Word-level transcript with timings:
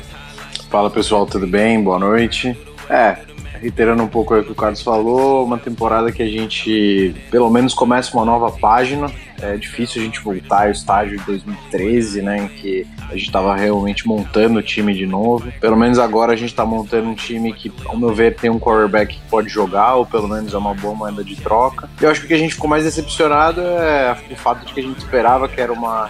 Fala 0.70 0.90
pessoal, 0.90 1.26
tudo 1.26 1.48
bem? 1.48 1.82
Boa 1.82 1.98
noite. 1.98 2.58
É, 2.90 3.18
reiterando 3.62 4.04
um 4.04 4.08
pouco 4.08 4.36
o 4.36 4.44
que 4.44 4.52
o 4.52 4.56
Carlos 4.56 4.82
falou, 4.82 5.46
uma 5.46 5.58
temporada 5.58 6.12
que 6.12 6.22
a 6.22 6.28
gente 6.28 7.16
pelo 7.30 7.50
menos 7.50 7.74
começa 7.74 8.16
uma 8.16 8.26
nova 8.26 8.52
página. 8.52 9.12
É 9.40 9.56
difícil 9.56 10.02
a 10.02 10.06
gente 10.06 10.20
voltar 10.20 10.66
ao 10.66 10.72
estágio 10.72 11.20
de 11.20 11.26
2013, 11.26 12.22
né, 12.24 12.38
em 12.40 12.48
que 12.48 12.88
a 13.08 13.14
gente 13.14 13.28
estava 13.28 13.56
realmente 13.56 14.08
montando 14.08 14.60
o 14.60 14.64
time 14.64 14.94
de 14.94 15.06
novo. 15.06 15.52
Pelo 15.62 15.78
menos 15.78 16.00
agora 16.00 16.34
a 16.34 16.36
gente 16.36 16.50
está 16.50 16.66
montando 16.66 17.08
um 17.08 17.14
time 17.14 17.54
que, 17.54 17.72
ao 17.86 17.96
meu 17.96 18.14
ver, 18.14 18.36
tem 18.36 18.50
um 18.50 18.60
quarterback 18.60 19.16
que 19.16 19.30
pode 19.30 19.48
jogar, 19.48 19.96
ou 19.96 20.06
pelo 20.06 20.28
menos 20.28 20.54
é 20.54 20.58
uma 20.58 20.74
boa 20.74 20.96
moeda 20.96 21.24
de 21.24 21.36
troca. 21.36 21.88
E 22.02 22.04
eu 22.04 22.10
acho 22.10 22.22
que 22.22 22.26
o 22.26 22.30
que 22.30 22.34
a 22.34 22.38
gente 22.38 22.56
ficou 22.56 22.70
mais 22.70 22.84
decepcionado 22.84 23.62
é 23.62 24.18
o 24.32 24.36
fato 24.36 24.66
de 24.66 24.74
que 24.74 24.80
a 24.80 24.84
gente 24.84 24.98
esperava 24.98 25.48
que 25.48 25.62
era 25.62 25.72
uma 25.72 26.10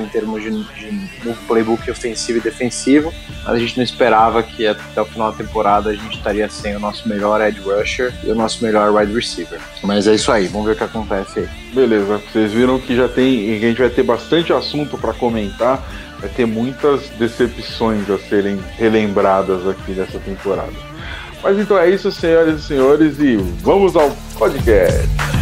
em 0.00 0.06
termos 0.06 0.42
de, 0.42 0.50
de 0.50 1.28
um 1.28 1.34
playbook 1.46 1.88
ofensivo 1.90 2.38
e 2.38 2.40
defensivo, 2.40 3.12
mas 3.44 3.54
a 3.54 3.58
gente 3.58 3.76
não 3.76 3.84
esperava 3.84 4.42
que 4.42 4.66
até 4.66 5.00
o 5.00 5.04
final 5.04 5.30
da 5.30 5.38
temporada 5.38 5.90
a 5.90 5.94
gente 5.94 6.16
estaria 6.16 6.48
sem 6.48 6.76
o 6.76 6.80
nosso 6.80 7.08
melhor 7.08 7.40
edge 7.40 7.60
rusher 7.60 8.12
e 8.24 8.30
o 8.30 8.34
nosso 8.34 8.62
melhor 8.64 8.92
wide 8.92 9.12
receiver. 9.12 9.60
Mas 9.82 10.06
é 10.06 10.14
isso 10.14 10.32
aí, 10.32 10.48
vamos 10.48 10.66
ver 10.66 10.72
o 10.72 10.76
que 10.76 10.84
acontece 10.84 11.40
aí. 11.40 11.48
Beleza, 11.72 12.20
vocês 12.32 12.52
viram 12.52 12.78
que 12.78 12.96
já 12.96 13.08
tem, 13.08 13.56
a 13.56 13.60
gente 13.60 13.78
vai 13.78 13.90
ter 13.90 14.02
bastante 14.02 14.52
assunto 14.52 14.98
para 14.98 15.12
comentar, 15.12 15.82
vai 16.18 16.28
ter 16.28 16.46
muitas 16.46 17.08
decepções 17.10 18.10
a 18.10 18.18
serem 18.18 18.58
relembradas 18.76 19.66
aqui 19.66 19.92
nessa 19.92 20.18
temporada. 20.18 20.72
Mas 21.42 21.58
então 21.58 21.78
é 21.78 21.88
isso, 21.88 22.10
senhoras 22.10 22.60
e 22.60 22.66
senhores, 22.66 23.18
e 23.20 23.36
vamos 23.36 23.94
ao 23.94 24.10
podcast. 24.36 25.37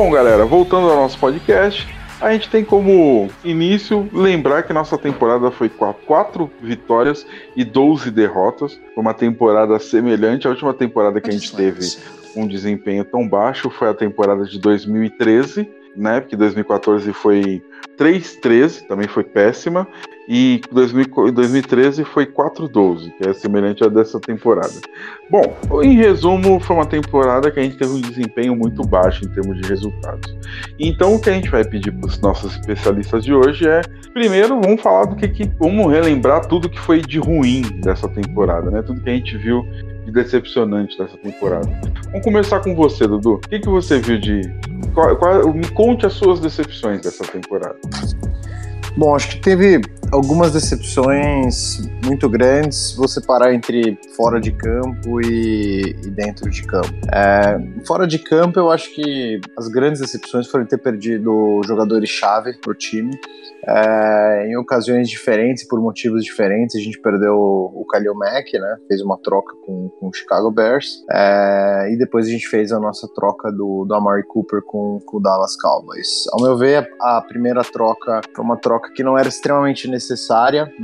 Bom, 0.00 0.12
galera, 0.12 0.46
voltando 0.46 0.88
ao 0.88 0.94
nosso 0.94 1.18
podcast, 1.18 1.84
a 2.20 2.32
gente 2.32 2.48
tem 2.48 2.64
como 2.64 3.28
início 3.42 4.08
lembrar 4.12 4.62
que 4.62 4.72
nossa 4.72 4.96
temporada 4.96 5.50
foi 5.50 5.68
com 5.68 5.92
4 5.92 6.48
vitórias 6.62 7.26
e 7.56 7.64
12 7.64 8.08
derrotas. 8.12 8.78
Foi 8.94 9.02
uma 9.02 9.12
temporada 9.12 9.76
semelhante 9.80 10.46
à 10.46 10.50
última 10.50 10.72
temporada 10.72 11.20
que 11.20 11.28
a 11.28 11.32
gente 11.32 11.52
teve 11.52 11.80
um 12.36 12.46
desempenho 12.46 13.04
tão 13.04 13.28
baixo, 13.28 13.70
foi 13.70 13.88
a 13.88 13.94
temporada 13.94 14.44
de 14.44 14.60
2013, 14.60 15.68
né? 15.98 16.20
Porque 16.20 16.36
2014 16.36 17.12
foi 17.12 17.62
3-13, 17.98 18.86
também 18.86 19.08
foi 19.08 19.24
péssima. 19.24 19.86
E 20.30 20.60
2013 20.70 22.04
foi 22.04 22.26
4-12, 22.26 23.10
que 23.16 23.26
é 23.26 23.32
semelhante 23.32 23.82
a 23.82 23.88
dessa 23.88 24.20
temporada. 24.20 24.74
Bom, 25.30 25.56
em 25.82 25.94
resumo, 25.94 26.60
foi 26.60 26.76
uma 26.76 26.84
temporada 26.84 27.50
que 27.50 27.58
a 27.58 27.62
gente 27.62 27.78
teve 27.78 27.92
um 27.92 28.00
desempenho 28.00 28.54
muito 28.54 28.82
baixo 28.82 29.24
em 29.24 29.28
termos 29.28 29.58
de 29.58 29.66
resultados. 29.66 30.36
Então, 30.78 31.14
o 31.14 31.20
que 31.20 31.30
a 31.30 31.32
gente 31.32 31.48
vai 31.48 31.64
pedir 31.64 31.92
para 31.92 32.08
os 32.08 32.20
nossos 32.20 32.54
especialistas 32.56 33.24
de 33.24 33.32
hoje 33.32 33.66
é, 33.66 33.80
primeiro, 34.12 34.60
vamos 34.60 34.82
falar 34.82 35.06
do 35.06 35.16
que, 35.16 35.28
que 35.28 35.50
vamos 35.58 35.90
relembrar 35.90 36.46
tudo 36.46 36.68
que 36.68 36.78
foi 36.78 37.00
de 37.00 37.18
ruim 37.18 37.62
dessa 37.80 38.06
temporada, 38.06 38.70
né? 38.70 38.82
Tudo 38.82 39.00
que 39.00 39.08
a 39.08 39.14
gente 39.14 39.34
viu 39.38 39.64
de 40.08 40.12
decepcionante 40.12 40.96
dessa 40.98 41.16
temporada. 41.18 41.68
Vamos 42.06 42.24
começar 42.24 42.60
com 42.60 42.74
você, 42.74 43.06
Dudu. 43.06 43.34
O 43.34 43.38
que, 43.40 43.60
que 43.60 43.68
você 43.68 44.00
viu 44.00 44.18
de. 44.18 44.40
Qual, 44.94 45.14
qual, 45.16 45.52
me 45.52 45.68
conte 45.70 46.06
as 46.06 46.14
suas 46.14 46.40
decepções 46.40 47.02
dessa 47.02 47.24
temporada. 47.24 47.76
Bom, 48.96 49.14
acho 49.14 49.28
que 49.30 49.40
teve 49.40 49.80
algumas 50.12 50.52
decepções 50.52 51.88
muito 52.04 52.28
grandes 52.28 52.94
vou 52.94 53.06
separar 53.06 53.52
entre 53.52 53.98
fora 54.16 54.40
de 54.40 54.52
campo 54.52 55.20
e, 55.20 55.96
e 56.04 56.10
dentro 56.10 56.50
de 56.50 56.62
campo. 56.62 56.88
É, 57.12 57.58
fora 57.86 58.06
de 58.06 58.18
campo, 58.18 58.58
eu 58.58 58.70
acho 58.70 58.94
que 58.94 59.40
as 59.56 59.68
grandes 59.68 60.00
decepções 60.00 60.46
foram 60.46 60.64
ter 60.64 60.78
perdido 60.78 61.60
jogadores-chave 61.64 62.58
pro 62.60 62.74
time. 62.74 63.18
É, 63.66 64.46
em 64.48 64.56
ocasiões 64.56 65.10
diferentes, 65.10 65.66
por 65.66 65.80
motivos 65.80 66.24
diferentes, 66.24 66.76
a 66.76 66.78
gente 66.78 66.98
perdeu 67.00 67.34
o 67.36 67.84
Kalil 67.90 68.14
Mack, 68.14 68.54
né? 68.54 68.76
Fez 68.86 69.02
uma 69.02 69.18
troca 69.18 69.54
com, 69.66 69.90
com 69.90 70.08
o 70.08 70.14
Chicago 70.14 70.50
Bears. 70.50 71.04
É, 71.10 71.92
e 71.92 71.98
depois 71.98 72.26
a 72.26 72.30
gente 72.30 72.48
fez 72.48 72.72
a 72.72 72.78
nossa 72.78 73.06
troca 73.14 73.50
do, 73.52 73.84
do 73.84 73.94
Amari 73.94 74.22
Cooper 74.26 74.62
com, 74.62 74.98
com 75.04 75.18
o 75.18 75.20
Dallas 75.20 75.56
Cowboys. 75.56 76.24
Ao 76.32 76.40
meu 76.40 76.56
ver, 76.56 76.88
a, 77.00 77.18
a 77.18 77.20
primeira 77.20 77.62
troca 77.62 78.20
foi 78.34 78.44
uma 78.44 78.56
troca 78.56 78.90
que 78.92 79.02
não 79.02 79.18
era 79.18 79.28
extremamente 79.28 79.88
necessária, 79.88 79.97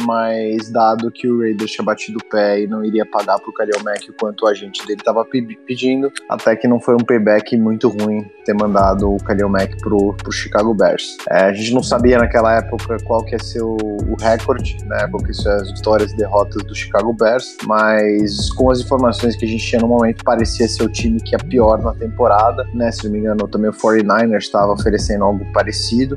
mas 0.06 0.70
dado 0.70 1.10
que 1.10 1.28
o 1.28 1.40
Raiders 1.40 1.70
tinha 1.70 1.84
batido 1.84 2.18
o 2.18 2.24
pé 2.28 2.62
e 2.62 2.66
não 2.66 2.84
iria 2.84 3.06
pagar 3.06 3.38
pro 3.38 3.52
Kalil 3.52 3.82
Mack 3.84 4.10
o 4.10 4.14
quanto 4.14 4.44
o 4.44 4.48
agente 4.48 4.84
dele 4.86 5.00
estava 5.00 5.24
pedindo, 5.66 6.12
até 6.28 6.56
que 6.56 6.68
não 6.68 6.80
foi 6.80 6.94
um 6.94 7.04
payback 7.04 7.56
muito 7.56 7.88
ruim 7.88 8.24
ter 8.44 8.54
mandado 8.54 9.10
o 9.10 9.16
Kalil 9.18 9.48
Mack 9.48 9.76
pro, 9.78 10.14
pro 10.14 10.32
Chicago 10.32 10.74
Bears. 10.74 11.16
É, 11.30 11.44
a 11.44 11.52
gente 11.52 11.72
não 11.72 11.82
sabia 11.82 12.18
naquela 12.18 12.56
época 12.58 12.96
qual 13.04 13.24
que 13.24 13.34
ia 13.34 13.42
ser 13.42 13.62
o, 13.62 13.76
o 13.76 14.16
recorde, 14.20 14.76
né, 14.84 15.06
qual 15.10 15.22
que 15.22 15.30
ia 15.30 15.34
ser 15.34 15.50
as 15.50 15.70
vitórias 15.70 16.12
e 16.12 16.16
derrotas 16.16 16.62
do 16.64 16.74
Chicago 16.74 17.12
Bears, 17.12 17.56
mas 17.66 18.52
com 18.52 18.70
as 18.70 18.80
informações 18.80 19.36
que 19.36 19.44
a 19.44 19.48
gente 19.48 19.64
tinha 19.64 19.80
no 19.80 19.88
momento, 19.88 20.22
parecia 20.24 20.68
ser 20.68 20.82
o 20.82 20.88
time 20.88 21.20
que 21.20 21.34
é 21.34 21.38
pior 21.38 21.82
na 21.82 21.94
temporada, 21.94 22.64
né, 22.74 22.90
se 22.92 23.04
não 23.04 23.12
me 23.12 23.18
engano, 23.18 23.48
também 23.48 23.70
o 23.70 23.72
49ers 23.72 24.38
estava 24.38 24.72
oferecendo 24.72 25.24
algo 25.24 25.44
parecido, 25.52 26.16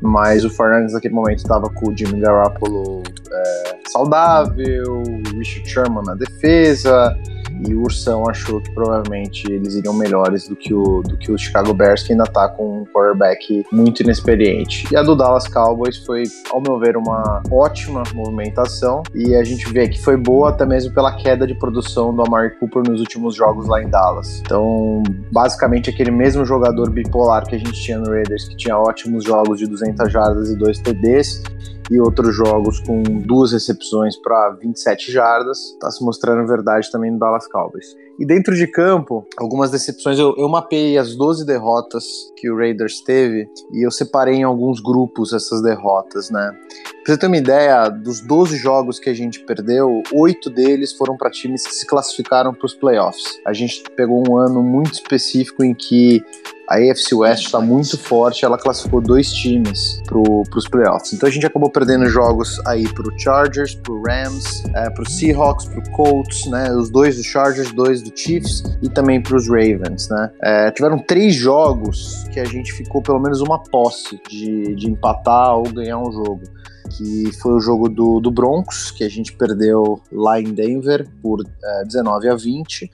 mas 0.00 0.44
o 0.44 0.50
Fernandes 0.50 0.94
naquele 0.94 1.14
momento 1.14 1.38
estava 1.38 1.68
com 1.70 1.90
o 1.90 1.96
Jimmy 1.96 2.20
Garoppolo 2.20 3.02
é, 3.30 3.76
saudável, 3.88 5.02
o 5.02 5.36
Richard 5.36 5.68
Sherman 5.68 6.04
na 6.04 6.14
defesa, 6.14 7.16
e 7.66 7.74
o 7.74 7.82
Ursão 7.82 8.24
achou 8.28 8.60
que 8.60 8.70
provavelmente 8.72 9.50
eles 9.50 9.74
iriam 9.74 9.94
melhores 9.94 10.48
do 10.48 10.56
que 10.56 10.72
o, 10.72 11.02
do 11.02 11.16
que 11.16 11.30
o 11.30 11.38
Chicago 11.38 11.72
Bears, 11.74 12.02
que 12.02 12.12
ainda 12.12 12.24
tá 12.24 12.48
com 12.48 12.80
um 12.80 12.84
quarterback 12.84 13.64
muito 13.72 14.02
inexperiente. 14.02 14.86
E 14.90 14.96
a 14.96 15.02
do 15.02 15.14
Dallas 15.14 15.46
Cowboys 15.48 15.98
foi, 15.98 16.24
ao 16.50 16.60
meu 16.60 16.78
ver, 16.78 16.96
uma 16.96 17.42
ótima 17.50 18.02
movimentação, 18.14 19.02
e 19.14 19.34
a 19.34 19.44
gente 19.44 19.70
vê 19.72 19.88
que 19.88 20.00
foi 20.00 20.16
boa 20.16 20.50
até 20.50 20.64
mesmo 20.64 20.92
pela 20.94 21.12
queda 21.16 21.46
de 21.46 21.54
produção 21.54 22.14
do 22.14 22.22
Amari 22.22 22.50
Cooper 22.58 22.82
nos 22.88 23.00
últimos 23.00 23.34
jogos 23.34 23.66
lá 23.66 23.82
em 23.82 23.88
Dallas. 23.88 24.40
Então, 24.40 25.02
basicamente, 25.32 25.90
aquele 25.90 26.10
mesmo 26.10 26.44
jogador 26.44 26.90
bipolar 26.90 27.46
que 27.46 27.54
a 27.54 27.58
gente 27.58 27.72
tinha 27.72 27.98
no 27.98 28.10
Raiders, 28.10 28.48
que 28.48 28.56
tinha 28.56 28.76
ótimos 28.78 29.24
jogos 29.24 29.58
de 29.58 29.66
200 29.66 30.10
jardas 30.10 30.50
e 30.50 30.56
2 30.56 30.78
TDs, 30.78 31.42
e 31.90 32.00
outros 32.00 32.34
jogos 32.34 32.78
com 32.80 33.02
duas 33.02 33.52
recepções 33.52 34.16
para 34.16 34.50
27 34.50 35.10
jardas. 35.10 35.58
Está 35.72 35.90
se 35.90 36.04
mostrando 36.04 36.46
verdade 36.46 36.90
também 36.90 37.10
no 37.10 37.18
Dallas 37.18 37.48
Cowboys. 37.48 37.96
E 38.18 38.24
dentro 38.26 38.54
de 38.54 38.66
campo, 38.66 39.26
algumas 39.38 39.70
decepções. 39.70 40.18
Eu, 40.18 40.34
eu 40.36 40.48
mapeei 40.48 40.98
as 40.98 41.16
12 41.16 41.44
derrotas 41.44 42.04
que 42.36 42.50
o 42.50 42.56
Raiders 42.56 43.00
teve 43.00 43.48
e 43.72 43.84
eu 43.84 43.90
separei 43.90 44.36
em 44.36 44.42
alguns 44.42 44.78
grupos 44.78 45.32
essas 45.32 45.62
derrotas, 45.62 46.30
né? 46.30 46.52
Pra 47.02 47.14
você 47.14 47.18
ter 47.18 47.26
uma 47.26 47.38
ideia, 47.38 47.88
dos 47.88 48.20
12 48.20 48.56
jogos 48.58 48.98
que 48.98 49.08
a 49.08 49.14
gente 49.14 49.40
perdeu, 49.40 50.02
oito 50.12 50.50
deles 50.50 50.92
foram 50.92 51.16
para 51.16 51.30
times 51.30 51.66
que 51.66 51.74
se 51.74 51.86
classificaram 51.86 52.52
para 52.52 52.66
os 52.66 52.74
playoffs. 52.74 53.40
A 53.46 53.54
gente 53.54 53.82
pegou 53.96 54.22
um 54.28 54.36
ano 54.36 54.62
muito 54.62 54.92
específico 54.92 55.64
em 55.64 55.74
que 55.74 56.22
a 56.70 56.76
AFC 56.76 57.16
West 57.16 57.46
está 57.46 57.60
muito 57.60 57.98
forte, 57.98 58.44
ela 58.44 58.56
classificou 58.56 59.00
dois 59.00 59.32
times 59.32 60.00
para 60.06 60.18
os 60.56 60.68
playoffs. 60.68 61.12
Então 61.12 61.28
a 61.28 61.32
gente 61.32 61.44
acabou 61.44 61.68
perdendo 61.68 62.06
jogos 62.06 62.64
aí 62.64 62.86
para 62.94 63.08
o 63.08 63.18
Chargers, 63.18 63.74
para 63.74 63.92
o 63.92 64.02
Rams, 64.02 64.62
é, 64.76 64.88
para 64.88 65.02
o 65.02 65.10
Seahawks, 65.10 65.66
para 65.66 65.80
o 65.80 65.90
Colts, 65.90 66.46
né? 66.46 66.70
Os 66.72 66.88
dois 66.88 67.16
do 67.16 67.24
Chargers, 67.24 67.72
dois 67.72 68.02
do 68.02 68.16
Chiefs 68.16 68.62
e 68.80 68.88
também 68.88 69.20
para 69.20 69.36
os 69.36 69.48
Ravens, 69.48 70.08
né? 70.08 70.30
É, 70.40 70.70
tiveram 70.70 71.00
três 71.00 71.34
jogos 71.34 72.24
que 72.32 72.38
a 72.38 72.44
gente 72.44 72.72
ficou 72.72 73.02
pelo 73.02 73.18
menos 73.18 73.40
uma 73.40 73.60
posse 73.64 74.20
de, 74.28 74.76
de 74.76 74.88
empatar 74.88 75.56
ou 75.56 75.64
ganhar 75.64 75.98
um 75.98 76.12
jogo 76.12 76.42
que 76.90 77.32
foi 77.40 77.54
o 77.54 77.60
jogo 77.60 77.88
do, 77.88 78.20
do 78.20 78.30
Broncos, 78.30 78.90
que 78.90 79.04
a 79.04 79.08
gente 79.08 79.32
perdeu 79.32 80.00
lá 80.12 80.40
em 80.40 80.52
Denver 80.52 81.08
por 81.22 81.44
é, 81.64 81.84
19 81.84 82.28
a 82.28 82.34
20 82.34 82.90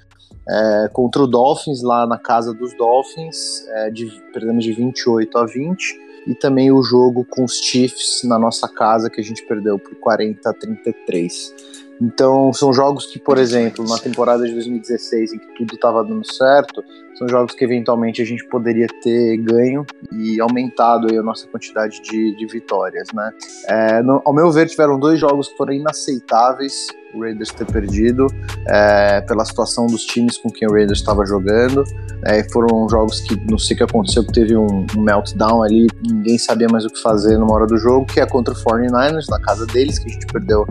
é, 0.48 0.88
contra 0.92 1.22
o 1.22 1.26
Dolphins, 1.26 1.82
lá 1.82 2.06
na 2.06 2.18
casa 2.18 2.54
dos 2.54 2.74
Dolphins, 2.76 3.66
é, 3.68 3.90
de, 3.90 4.06
perdemos 4.32 4.64
de 4.64 4.72
28 4.72 5.38
a 5.38 5.46
20, 5.46 6.00
e 6.26 6.34
também 6.34 6.72
o 6.72 6.82
jogo 6.82 7.24
com 7.24 7.44
os 7.44 7.54
Chiefs 7.54 8.22
na 8.24 8.38
nossa 8.38 8.68
casa, 8.68 9.08
que 9.08 9.20
a 9.20 9.24
gente 9.24 9.46
perdeu 9.46 9.78
por 9.78 9.94
40 9.96 10.48
a 10.48 10.52
33. 10.52 11.54
Então, 12.00 12.52
são 12.52 12.72
jogos 12.72 13.06
que, 13.06 13.18
por 13.18 13.38
exemplo, 13.38 13.84
na 13.88 13.98
temporada 13.98 14.46
de 14.46 14.52
2016, 14.52 15.32
em 15.32 15.38
que 15.38 15.54
tudo 15.56 15.74
estava 15.74 16.04
dando 16.04 16.24
certo, 16.30 16.84
são 17.16 17.26
jogos 17.26 17.54
que 17.54 17.64
eventualmente 17.64 18.20
a 18.20 18.24
gente 18.24 18.46
poderia 18.48 18.86
ter 19.02 19.38
ganho 19.38 19.86
e 20.12 20.38
aumentado 20.40 21.08
a 21.08 21.22
nossa 21.22 21.46
quantidade 21.48 22.02
de, 22.02 22.36
de 22.36 22.46
vitórias, 22.46 23.08
né? 23.14 23.32
É, 23.66 24.02
no, 24.02 24.20
ao 24.24 24.34
meu 24.34 24.50
ver, 24.50 24.66
tiveram 24.68 24.98
dois 24.98 25.18
jogos 25.18 25.48
que 25.48 25.56
foram 25.56 25.72
inaceitáveis 25.72 26.88
o 27.14 27.20
Raiders 27.22 27.50
ter 27.50 27.64
perdido 27.66 28.26
é, 28.68 29.22
pela 29.22 29.44
situação 29.44 29.86
dos 29.86 30.04
times 30.04 30.36
com 30.36 30.50
quem 30.50 30.68
o 30.68 30.72
Raiders 30.72 30.98
estava 30.98 31.24
jogando. 31.24 31.82
É, 32.24 32.44
foram 32.50 32.86
jogos 32.88 33.20
que 33.20 33.34
não 33.50 33.58
sei 33.58 33.74
o 33.74 33.78
que 33.78 33.84
aconteceu, 33.84 34.24
que 34.24 34.32
teve 34.32 34.56
um, 34.56 34.86
um, 34.96 35.00
meltdown 35.00 35.62
ali, 35.62 35.86
ninguém 36.02 36.36
sabia 36.36 36.68
mais 36.68 36.84
o 36.84 36.90
que 36.90 37.00
fazer 37.00 37.38
numa 37.38 37.54
hora 37.54 37.66
do 37.66 37.78
jogo, 37.78 38.04
que 38.04 38.20
é 38.20 38.26
contra 38.26 38.52
o 38.52 38.56
49ers, 38.56 39.28
na 39.30 39.40
casa 39.40 39.64
deles, 39.66 39.98
que 39.98 40.10
a 40.10 40.12
gente 40.12 40.26
perdeu 40.26 40.66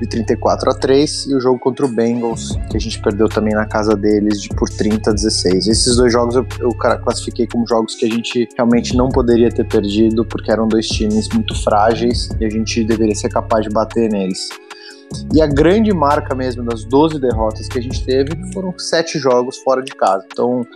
de 0.00 0.06
34 0.06 0.70
a 0.70 0.74
3 0.74 1.26
e 1.26 1.34
o 1.34 1.40
jogo 1.40 1.58
contra 1.58 1.84
o 1.84 1.88
Bengals, 1.88 2.56
que 2.70 2.76
a 2.76 2.80
gente 2.80 3.00
perdeu 3.00 3.28
também 3.28 3.54
na 3.54 3.66
casa 3.66 3.96
deles 3.96 4.40
de 4.40 4.48
por 4.50 4.68
30 4.68 5.10
a 5.10 5.12
16. 5.14 5.66
Esses 5.66 5.96
dois 5.96 6.12
jogos 6.12 6.36
eu, 6.36 6.46
eu 6.60 6.70
classifiquei 6.74 7.46
como 7.46 7.66
jogos 7.66 7.94
que 7.94 8.06
a 8.06 8.08
gente 8.08 8.48
realmente 8.56 8.96
não 8.96 9.08
poderia 9.08 9.50
ter 9.50 9.64
perdido, 9.64 10.24
porque 10.24 10.50
eram 10.50 10.68
dois 10.68 10.86
times 10.86 11.28
muito 11.28 11.54
frágeis 11.62 12.28
e 12.40 12.44
a 12.44 12.50
gente 12.50 12.84
deveria 12.84 13.14
ser 13.14 13.28
capaz 13.28 13.64
de 13.64 13.70
bater 13.70 14.10
neles. 14.10 14.48
E 15.32 15.40
a 15.40 15.46
grande 15.46 15.92
marca 15.92 16.34
mesmo 16.34 16.62
das 16.62 16.84
12 16.84 17.18
derrotas 17.18 17.66
que 17.66 17.78
a 17.78 17.82
gente 17.82 18.04
teve 18.04 18.30
foram 18.52 18.74
sete 18.78 19.18
jogos 19.18 19.56
fora 19.58 19.82
de 19.82 19.92
casa. 19.92 20.24
Então, 20.30 20.66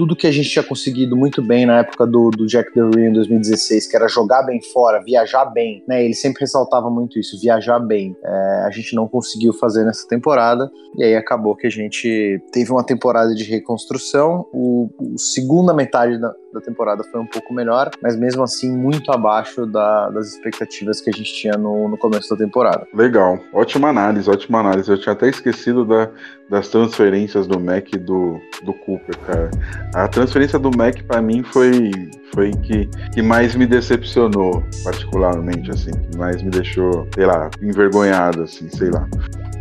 tudo 0.00 0.16
que 0.16 0.26
a 0.26 0.30
gente 0.30 0.48
tinha 0.48 0.62
conseguido 0.62 1.14
muito 1.14 1.42
bem 1.42 1.66
na 1.66 1.80
época 1.80 2.06
do, 2.06 2.30
do 2.30 2.46
Jack 2.46 2.72
Del 2.74 2.88
Rio 2.88 3.10
em 3.10 3.12
2016, 3.12 3.86
que 3.86 3.94
era 3.94 4.08
jogar 4.08 4.42
bem 4.44 4.58
fora, 4.72 4.98
viajar 5.04 5.44
bem, 5.44 5.84
né? 5.86 6.02
Ele 6.02 6.14
sempre 6.14 6.40
ressaltava 6.40 6.88
muito 6.88 7.18
isso, 7.18 7.38
viajar 7.38 7.78
bem. 7.78 8.16
É, 8.24 8.64
a 8.64 8.70
gente 8.70 8.96
não 8.96 9.06
conseguiu 9.06 9.52
fazer 9.52 9.84
nessa 9.84 10.08
temporada 10.08 10.70
e 10.96 11.04
aí 11.04 11.14
acabou 11.14 11.54
que 11.54 11.66
a 11.66 11.70
gente 11.70 12.42
teve 12.50 12.72
uma 12.72 12.82
temporada 12.82 13.34
de 13.34 13.44
reconstrução. 13.44 14.46
O, 14.54 14.88
o 14.98 15.18
segunda 15.18 15.74
metade 15.74 16.18
da, 16.18 16.32
da 16.52 16.60
temporada 16.60 17.04
foi 17.04 17.20
um 17.20 17.26
pouco 17.26 17.52
melhor, 17.52 17.90
mas 18.02 18.16
mesmo 18.16 18.42
assim 18.42 18.74
muito 18.74 19.12
abaixo 19.12 19.66
da, 19.66 20.08
das 20.10 20.28
expectativas 20.28 21.00
que 21.00 21.10
a 21.10 21.12
gente 21.12 21.32
tinha 21.34 21.54
no, 21.54 21.88
no 21.88 21.98
começo 21.98 22.30
da 22.30 22.36
temporada. 22.36 22.86
Legal, 22.94 23.38
ótima 23.52 23.88
análise, 23.88 24.30
ótima 24.30 24.60
análise. 24.60 24.90
Eu 24.90 24.98
tinha 24.98 25.12
até 25.12 25.28
esquecido 25.28 25.84
da, 25.84 26.10
das 26.48 26.68
transferências 26.68 27.46
do 27.46 27.60
Mac 27.60 27.92
e 27.92 27.98
do, 27.98 28.40
do 28.64 28.72
Cooper, 28.72 29.16
cara. 29.18 29.50
A 29.92 30.06
transferência 30.06 30.58
do 30.58 30.70
Mac 30.76 31.02
para 31.02 31.20
mim 31.20 31.42
foi 31.42 31.90
foi 32.32 32.50
que, 32.52 32.86
que 33.12 33.22
mais 33.22 33.54
me 33.54 33.66
decepcionou, 33.66 34.62
particularmente, 34.84 35.70
assim, 35.70 35.90
que 35.90 36.16
mais 36.16 36.42
me 36.42 36.50
deixou, 36.50 37.06
sei 37.14 37.26
lá, 37.26 37.50
envergonhado, 37.62 38.42
assim, 38.42 38.68
sei 38.68 38.90
lá. 38.90 39.06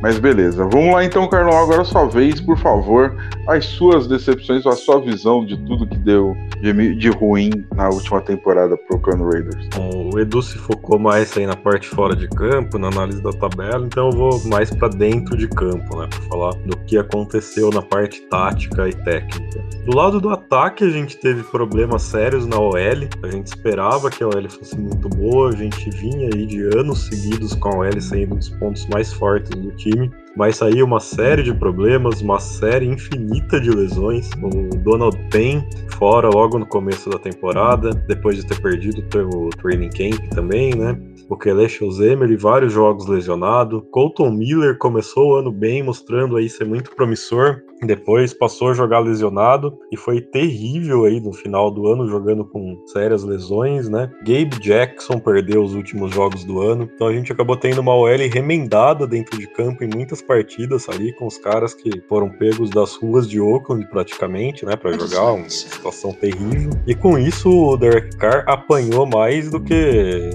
Mas 0.02 0.18
beleza, 0.18 0.64
vamos 0.66 0.94
lá 0.94 1.04
então, 1.04 1.28
Carlão. 1.28 1.58
Agora 1.58 1.84
sua 1.84 2.06
vez, 2.06 2.40
por 2.40 2.58
favor, 2.58 3.14
as 3.48 3.66
suas 3.66 4.08
decepções, 4.08 4.66
a 4.66 4.72
sua 4.72 5.02
visão 5.02 5.46
de 5.46 5.58
tudo 5.66 5.86
que 5.86 5.98
deu 5.98 6.36
de, 6.62 6.96
de 6.96 7.10
ruim 7.10 7.66
na 7.76 7.90
última 7.90 8.22
temporada 8.22 8.78
pro 8.78 8.98
Oakland 8.98 9.24
Raiders. 9.24 9.68
Bom, 9.76 10.10
o 10.14 10.20
Edu 10.20 10.42
se 10.42 10.58
focou 10.58 10.98
mais 10.98 11.36
aí 11.38 11.46
na 11.46 11.56
parte 11.56 11.88
fora 11.88 12.16
de 12.16 12.28
campo, 12.30 12.78
na 12.78 12.88
análise 12.88 13.22
da 13.22 13.32
tabela, 13.32 13.86
então 13.86 14.10
eu 14.10 14.18
vou 14.18 14.42
mais 14.46 14.70
para 14.74 14.88
dentro 14.90 15.36
de 15.36 15.48
campo, 15.50 15.98
né, 15.98 16.08
para 16.08 16.22
falar 16.30 16.54
do 16.66 16.78
que 16.86 16.98
aconteceu 16.98 17.70
na 17.70 17.82
parte 17.82 18.22
tática 18.30 18.88
e 18.88 18.94
técnica. 18.94 19.64
Do 19.86 19.96
lado 19.96 20.22
do 20.22 20.30
ataque, 20.30 20.84
a 20.84 20.90
gente 20.90 21.18
teve 21.18 21.44
problemas 21.44 22.04
sérios 22.04 22.46
na 22.46 22.59
OL. 22.60 22.78
A 23.24 23.28
gente 23.28 23.48
esperava 23.48 24.10
que 24.10 24.24
a 24.24 24.28
OL 24.28 24.50
fosse 24.50 24.78
muito 24.78 25.10
boa, 25.10 25.50
a 25.50 25.56
gente 25.56 25.90
vinha 25.92 26.30
aí 26.34 26.46
de 26.46 26.64
anos 26.78 27.08
seguidos 27.08 27.56
com 27.56 27.70
a 27.70 27.78
OL 27.80 28.02
sendo 28.02 28.36
um 28.36 28.38
dos 28.38 28.50
pontos 28.50 28.86
mais 28.88 29.14
fortes 29.14 29.52
do 29.52 29.72
time 29.76 30.12
mas 30.40 30.56
saiu 30.56 30.86
uma 30.86 31.02
série 31.02 31.44
de 31.44 31.54
problemas, 31.54 32.22
uma 32.22 32.40
série 32.40 32.86
infinita 32.86 33.60
de 33.60 33.70
lesões. 33.70 34.30
O 34.42 34.78
Donald 34.78 35.18
Payne 35.30 35.68
fora 35.98 36.30
logo 36.30 36.58
no 36.58 36.66
começo 36.66 37.10
da 37.10 37.20
temporada, 37.20 37.90
depois 38.08 38.38
de 38.38 38.46
ter 38.46 38.62
perdido 38.62 39.04
o 39.34 39.50
training 39.50 39.90
camp 39.90 40.30
também, 40.34 40.74
né? 40.74 40.98
O 41.30 41.38
Kelechi 41.38 41.84
Ozemer 41.84 42.32
e 42.32 42.36
vários 42.36 42.74
jogos 42.74 43.08
lesionado. 43.08 43.84
Colton 43.92 44.32
Miller 44.32 44.78
começou 44.80 45.30
o 45.30 45.36
ano 45.36 45.52
bem, 45.52 45.84
mostrando 45.84 46.36
aí 46.36 46.50
ser 46.50 46.66
muito 46.66 46.96
promissor. 46.96 47.62
Depois 47.82 48.34
passou 48.34 48.70
a 48.70 48.74
jogar 48.74 49.00
lesionado 49.00 49.78
e 49.92 49.96
foi 49.96 50.20
terrível 50.20 51.06
aí 51.06 51.22
no 51.22 51.32
final 51.32 51.72
do 51.72 51.88
ano, 51.88 52.10
jogando 52.10 52.44
com 52.44 52.78
sérias 52.88 53.24
lesões, 53.24 53.88
né? 53.88 54.12
Gabe 54.20 54.60
Jackson 54.60 55.18
perdeu 55.20 55.64
os 55.64 55.74
últimos 55.74 56.14
jogos 56.14 56.44
do 56.44 56.62
ano, 56.62 56.90
então 56.94 57.08
a 57.08 57.14
gente 57.14 57.32
acabou 57.32 57.56
tendo 57.56 57.80
uma 57.80 57.96
OL 57.96 58.10
remendada 58.30 59.08
dentro 59.08 59.40
de 59.40 59.48
campo 59.48 59.84
em 59.84 59.88
muitas 59.88 60.22
partidas 60.22 60.90
ali, 60.90 61.14
com 61.14 61.26
os 61.26 61.38
caras 61.38 61.74
que 61.74 62.02
foram 62.10 62.30
pegos 62.30 62.70
das 62.70 62.96
ruas 62.96 63.30
de 63.30 63.40
Oakland 63.40 63.88
praticamente, 63.90 64.66
né, 64.66 64.76
para 64.76 64.92
jogar, 64.92 65.32
uma 65.32 65.50
situação 65.50 66.12
terrível. 66.12 66.72
E 66.86 66.94
com 66.94 67.18
isso 67.18 67.50
o 67.50 67.78
Derek 67.78 68.18
Carr 68.18 68.44
apanhou 68.46 69.06
mais 69.06 69.50
do 69.50 69.60
que 69.60 70.32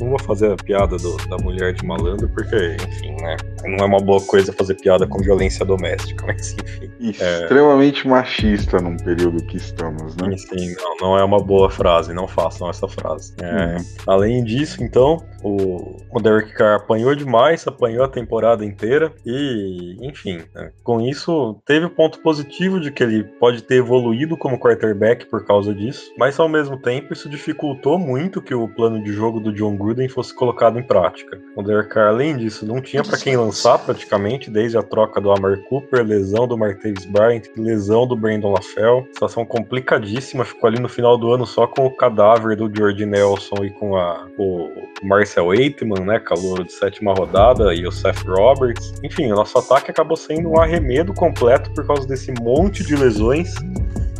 não 0.00 0.10
vou 0.10 0.18
fazer 0.20 0.52
a 0.52 0.56
piada 0.56 0.96
do, 0.96 1.16
da 1.28 1.36
mulher 1.38 1.72
de 1.72 1.84
malandro, 1.84 2.28
porque, 2.28 2.76
enfim, 2.88 3.12
né? 3.22 3.36
Não 3.64 3.78
é 3.78 3.84
uma 3.84 4.00
boa 4.00 4.20
coisa 4.20 4.52
fazer 4.52 4.74
piada 4.74 5.06
com 5.06 5.18
violência 5.18 5.64
doméstica, 5.64 6.24
mas 6.26 6.54
enfim. 7.00 7.24
Extremamente 7.24 8.06
é... 8.06 8.10
machista 8.10 8.80
num 8.80 8.96
período 8.96 9.44
que 9.44 9.56
estamos, 9.56 10.16
né? 10.16 10.32
Enfim, 10.32 10.74
não, 10.78 10.96
não 11.08 11.18
é 11.18 11.24
uma 11.24 11.40
boa 11.40 11.70
frase, 11.70 12.12
não 12.12 12.28
façam 12.28 12.68
essa 12.68 12.88
frase. 12.88 13.34
É, 13.40 13.76
hum. 13.76 13.84
Além 14.06 14.44
disso, 14.44 14.82
então, 14.82 15.22
o, 15.42 15.96
o 16.10 16.20
Derek 16.20 16.52
Carr 16.54 16.76
apanhou 16.76 17.14
demais, 17.14 17.66
apanhou 17.66 18.04
a 18.04 18.08
temporada 18.08 18.64
inteira 18.64 19.12
e, 19.24 19.96
enfim, 20.00 20.42
né? 20.54 20.70
com 20.82 21.00
isso 21.00 21.60
teve 21.64 21.86
o 21.86 21.90
ponto 21.90 22.20
positivo 22.20 22.80
de 22.80 22.90
que 22.90 23.02
ele 23.02 23.24
pode 23.24 23.62
ter 23.62 23.76
evoluído 23.76 24.36
como 24.36 24.58
quarterback 24.58 25.26
por 25.26 25.44
causa 25.44 25.74
disso, 25.74 26.12
mas 26.18 26.38
ao 26.38 26.48
mesmo 26.48 26.76
tempo 26.80 27.12
isso 27.12 27.28
dificultou 27.28 27.98
muito 27.98 28.42
que 28.42 28.54
o 28.54 28.68
plano 28.68 29.02
de 29.02 29.12
jogo 29.12 29.40
do 29.40 29.52
John 29.52 29.76
Gruden 29.76 30.08
fosse 30.08 30.34
colocado 30.34 30.78
em 30.78 30.82
prática. 30.82 31.40
O 31.56 31.62
Derek 31.62 31.90
Carr, 31.90 32.08
além 32.08 32.36
disso, 32.36 32.66
não 32.66 32.80
tinha 32.80 33.02
para 33.02 33.18
quem 33.18 33.36
lançar 33.46 33.78
praticamente, 33.78 34.50
desde 34.50 34.76
a 34.76 34.82
troca 34.82 35.20
do 35.20 35.30
Amar 35.30 35.58
Cooper, 35.68 36.04
lesão 36.04 36.46
do 36.46 36.58
Martavis 36.58 37.04
Bryant, 37.04 37.42
lesão 37.56 38.06
do 38.06 38.16
Brandon 38.16 38.52
LaFell. 38.52 39.06
Situação 39.12 39.44
complicadíssima, 39.44 40.44
ficou 40.44 40.68
ali 40.68 40.80
no 40.80 40.88
final 40.88 41.16
do 41.16 41.32
ano 41.32 41.46
só 41.46 41.66
com 41.66 41.86
o 41.86 41.90
cadáver 41.90 42.56
do 42.56 42.70
George 42.74 43.06
Nelson 43.06 43.64
e 43.64 43.70
com 43.70 43.96
a, 43.96 44.26
o 44.36 44.70
Marcel 45.02 45.50
Aitman, 45.50 46.04
né, 46.04 46.18
calor 46.18 46.64
de 46.64 46.72
sétima 46.72 47.14
rodada, 47.14 47.72
e 47.74 47.86
o 47.86 47.92
Seth 47.92 48.22
Roberts. 48.26 48.94
Enfim, 49.02 49.30
o 49.30 49.36
nosso 49.36 49.58
ataque 49.58 49.90
acabou 49.90 50.16
sendo 50.16 50.50
um 50.50 50.60
arremedo 50.60 51.14
completo 51.14 51.70
por 51.72 51.86
causa 51.86 52.06
desse 52.06 52.32
monte 52.40 52.84
de 52.84 52.96
lesões 52.96 53.54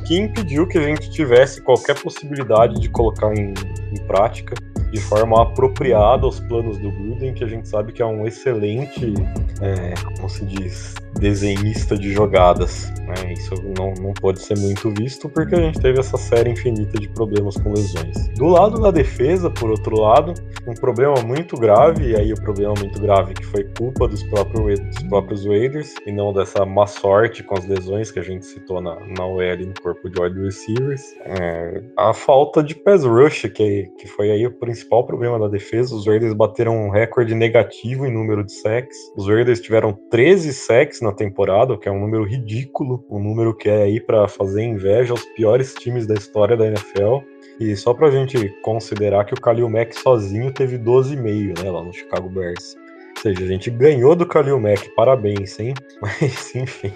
que 0.06 0.16
impediu 0.16 0.68
que 0.68 0.78
a 0.78 0.82
gente 0.82 1.10
tivesse 1.10 1.60
qualquer 1.60 2.00
possibilidade 2.00 2.80
de 2.80 2.88
colocar 2.88 3.34
em, 3.34 3.52
em 3.92 4.06
prática 4.06 4.54
de 4.90 5.00
forma 5.00 5.42
apropriada 5.42 6.24
aos 6.24 6.40
planos 6.40 6.78
do 6.78 6.90
Gruden, 6.90 7.34
que 7.34 7.44
a 7.44 7.46
gente 7.46 7.68
sabe 7.68 7.92
que 7.92 8.02
é 8.02 8.06
um 8.06 8.26
excelente, 8.26 9.14
é, 9.60 9.94
como 10.16 10.28
se 10.28 10.44
diz, 10.44 10.94
desenhista 11.18 11.96
de 11.96 12.12
jogadas. 12.12 12.90
Né? 13.06 13.32
Isso 13.32 13.54
não, 13.76 13.92
não 14.00 14.12
pode 14.12 14.40
ser 14.40 14.58
muito 14.58 14.90
visto 14.90 15.28
porque 15.28 15.54
a 15.54 15.60
gente 15.60 15.80
teve 15.80 15.98
essa 15.98 16.16
série 16.16 16.50
infinita 16.50 16.98
de 16.98 17.08
problemas 17.08 17.56
com 17.56 17.72
lesões. 17.72 18.28
Do 18.36 18.46
lado 18.46 18.80
da 18.80 18.90
defesa, 18.90 19.50
por 19.50 19.70
outro 19.70 20.00
lado, 20.00 20.34
um 20.66 20.74
problema 20.74 21.14
muito 21.22 21.56
grave, 21.56 22.10
e 22.10 22.16
aí 22.16 22.32
o 22.32 22.40
problema 22.40 22.74
muito 22.78 23.00
grave 23.00 23.34
que 23.34 23.44
foi 23.44 23.64
culpa 23.78 24.08
dos 24.08 24.22
próprios, 24.24 24.80
dos 24.80 25.02
próprios 25.04 25.46
Raiders 25.46 25.94
e 26.06 26.12
não 26.12 26.32
dessa 26.32 26.64
má 26.64 26.86
sorte 26.86 27.42
com 27.42 27.56
as 27.56 27.66
lesões 27.66 28.10
que 28.10 28.18
a 28.18 28.22
gente 28.22 28.44
citou 28.44 28.80
na, 28.80 28.96
na 29.06 29.24
OL 29.24 29.56
no 29.58 29.74
corpo 29.80 30.10
de 30.10 30.20
wide 30.20 30.40
receivers. 30.40 31.02
É, 31.24 31.82
a 31.96 32.12
falta 32.12 32.62
de 32.62 32.74
pass 32.74 33.04
rush, 33.04 33.42
que, 33.54 33.90
que 33.98 34.08
foi 34.08 34.30
aí 34.30 34.46
o 34.46 34.50
principal 34.50 35.06
problema 35.06 35.38
da 35.38 35.48
defesa. 35.48 35.94
Os 35.94 36.06
Raiders 36.06 36.34
bateram 36.34 36.76
um 36.76 36.90
recorde 36.90 37.34
negativo 37.34 38.06
em 38.06 38.12
número 38.12 38.44
de 38.44 38.52
sacks. 38.52 38.96
Os 39.16 39.26
Raiders 39.28 39.60
tiveram 39.60 39.92
13 40.10 40.52
sacks 40.52 41.00
na 41.06 41.12
temporada, 41.12 41.72
o 41.72 41.78
que 41.78 41.88
é 41.88 41.92
um 41.92 42.00
número 42.00 42.24
ridículo, 42.24 43.04
um 43.10 43.18
número 43.18 43.54
que 43.54 43.68
é 43.68 43.84
aí 43.84 44.00
para 44.00 44.28
fazer 44.28 44.62
inveja 44.62 45.12
aos 45.12 45.24
piores 45.34 45.74
times 45.74 46.06
da 46.06 46.14
história 46.14 46.56
da 46.56 46.66
NFL. 46.66 47.18
E 47.58 47.74
só 47.74 47.94
pra 47.94 48.10
gente 48.10 48.48
considerar 48.62 49.24
que 49.24 49.32
o 49.32 49.40
Khalil 49.40 49.68
Mack 49.68 49.98
sozinho 49.98 50.52
teve 50.52 50.78
12,5, 50.78 51.62
né, 51.62 51.70
lá 51.70 51.82
no 51.82 51.92
Chicago 51.92 52.28
Bears. 52.28 52.76
Ou 53.16 53.22
seja, 53.22 53.44
a 53.44 53.46
gente 53.46 53.70
ganhou 53.70 54.14
do 54.14 54.26
Khalil 54.26 54.60
Mack, 54.60 54.94
parabéns, 54.94 55.58
hein? 55.58 55.72
Mas, 56.02 56.54
enfim, 56.54 56.92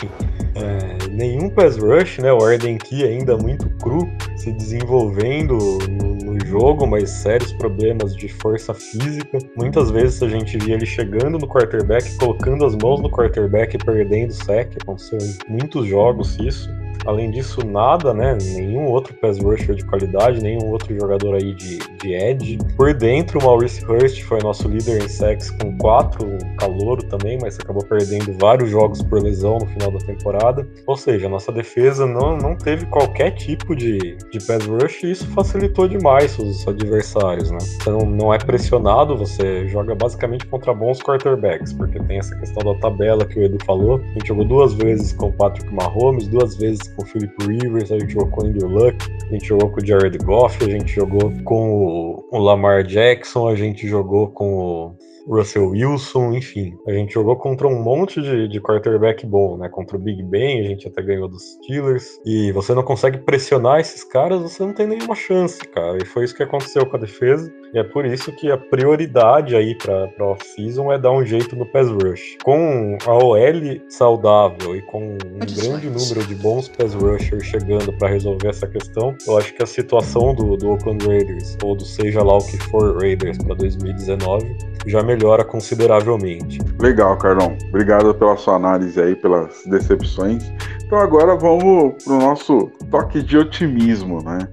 é, 0.55 1.09
nenhum 1.09 1.49
pass 1.49 1.79
rush, 1.79 2.19
né? 2.19 2.31
O 2.31 2.45
Arden 2.45 2.77
Key 2.77 3.05
ainda 3.05 3.39
muito 3.39 3.71
cru, 3.79 4.07
se 4.37 4.53
desenvolvendo 4.53 5.57
no, 5.89 6.10
jogo, 6.51 6.87
mas 6.87 7.09
sérios 7.11 7.53
problemas 7.53 8.15
de 8.15 8.29
força 8.29 8.75
física. 8.75 9.39
Muitas 9.57 9.91
vezes 9.91 10.23
a 10.23 10.29
gente 10.29 10.59
via 10.59 10.75
ele 10.75 10.87
chegando 10.87 11.39
no 11.39 11.47
quarterback, 11.47 12.17
colocando 12.17 12.67
as 12.67 12.75
mãos 12.77 13.01
no 13.01 13.09
quarterback 13.11 13.77
e 13.77 13.79
perdendo 13.79 14.31
o 14.31 14.35
sack. 14.35 14.77
Aconteceu 14.83 15.19
em 15.19 15.39
muitos 15.49 15.87
jogos 15.87 16.37
isso. 16.39 16.69
Além 17.07 17.31
disso, 17.31 17.65
nada, 17.67 18.13
né? 18.13 18.37
Nenhum 18.55 18.87
outro 18.87 19.15
pass 19.15 19.39
rusher 19.39 19.75
de 19.75 19.85
qualidade, 19.85 20.43
nenhum 20.43 20.71
outro 20.71 20.95
jogador 20.99 21.35
aí 21.35 21.55
de, 21.55 21.79
de 21.79 22.15
edge. 22.15 22.59
Por 22.77 22.93
dentro, 22.95 23.39
o 23.39 23.45
Maurice 23.45 23.85
Hurst 23.85 24.23
foi 24.23 24.41
nosso 24.43 24.69
líder 24.69 25.03
em 25.03 25.09
sacks 25.09 25.51
com 25.51 25.77
quatro, 25.79 26.37
calouro 26.59 27.03
também, 27.05 27.39
mas 27.41 27.59
acabou 27.59 27.85
perdendo 27.85 28.37
vários 28.39 28.71
jogos 28.71 29.03
por 29.03 29.23
lesão 29.23 29.59
no 29.59 29.67
final 29.67 29.91
da 29.91 29.99
temporada. 29.99 30.69
Ou 30.87 30.97
seja, 30.97 31.27
a 31.27 31.31
nossa 31.31 31.51
defesa 31.51 32.07
não, 32.07 32.37
não 32.37 32.57
teve 32.57 32.87
qualquer 32.87 33.33
tipo 33.33 33.75
de, 33.75 34.17
de 34.17 34.39
pass 34.47 34.67
rush 34.67 35.03
e 35.03 35.13
isso 35.13 35.27
facilitou 35.29 35.89
demais 35.89 36.39
os 36.39 36.67
adversários, 36.67 37.51
né? 37.51 37.59
Você 37.61 37.91
não, 37.91 38.01
não 38.01 38.35
é 38.35 38.39
pressionado, 38.39 39.17
você 39.17 39.67
joga 39.69 39.95
basicamente 39.95 40.47
contra 40.47 40.75
bons 40.75 41.01
quarterbacks, 41.03 41.73
porque 41.73 41.99
tem 42.01 42.19
essa 42.19 42.37
questão 42.37 42.73
da 42.73 42.79
tabela 42.81 43.25
que 43.25 43.39
o 43.39 43.43
Edu 43.43 43.59
falou. 43.65 44.01
A 44.01 44.13
gente 44.15 44.29
jogou 44.29 44.45
duas 44.45 44.75
vezes 44.75 45.13
com 45.13 45.29
o 45.29 45.33
Patrick 45.33 45.73
Mahomes, 45.73 46.29
duas 46.29 46.57
vezes 46.57 46.90
com 46.95 47.03
o 47.03 47.07
Philip 47.07 47.35
Rivers, 47.47 47.93
a 47.93 47.99
gente 47.99 48.13
jogou 48.13 48.31
com 48.31 48.43
o 48.43 48.47
Andrew 48.47 48.69
Luck, 48.69 48.97
a 49.29 49.33
gente 49.33 49.47
jogou 49.47 49.71
com 49.71 49.81
o 49.81 49.87
Jared 49.87 50.19
Goff, 50.19 50.65
a 50.65 50.69
gente 50.69 50.95
jogou 50.95 51.33
com 51.45 52.25
o 52.31 52.39
Lamar 52.39 52.85
Jackson, 52.85 53.49
a 53.49 53.55
gente 53.55 53.87
jogou 53.89 54.29
com 54.29 54.97
o 55.27 55.37
Russell 55.37 55.69
Wilson, 55.71 56.33
enfim. 56.33 56.77
A 56.87 56.93
gente 56.93 57.15
jogou 57.15 57.37
contra 57.37 57.69
um 57.69 57.83
monte 57.83 58.21
de, 58.21 58.49
de 58.49 58.61
quarterback 58.61 59.27
bom, 59.27 59.57
né? 59.57 59.69
Contra 59.69 59.97
o 59.97 60.01
Big 60.01 60.23
Ben, 60.23 60.61
a 60.61 60.65
gente 60.65 60.89
até 60.89 61.03
ganhou 61.03 61.29
dos 61.29 61.43
Steelers. 61.43 62.21
E 62.25 62.51
você 62.53 62.75
não 62.75 62.83
consegue 62.83 63.19
pressionar 63.19 63.81
esses 63.81 64.03
caras, 64.03 64.41
você 64.41 64.65
não 64.65 64.75
tem 64.75 64.87
nenhuma 64.87 65.15
chance, 65.15 65.61
cara. 65.61 65.99
E 66.03 66.05
foi 66.07 66.25
isso 66.25 66.35
que 66.35 66.43
aconteceu 66.43 66.87
com 66.87 66.97
a 66.97 67.01
defesa. 67.01 67.53
E 67.73 67.79
é 67.79 67.85
por 67.85 68.05
isso 68.05 68.33
que 68.33 68.51
a 68.51 68.59
prioridade 68.59 69.55
aí 69.55 69.77
para 69.77 70.11
off-season 70.19 70.93
é 70.93 70.99
dar 70.99 71.13
um 71.13 71.25
jeito 71.25 71.55
no 71.55 71.65
pass 71.65 71.89
rush. 71.89 72.37
Com 72.43 72.99
a 73.07 73.15
OL 73.15 73.81
saudável 73.89 74.75
e 74.75 74.83
com 74.83 75.13
um 75.13 75.39
grande 75.39 75.89
número 75.89 76.27
de 76.27 76.35
bons 76.35 76.69
pass 76.69 76.95
rushers 76.95 77.45
chegando 77.45 77.93
para 77.97 78.09
resolver 78.09 78.49
essa 78.49 78.67
questão, 78.67 79.15
eu 79.27 79.39
acho 79.39 79.55
que 79.55 79.63
a 79.63 79.67
situação 79.67 80.35
do, 80.35 80.57
do 80.57 80.71
Oakland 80.71 81.07
Raiders, 81.07 81.57
ou 81.63 81.77
do 81.77 81.85
seja 81.85 82.23
lá 82.23 82.39
o 82.39 82.45
que 82.45 82.59
for 82.65 82.97
Raiders 83.01 83.39
para 83.39 83.55
2019, 83.55 84.57
já 84.87 85.03
melhora 85.03 85.45
consideravelmente. 85.45 86.59
Legal, 86.81 87.17
Carlão. 87.19 87.57
Obrigado 87.69 88.13
pela 88.15 88.37
sua 88.37 88.57
análise 88.57 89.01
aí, 89.01 89.15
pelas 89.15 89.63
decepções. 89.67 90.53
Então 90.85 90.99
agora 90.99 91.37
vamos 91.37 92.03
pro 92.03 92.19
nosso 92.19 92.71
toque 92.91 93.23
de 93.23 93.39
otimismo, 93.39 94.23
né? 94.25 94.49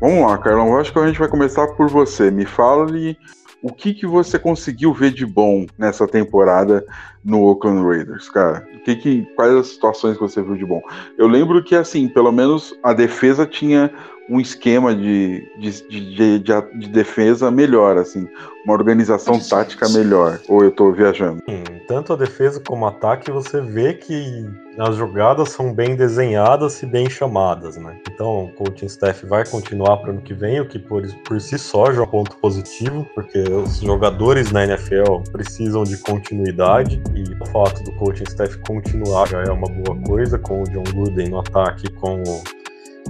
Vamos 0.00 0.24
lá, 0.24 0.38
Carlão. 0.38 0.68
Eu 0.68 0.78
acho 0.78 0.92
que 0.92 0.98
a 0.98 1.06
gente 1.06 1.18
vai 1.18 1.26
começar 1.26 1.66
por 1.68 1.88
você. 1.88 2.30
Me 2.30 2.46
fale 2.46 3.18
o 3.60 3.72
que, 3.72 3.92
que 3.92 4.06
você 4.06 4.38
conseguiu 4.38 4.92
ver 4.92 5.10
de 5.10 5.26
bom 5.26 5.66
nessa 5.76 6.06
temporada 6.06 6.86
no 7.24 7.42
Oakland 7.42 7.84
Raiders, 7.84 8.30
cara? 8.30 8.64
O 8.76 8.84
que 8.84 8.94
que, 8.94 9.22
quais 9.34 9.52
as 9.52 9.66
situações 9.68 10.14
que 10.16 10.22
você 10.22 10.40
viu 10.40 10.54
de 10.54 10.64
bom? 10.64 10.80
Eu 11.18 11.26
lembro 11.26 11.64
que, 11.64 11.74
assim, 11.74 12.06
pelo 12.06 12.30
menos 12.30 12.78
a 12.84 12.92
defesa 12.92 13.44
tinha 13.44 13.92
um 14.28 14.40
esquema 14.40 14.94
de, 14.94 15.50
de, 15.58 15.88
de, 15.88 16.38
de, 16.38 16.78
de 16.78 16.88
defesa 16.88 17.50
melhor, 17.50 17.96
assim, 17.96 18.28
uma 18.64 18.74
organização 18.74 19.40
tática 19.40 19.88
melhor. 19.88 20.38
Ou 20.48 20.62
eu 20.62 20.70
tô 20.70 20.92
viajando? 20.92 21.42
Hum, 21.48 21.64
tanto 21.86 22.12
a 22.12 22.16
defesa 22.16 22.60
como 22.60 22.84
o 22.84 22.88
ataque, 22.88 23.30
você 23.30 23.60
vê 23.60 23.94
que 23.94 24.44
as 24.78 24.96
jogadas 24.96 25.50
são 25.50 25.72
bem 25.72 25.96
desenhadas 25.96 26.82
e 26.82 26.86
bem 26.86 27.08
chamadas, 27.08 27.76
né? 27.76 27.98
Então, 28.12 28.44
o 28.44 28.52
coaching 28.52 28.86
staff 28.86 29.26
vai 29.26 29.44
continuar 29.46 29.96
para 29.96 30.08
o 30.08 30.12
ano 30.12 30.20
que 30.20 30.34
vem, 30.34 30.60
o 30.60 30.68
que 30.68 30.78
por, 30.78 31.02
por 31.24 31.40
si 31.40 31.58
só 31.58 31.92
já 31.92 32.00
é 32.00 32.04
um 32.04 32.06
ponto 32.06 32.36
positivo, 32.36 33.06
porque 33.14 33.40
os 33.40 33.80
jogadores 33.80 34.52
na 34.52 34.64
NFL 34.64 35.22
precisam 35.32 35.82
de 35.82 35.96
continuidade 35.98 37.02
e 37.14 37.42
o 37.42 37.46
fato 37.46 37.82
do 37.82 37.92
coaching 37.92 38.24
staff 38.24 38.56
continuar 38.58 39.26
já 39.26 39.42
é 39.42 39.50
uma 39.50 39.68
boa 39.68 39.98
coisa, 40.06 40.38
com 40.38 40.62
o 40.62 40.64
John 40.64 40.84
Gruden 40.84 41.30
no 41.30 41.40
ataque, 41.40 41.90
com 41.92 42.22
o 42.22 42.42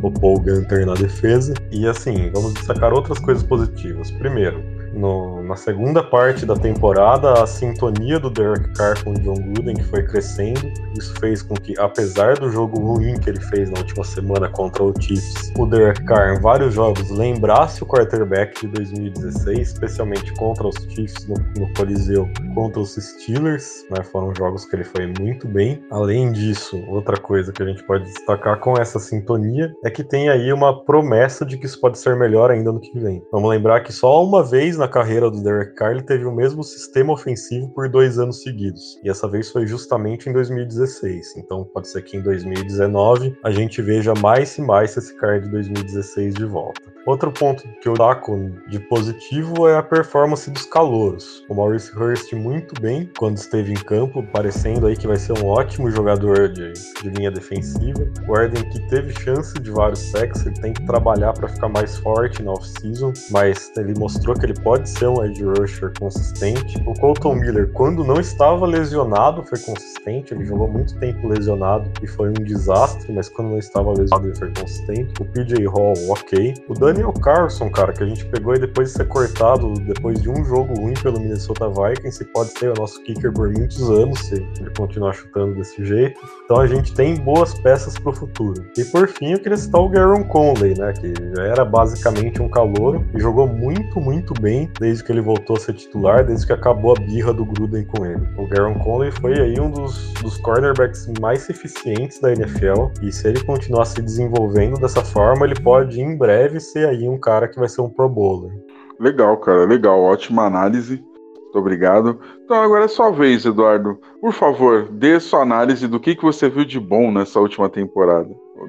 o 0.02 0.12
Paul 0.12 0.40
Gunter 0.40 0.86
na 0.86 0.94
defesa. 0.94 1.54
E 1.70 1.86
assim, 1.86 2.30
vamos 2.32 2.54
destacar 2.54 2.92
outras 2.92 3.18
coisas 3.18 3.42
positivas. 3.42 4.10
Primeiro, 4.12 4.62
no, 4.98 5.42
na 5.42 5.54
segunda 5.54 6.02
parte 6.02 6.44
da 6.44 6.54
temporada, 6.54 7.42
a 7.42 7.46
sintonia 7.46 8.18
do 8.18 8.28
Derek 8.28 8.72
Carr 8.74 9.02
com 9.04 9.12
o 9.12 9.14
John 9.20 9.34
Gruden 9.34 9.76
que 9.76 9.84
foi 9.84 10.02
crescendo. 10.02 10.72
Isso 10.98 11.14
fez 11.20 11.42
com 11.42 11.54
que, 11.54 11.78
apesar 11.78 12.34
do 12.38 12.50
jogo 12.50 12.78
ruim 12.80 13.18
que 13.18 13.30
ele 13.30 13.40
fez 13.40 13.70
na 13.70 13.78
última 13.78 14.04
semana 14.04 14.48
contra 14.48 14.82
o 14.82 14.92
Chiefs, 15.00 15.52
o 15.56 15.66
Derek 15.66 16.04
Carr 16.04 16.36
em 16.36 16.40
vários 16.40 16.74
jogos 16.74 17.08
lembrasse 17.10 17.82
o 17.82 17.86
quarterback 17.86 18.60
de 18.60 18.72
2016, 18.72 19.58
especialmente 19.68 20.32
contra 20.34 20.66
os 20.66 20.74
Chiefs 20.90 21.26
no, 21.26 21.36
no 21.56 21.72
Coliseu, 21.74 22.28
contra 22.54 22.80
os 22.80 22.96
Steelers. 22.96 23.84
Né, 23.90 24.02
foram 24.02 24.34
jogos 24.34 24.64
que 24.64 24.74
ele 24.74 24.84
foi 24.84 25.06
muito 25.20 25.46
bem. 25.46 25.80
Além 25.90 26.32
disso, 26.32 26.76
outra 26.88 27.16
coisa 27.16 27.52
que 27.52 27.62
a 27.62 27.66
gente 27.66 27.84
pode 27.84 28.04
destacar 28.04 28.58
com 28.58 28.74
essa 28.74 28.98
sintonia 28.98 29.72
é 29.84 29.90
que 29.90 30.02
tem 30.02 30.28
aí 30.28 30.52
uma 30.52 30.84
promessa 30.84 31.46
de 31.46 31.56
que 31.56 31.66
isso 31.66 31.80
pode 31.80 31.98
ser 31.98 32.16
melhor 32.16 32.50
ainda 32.50 32.72
no 32.72 32.80
que 32.80 32.98
vem. 32.98 33.22
Vamos 33.30 33.48
lembrar 33.48 33.80
que 33.80 33.92
só 33.92 34.24
uma 34.24 34.42
vez 34.42 34.76
na 34.76 34.87
carreira 34.88 35.30
do 35.30 35.42
Derek 35.42 35.74
Carr, 35.74 35.92
ele 35.92 36.02
teve 36.02 36.24
o 36.24 36.32
mesmo 36.32 36.64
sistema 36.64 37.12
ofensivo 37.12 37.68
por 37.70 37.88
dois 37.88 38.18
anos 38.18 38.42
seguidos. 38.42 38.98
E 39.04 39.10
essa 39.10 39.28
vez 39.28 39.50
foi 39.50 39.66
justamente 39.66 40.28
em 40.28 40.32
2016. 40.32 41.36
Então 41.36 41.64
pode 41.64 41.88
ser 41.88 42.02
que 42.02 42.16
em 42.16 42.22
2019 42.22 43.36
a 43.44 43.50
gente 43.50 43.82
veja 43.82 44.14
mais 44.14 44.56
e 44.58 44.62
mais 44.62 44.96
esse 44.96 45.14
Carr 45.16 45.40
de 45.40 45.50
2016 45.50 46.34
de 46.34 46.44
volta. 46.44 46.97
Outro 47.06 47.32
ponto 47.32 47.62
que 47.80 47.88
eu 47.88 47.94
destaco 47.94 48.50
de 48.68 48.78
positivo 48.80 49.68
é 49.68 49.76
a 49.76 49.82
performance 49.82 50.50
dos 50.50 50.64
calouros. 50.66 51.44
O 51.48 51.54
Maurice 51.54 51.94
Hurst 51.96 52.32
muito 52.32 52.80
bem 52.80 53.10
quando 53.18 53.36
esteve 53.36 53.72
em 53.72 53.76
campo, 53.76 54.22
parecendo 54.22 54.86
aí 54.86 54.96
que 54.96 55.06
vai 55.06 55.16
ser 55.16 55.32
um 55.38 55.46
ótimo 55.46 55.90
jogador 55.90 56.48
de, 56.48 56.72
de 56.72 57.10
linha 57.10 57.30
defensiva. 57.30 58.06
O 58.26 58.34
Arden 58.34 58.62
que 58.70 58.80
teve 58.88 59.12
chance 59.20 59.54
de 59.58 59.70
vários 59.70 60.00
sacks, 60.10 60.44
ele 60.46 60.60
tem 60.60 60.72
que 60.72 60.84
trabalhar 60.86 61.32
para 61.32 61.48
ficar 61.48 61.68
mais 61.68 61.96
forte 61.98 62.42
na 62.42 62.52
off-season, 62.52 63.12
mas 63.30 63.72
ele 63.76 63.98
mostrou 63.98 64.34
que 64.34 64.46
ele 64.46 64.54
pode 64.60 64.88
ser 64.88 65.06
um 65.06 65.24
edge 65.24 65.42
rusher 65.42 65.92
consistente. 65.98 66.82
O 66.86 66.94
Colton 66.94 67.34
Miller, 67.34 67.70
quando 67.72 68.04
não 68.04 68.20
estava 68.20 68.66
lesionado, 68.66 69.44
foi 69.44 69.58
consistente. 69.58 70.34
Ele 70.34 70.44
jogou 70.44 70.68
muito 70.68 70.98
tempo 70.98 71.26
lesionado 71.28 71.90
e 72.02 72.06
foi 72.06 72.30
um 72.30 72.44
desastre, 72.44 73.12
mas 73.12 73.28
quando 73.28 73.48
não 73.50 73.58
estava 73.58 73.90
lesionado, 73.90 74.28
ele 74.28 74.36
foi 74.36 74.52
consistente. 74.52 75.12
O 75.20 75.24
PJ 75.24 75.66
Hall, 75.66 75.94
ok. 76.08 76.54
O 76.68 76.74
Daniel 76.92 77.12
Carlson, 77.12 77.70
cara, 77.70 77.92
que 77.92 78.02
a 78.02 78.06
gente 78.06 78.24
pegou 78.26 78.54
e 78.54 78.58
depois 78.58 78.88
de 78.88 78.94
ser 78.96 79.06
cortado, 79.06 79.72
depois 79.74 80.20
de 80.20 80.28
um 80.28 80.44
jogo 80.44 80.74
ruim 80.74 80.94
pelo 80.94 81.20
Minnesota 81.20 81.68
Vikings, 81.68 82.24
pode 82.32 82.50
ser 82.58 82.70
o 82.70 82.74
nosso 82.74 83.02
kicker 83.02 83.32
por 83.32 83.48
muitos 83.50 83.88
anos 83.90 84.18
se 84.20 84.34
ele 84.34 84.70
continuar 84.76 85.12
chutando 85.12 85.54
desse 85.54 85.84
jeito. 85.84 86.20
Então 86.44 86.60
a 86.60 86.66
gente 86.66 86.92
tem 86.94 87.14
boas 87.14 87.54
peças 87.54 87.96
para 87.98 88.10
o 88.10 88.14
futuro. 88.14 88.64
E 88.76 88.84
por 88.84 89.06
fim, 89.08 89.32
eu 89.32 89.38
queria 89.38 89.56
citar 89.56 89.80
o 89.80 89.88
Garon 89.88 90.24
Conley, 90.24 90.78
né, 90.78 90.92
que 90.92 91.12
já 91.36 91.44
era 91.44 91.64
basicamente 91.64 92.42
um 92.42 92.48
calouro 92.48 93.04
e 93.14 93.20
jogou 93.20 93.46
muito, 93.46 94.00
muito 94.00 94.34
bem 94.40 94.48
bem 94.48 94.70
desde 94.80 95.04
que 95.04 95.12
ele 95.12 95.20
voltou 95.20 95.56
a 95.56 95.60
ser 95.60 95.74
titular, 95.74 96.24
desde 96.24 96.46
que 96.46 96.52
acabou 96.52 96.94
a 96.96 97.00
birra 97.00 97.32
do 97.32 97.44
Gruden 97.44 97.84
com 97.84 98.06
ele. 98.06 98.26
O 98.36 98.46
Garon 98.46 98.74
Conley 98.78 99.10
foi 99.10 99.38
aí 99.38 99.60
um 99.60 99.70
dos, 99.70 100.12
dos 100.14 100.38
cornerbacks 100.38 101.06
mais 101.20 101.48
eficientes 101.50 102.18
da 102.20 102.32
NFL 102.32 102.88
e 103.02 103.12
se 103.12 103.28
ele 103.28 103.42
continuar 103.44 103.84
se 103.84 104.00
desenvolvendo 104.00 104.80
dessa 104.80 105.02
forma, 105.02 105.44
ele 105.44 105.60
pode 105.60 106.00
em 106.00 106.16
breve 106.16 106.60
ser 106.60 106.77
aí 106.84 107.08
um 107.08 107.18
cara 107.18 107.48
que 107.48 107.58
vai 107.58 107.68
ser 107.68 107.80
um 107.80 107.88
Pro 107.88 108.08
Bowler. 108.08 108.52
Legal, 108.98 109.36
cara, 109.38 109.64
legal, 109.64 110.00
ótima 110.00 110.44
análise. 110.44 111.02
Muito 111.48 111.58
obrigado. 111.58 112.20
Então 112.44 112.60
agora 112.60 112.84
é 112.84 112.88
sua 112.88 113.10
vez, 113.10 113.44
Eduardo. 113.44 113.98
Por 114.20 114.32
favor, 114.32 114.88
dê 114.90 115.18
sua 115.18 115.42
análise 115.42 115.86
do 115.86 115.98
que, 115.98 116.14
que 116.14 116.22
você 116.22 116.48
viu 116.48 116.64
de 116.64 116.78
bom 116.78 117.10
nessa 117.10 117.40
última 117.40 117.70
temporada. 117.70 118.28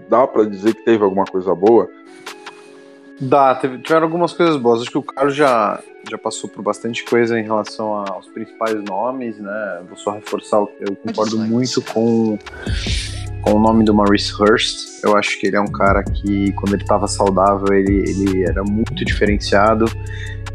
Dá 0.10 0.25
para 0.25 0.46
dizer 0.46 0.75
que 0.75 0.86
teve 0.86 1.04
alguma 1.04 1.25
coisa 1.25 1.54
boa? 1.54 1.89
Dá, 3.20 3.54
teve, 3.56 3.80
tiveram 3.80 4.06
algumas 4.06 4.32
coisas 4.32 4.56
boas. 4.56 4.82
Acho 4.82 4.92
que 4.92 4.98
o 4.98 5.04
Carlos 5.04 5.36
já, 5.36 5.82
já 6.10 6.18
passou 6.18 6.50
por 6.50 6.62
bastante 6.62 7.04
coisa 7.04 7.38
em 7.38 7.44
relação 7.44 8.06
aos 8.10 8.28
principais 8.28 8.82
nomes, 8.84 9.38
né? 9.38 9.82
Vou 9.88 9.98
só 9.98 10.12
reforçar, 10.12 10.60
eu 10.80 10.96
concordo 10.96 11.38
muito 11.38 11.82
com, 11.82 12.39
com 13.41 13.53
o 13.53 13.60
nome 13.60 13.84
do 13.84 13.93
Maurice 13.93 14.31
Hurst. 14.34 15.03
Eu 15.03 15.17
acho 15.17 15.39
que 15.39 15.48
ele 15.48 15.55
é 15.55 15.62
um 15.62 15.72
cara 15.72 16.03
que, 16.03 16.51
quando 16.53 16.74
ele 16.74 16.84
estava 16.84 17.08
saudável, 17.08 17.74
ele, 17.74 18.10
ele 18.10 18.43
era 18.43 18.63
muito 18.63 19.03
diferenciado. 19.05 19.86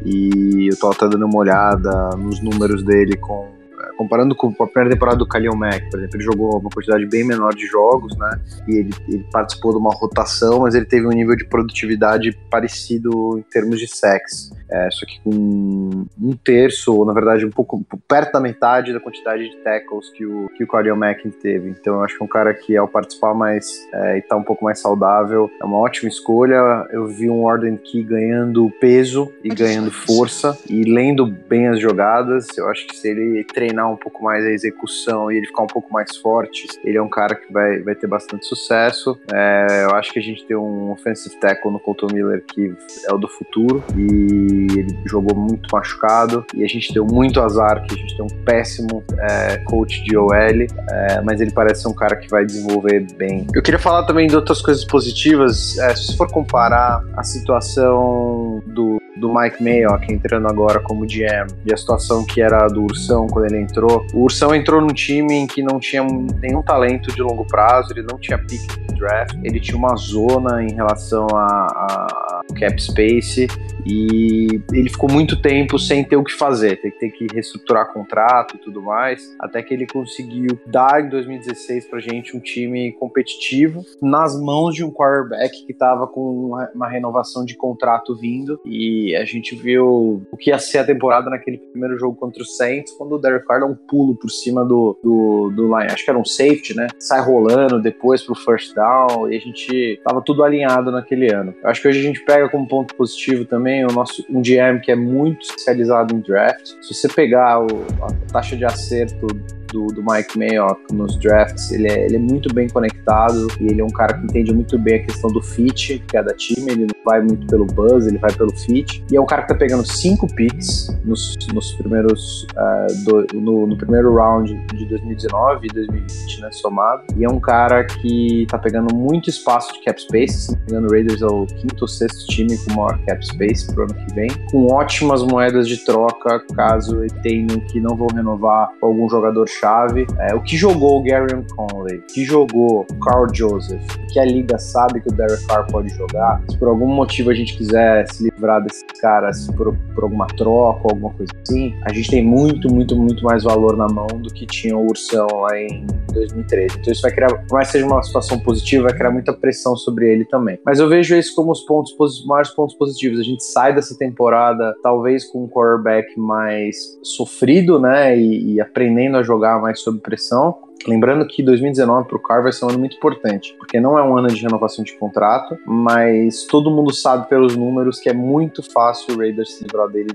E 0.04 0.68
eu 0.70 0.76
tô 0.78 0.90
até 0.90 1.08
dando 1.08 1.26
uma 1.26 1.38
olhada 1.38 2.10
nos 2.16 2.40
números 2.40 2.82
dele 2.82 3.16
com 3.16 3.54
comparando 3.96 4.34
com 4.34 4.48
a 4.48 4.66
primeira 4.66 4.90
temporada 4.90 5.18
do 5.18 5.26
Kalil 5.26 5.54
Mack, 5.54 5.90
por 5.90 5.98
exemplo, 5.98 6.16
ele 6.16 6.24
jogou 6.24 6.58
uma 6.58 6.70
quantidade 6.70 7.06
bem 7.06 7.24
menor 7.24 7.54
de 7.54 7.66
jogos, 7.66 8.16
né? 8.16 8.40
E 8.66 8.78
ele, 8.78 8.94
ele, 9.08 9.26
participou 9.30 9.72
de 9.72 9.78
uma 9.78 9.92
rotação, 9.92 10.60
mas 10.60 10.74
ele 10.74 10.84
teve 10.84 11.06
um 11.06 11.10
nível 11.10 11.36
de 11.36 11.44
produtividade 11.46 12.32
parecido 12.50 13.38
em 13.38 13.42
termos 13.42 13.78
de 13.78 13.86
sex. 13.86 14.50
É, 14.74 14.90
só 14.90 15.06
que 15.06 15.20
com 15.20 16.06
um 16.20 16.36
terço, 16.42 16.94
ou 16.94 17.04
na 17.04 17.12
verdade 17.12 17.46
um 17.46 17.50
pouco 17.50 17.84
perto 18.08 18.32
da 18.32 18.40
metade 18.40 18.92
da 18.92 19.00
quantidade 19.00 19.48
de 19.48 19.56
tackles 19.58 20.10
que 20.10 20.24
o, 20.26 20.48
que 20.56 20.64
o 20.64 20.66
Kalil 20.66 20.96
Mack 20.96 21.28
teve. 21.30 21.70
Então 21.70 21.94
eu 21.94 22.02
acho 22.02 22.16
que 22.16 22.22
é 22.22 22.24
um 22.24 22.28
cara 22.28 22.54
que 22.54 22.76
ao 22.76 22.88
participar 22.88 23.34
mais 23.34 23.86
é, 23.92 24.18
e 24.18 24.22
tá 24.22 24.36
um 24.36 24.42
pouco 24.42 24.64
mais 24.64 24.80
saudável, 24.80 25.50
é 25.60 25.64
uma 25.64 25.78
ótima 25.78 26.08
escolha. 26.08 26.86
Eu 26.90 27.06
vi 27.06 27.28
um 27.28 27.42
Warden 27.42 27.76
Key 27.76 28.02
ganhando 28.02 28.70
peso 28.80 29.32
e 29.42 29.48
ganhando 29.48 29.90
força 29.90 30.58
e 30.68 30.82
lendo 30.82 31.26
bem 31.26 31.68
as 31.68 31.80
jogadas. 31.80 32.46
Eu 32.56 32.68
acho 32.68 32.86
que 32.86 32.96
se 32.96 33.08
ele 33.08 33.44
treinar 33.44 33.74
treinar 33.74 33.90
um 33.90 33.96
pouco 33.96 34.22
mais 34.22 34.44
a 34.44 34.50
execução 34.50 35.30
e 35.30 35.36
ele 35.36 35.46
ficar 35.46 35.62
um 35.62 35.66
pouco 35.66 35.92
mais 35.92 36.16
forte, 36.16 36.66
ele 36.84 36.96
é 36.96 37.02
um 37.02 37.08
cara 37.08 37.34
que 37.34 37.52
vai, 37.52 37.80
vai 37.80 37.94
ter 37.94 38.06
bastante 38.06 38.46
sucesso. 38.46 39.18
É, 39.32 39.84
eu 39.84 39.94
acho 39.96 40.12
que 40.12 40.18
a 40.18 40.22
gente 40.22 40.44
tem 40.44 40.56
um 40.56 40.90
offensive 40.90 41.36
tackle 41.36 41.72
no 41.72 41.80
Colton 41.80 42.08
Miller 42.12 42.42
que 42.44 42.74
é 43.08 43.12
o 43.12 43.18
do 43.18 43.28
futuro 43.28 43.82
e 43.96 44.63
ele 44.78 44.98
jogou 45.06 45.36
muito 45.36 45.68
machucado 45.72 46.44
e 46.54 46.64
a 46.64 46.66
gente 46.66 46.92
deu 46.92 47.04
muito 47.04 47.40
azar 47.40 47.82
que 47.82 47.94
a 47.94 47.96
gente 47.96 48.16
tem 48.16 48.24
um 48.24 48.44
péssimo 48.44 49.02
é, 49.18 49.58
coach 49.58 50.02
de 50.04 50.16
OL, 50.16 50.32
é, 50.32 51.20
mas 51.22 51.40
ele 51.40 51.50
parece 51.50 51.82
ser 51.82 51.88
um 51.88 51.94
cara 51.94 52.16
que 52.16 52.28
vai 52.28 52.44
desenvolver 52.44 53.06
bem. 53.16 53.46
Eu 53.54 53.62
queria 53.62 53.78
falar 53.78 54.04
também 54.04 54.26
de 54.26 54.36
outras 54.36 54.60
coisas 54.60 54.84
positivas. 54.84 55.78
É, 55.78 55.94
se 55.94 56.16
for 56.16 56.30
comparar 56.30 57.02
a 57.16 57.22
situação 57.22 58.62
do 58.66 58.98
do 59.16 59.32
Mike 59.32 59.62
Mayock 59.62 60.12
entrando 60.12 60.48
agora 60.48 60.80
como 60.80 61.06
GM 61.06 61.48
e 61.64 61.72
a 61.72 61.76
situação 61.76 62.24
que 62.24 62.40
era 62.40 62.66
do 62.66 62.82
Ursão 62.82 63.26
quando 63.26 63.46
ele 63.46 63.60
entrou. 63.60 64.04
O 64.12 64.22
Ursão 64.22 64.54
entrou 64.54 64.80
num 64.80 64.92
time 64.92 65.34
em 65.34 65.46
que 65.46 65.62
não 65.62 65.78
tinha 65.78 66.02
nenhum 66.02 66.62
talento 66.62 67.12
de 67.14 67.22
longo 67.22 67.46
prazo, 67.46 67.92
ele 67.92 68.02
não 68.02 68.18
tinha 68.18 68.38
pick 68.38 68.60
draft, 68.98 69.36
ele 69.42 69.60
tinha 69.60 69.76
uma 69.76 69.94
zona 69.96 70.62
em 70.62 70.72
relação 70.72 71.26
a, 71.32 71.66
a 71.66 72.40
cap 72.58 72.82
space 72.82 73.46
e 73.84 74.43
ele 74.72 74.88
ficou 74.88 75.10
muito 75.10 75.40
tempo 75.40 75.78
sem 75.78 76.04
ter 76.04 76.16
o 76.16 76.24
que 76.24 76.32
fazer, 76.32 76.80
que 76.80 76.90
ter 76.90 77.10
que 77.10 77.26
reestruturar 77.32 77.92
contrato 77.92 78.56
e 78.56 78.58
tudo 78.58 78.82
mais, 78.82 79.34
até 79.38 79.62
que 79.62 79.72
ele 79.72 79.86
conseguiu 79.86 80.58
dar 80.66 81.04
em 81.04 81.08
2016 81.08 81.86
pra 81.86 82.00
gente 82.00 82.36
um 82.36 82.40
time 82.40 82.92
competitivo 82.92 83.84
nas 84.00 84.40
mãos 84.40 84.74
de 84.74 84.84
um 84.84 84.90
quarterback 84.90 85.64
que 85.64 85.72
estava 85.72 86.06
com 86.06 86.56
uma 86.74 86.88
renovação 86.88 87.44
de 87.44 87.56
contrato 87.56 88.14
vindo 88.16 88.60
e 88.64 89.14
a 89.16 89.24
gente 89.24 89.54
viu 89.54 90.22
o 90.30 90.36
que 90.36 90.50
ia 90.50 90.58
ser 90.58 90.78
a 90.78 90.84
temporada 90.84 91.30
naquele 91.30 91.58
primeiro 91.58 91.98
jogo 91.98 92.16
contra 92.16 92.42
o 92.42 92.46
Saints, 92.46 92.92
quando 92.92 93.14
o 93.14 93.18
Derek 93.18 93.46
Carr 93.46 93.60
dá 93.60 93.66
um 93.66 93.74
pulo 93.74 94.14
por 94.16 94.30
cima 94.30 94.64
do, 94.64 94.98
do, 95.02 95.52
do 95.54 95.64
line, 95.64 95.92
acho 95.92 96.04
que 96.04 96.10
era 96.10 96.18
um 96.18 96.24
safety, 96.24 96.74
né? 96.74 96.88
Sai 96.98 97.20
rolando 97.20 97.80
depois 97.80 98.22
pro 98.22 98.34
first 98.34 98.74
down 98.74 99.30
e 99.30 99.36
a 99.36 99.40
gente 99.40 100.00
tava 100.04 100.22
tudo 100.22 100.42
alinhado 100.42 100.90
naquele 100.90 101.32
ano. 101.32 101.54
Eu 101.62 101.70
acho 101.70 101.82
que 101.82 101.88
hoje 101.88 102.00
a 102.00 102.02
gente 102.02 102.24
pega 102.24 102.48
como 102.48 102.66
ponto 102.66 102.94
positivo 102.94 103.44
também 103.44 103.84
o 103.84 103.88
nosso 103.88 104.24
um 104.34 104.42
GM 104.42 104.80
que 104.82 104.90
é 104.90 104.96
muito 104.96 105.42
especializado 105.42 106.14
em 106.14 106.20
draft. 106.20 106.66
Se 106.82 106.92
você 106.92 107.08
pegar 107.08 107.60
o, 107.60 107.66
a 108.02 108.32
taxa 108.32 108.56
de 108.56 108.64
acerto 108.64 109.28
do, 109.74 109.88
do 109.88 110.02
Mike 110.02 110.38
Mayock 110.38 110.80
nos 110.94 111.18
drafts, 111.18 111.72
ele 111.72 111.88
é, 111.88 112.06
ele 112.06 112.16
é 112.16 112.18
muito 112.18 112.54
bem 112.54 112.68
conectado 112.68 113.48
e 113.60 113.66
ele 113.66 113.80
é 113.80 113.84
um 113.84 113.90
cara 113.90 114.14
que 114.14 114.24
entende 114.24 114.54
muito 114.54 114.78
bem 114.78 115.00
a 115.00 115.04
questão 115.04 115.30
do 115.30 115.42
fit 115.42 115.98
que 116.08 116.16
é 116.16 116.22
da 116.22 116.32
time, 116.32 116.70
ele 116.70 116.86
não 116.86 117.04
vai 117.04 117.20
muito 117.20 117.46
pelo 117.46 117.66
buzz, 117.66 118.06
ele 118.06 118.18
vai 118.18 118.32
pelo 118.32 118.56
fit. 118.56 119.04
E 119.10 119.16
é 119.16 119.20
um 119.20 119.26
cara 119.26 119.42
que 119.42 119.48
tá 119.48 119.54
pegando 119.54 119.84
cinco 119.84 120.32
picks 120.34 120.88
nos, 121.04 121.34
nos 121.52 121.74
primeiros 121.74 122.44
uh, 122.54 123.04
do, 123.04 123.26
no, 123.34 123.66
no, 123.66 123.76
primeiro 123.76 124.14
round 124.14 124.54
de 124.72 124.86
2019 124.86 125.66
e 125.66 125.74
2020, 125.74 126.40
né, 126.40 126.52
somado. 126.52 127.02
E 127.16 127.24
é 127.24 127.28
um 127.28 127.40
cara 127.40 127.84
que 127.84 128.46
tá 128.48 128.58
pegando 128.58 128.94
muito 128.94 129.28
espaço 129.28 129.72
de 129.74 129.84
cap 129.84 130.00
space, 130.00 130.56
o 130.70 130.90
Raiders 130.90 131.20
é 131.20 131.26
o 131.26 131.46
quinto 131.46 131.82
ou 131.82 131.88
sexto 131.88 132.26
time 132.28 132.56
com 132.58 132.74
maior 132.74 132.98
cap 133.06 133.26
space 133.26 133.66
pro 133.72 133.84
ano 133.84 133.94
que 133.94 134.14
vem, 134.14 134.30
com 134.50 134.66
ótimas 134.72 135.22
moedas 135.22 135.68
de 135.68 135.84
troca 135.84 136.40
caso 136.54 137.02
ele 137.02 137.10
tenha 137.22 137.60
que 137.60 137.80
não 137.80 137.96
vão 137.96 138.06
renovar 138.14 138.70
algum 138.80 139.08
jogador 139.08 139.48
chave. 139.64 140.06
É, 140.18 140.34
o 140.34 140.42
que 140.42 140.56
jogou 140.56 141.00
o 141.00 141.02
Gary 141.02 141.34
Conley, 141.56 141.98
o 141.98 142.02
que 142.12 142.24
jogou 142.24 142.86
o 142.90 143.00
Carl 143.00 143.26
Joseph, 143.32 143.82
que 144.12 144.20
a 144.20 144.24
liga 144.24 144.58
sabe 144.58 145.00
que 145.00 145.08
o 145.08 145.12
Derek 145.12 145.46
Carr 145.46 145.66
pode 145.70 145.88
jogar, 145.88 146.42
se 146.48 146.58
por 146.58 146.68
algum 146.68 146.86
motivo 146.86 147.30
a 147.30 147.34
gente 147.34 147.56
quiser 147.56 148.06
se 148.12 148.24
livrar 148.24 148.62
desses 148.62 148.84
caras 149.00 149.48
por, 149.48 149.74
por 149.94 150.04
alguma 150.04 150.26
troca 150.26 150.82
alguma 150.84 151.10
coisa 151.14 151.32
assim, 151.42 151.74
a 151.82 151.92
gente 151.92 152.10
tem 152.10 152.24
muito, 152.24 152.72
muito, 152.72 152.96
muito 152.96 153.24
mais 153.24 153.42
valor 153.42 153.76
na 153.76 153.88
mão 153.88 154.06
do 154.06 154.32
que 154.32 154.46
tinha 154.46 154.76
o 154.76 154.86
Ursão 154.86 155.26
lá 155.26 155.58
em 155.58 155.86
2013. 156.12 156.78
Então 156.78 156.92
isso 156.92 157.02
vai 157.02 157.12
criar, 157.12 157.28
por 157.28 157.54
mais 157.54 157.68
que 157.68 157.72
seja 157.72 157.86
uma 157.86 158.02
situação 158.02 158.38
positiva, 158.38 158.84
vai 158.84 158.94
criar 158.94 159.10
muita 159.10 159.32
pressão 159.32 159.76
sobre 159.76 160.12
ele 160.12 160.24
também. 160.26 160.58
Mas 160.64 160.78
eu 160.78 160.88
vejo 160.88 161.16
isso 161.16 161.34
como 161.34 161.50
os 161.52 161.62
pontos 161.62 161.94
maiores 162.26 162.50
pontos 162.50 162.76
positivos. 162.76 163.18
A 163.18 163.22
gente 163.22 163.42
sai 163.44 163.74
dessa 163.74 163.96
temporada 163.96 164.74
talvez 164.82 165.24
com 165.24 165.44
um 165.44 165.48
quarterback 165.48 166.18
mais 166.18 166.76
sofrido, 167.02 167.78
né, 167.78 168.16
e, 168.16 168.54
e 168.54 168.60
aprendendo 168.60 169.16
a 169.16 169.22
jogar 169.22 169.53
mais 169.58 169.80
sob 169.80 170.00
pressão. 170.00 170.56
Lembrando 170.86 171.26
que 171.26 171.42
2019 171.42 172.08
para 172.08 172.16
o 172.16 172.20
Carr 172.20 172.42
vai 172.42 172.52
ser 172.52 172.64
um 172.64 172.68
ano 172.70 172.78
muito 172.78 172.96
importante, 172.96 173.54
porque 173.58 173.80
não 173.80 173.98
é 173.98 174.02
um 174.02 174.16
ano 174.16 174.28
de 174.28 174.40
renovação 174.42 174.84
de 174.84 174.96
contrato, 174.98 175.56
mas 175.66 176.44
todo 176.44 176.70
mundo 176.70 176.94
sabe 176.94 177.28
pelos 177.28 177.56
números 177.56 177.98
que 177.98 178.08
é 178.08 178.12
muito 178.12 178.62
fácil 178.62 179.14
o 179.14 179.18
Raiders 179.18 179.54
se 179.54 179.64
livrar 179.64 179.88
dele. 179.88 180.10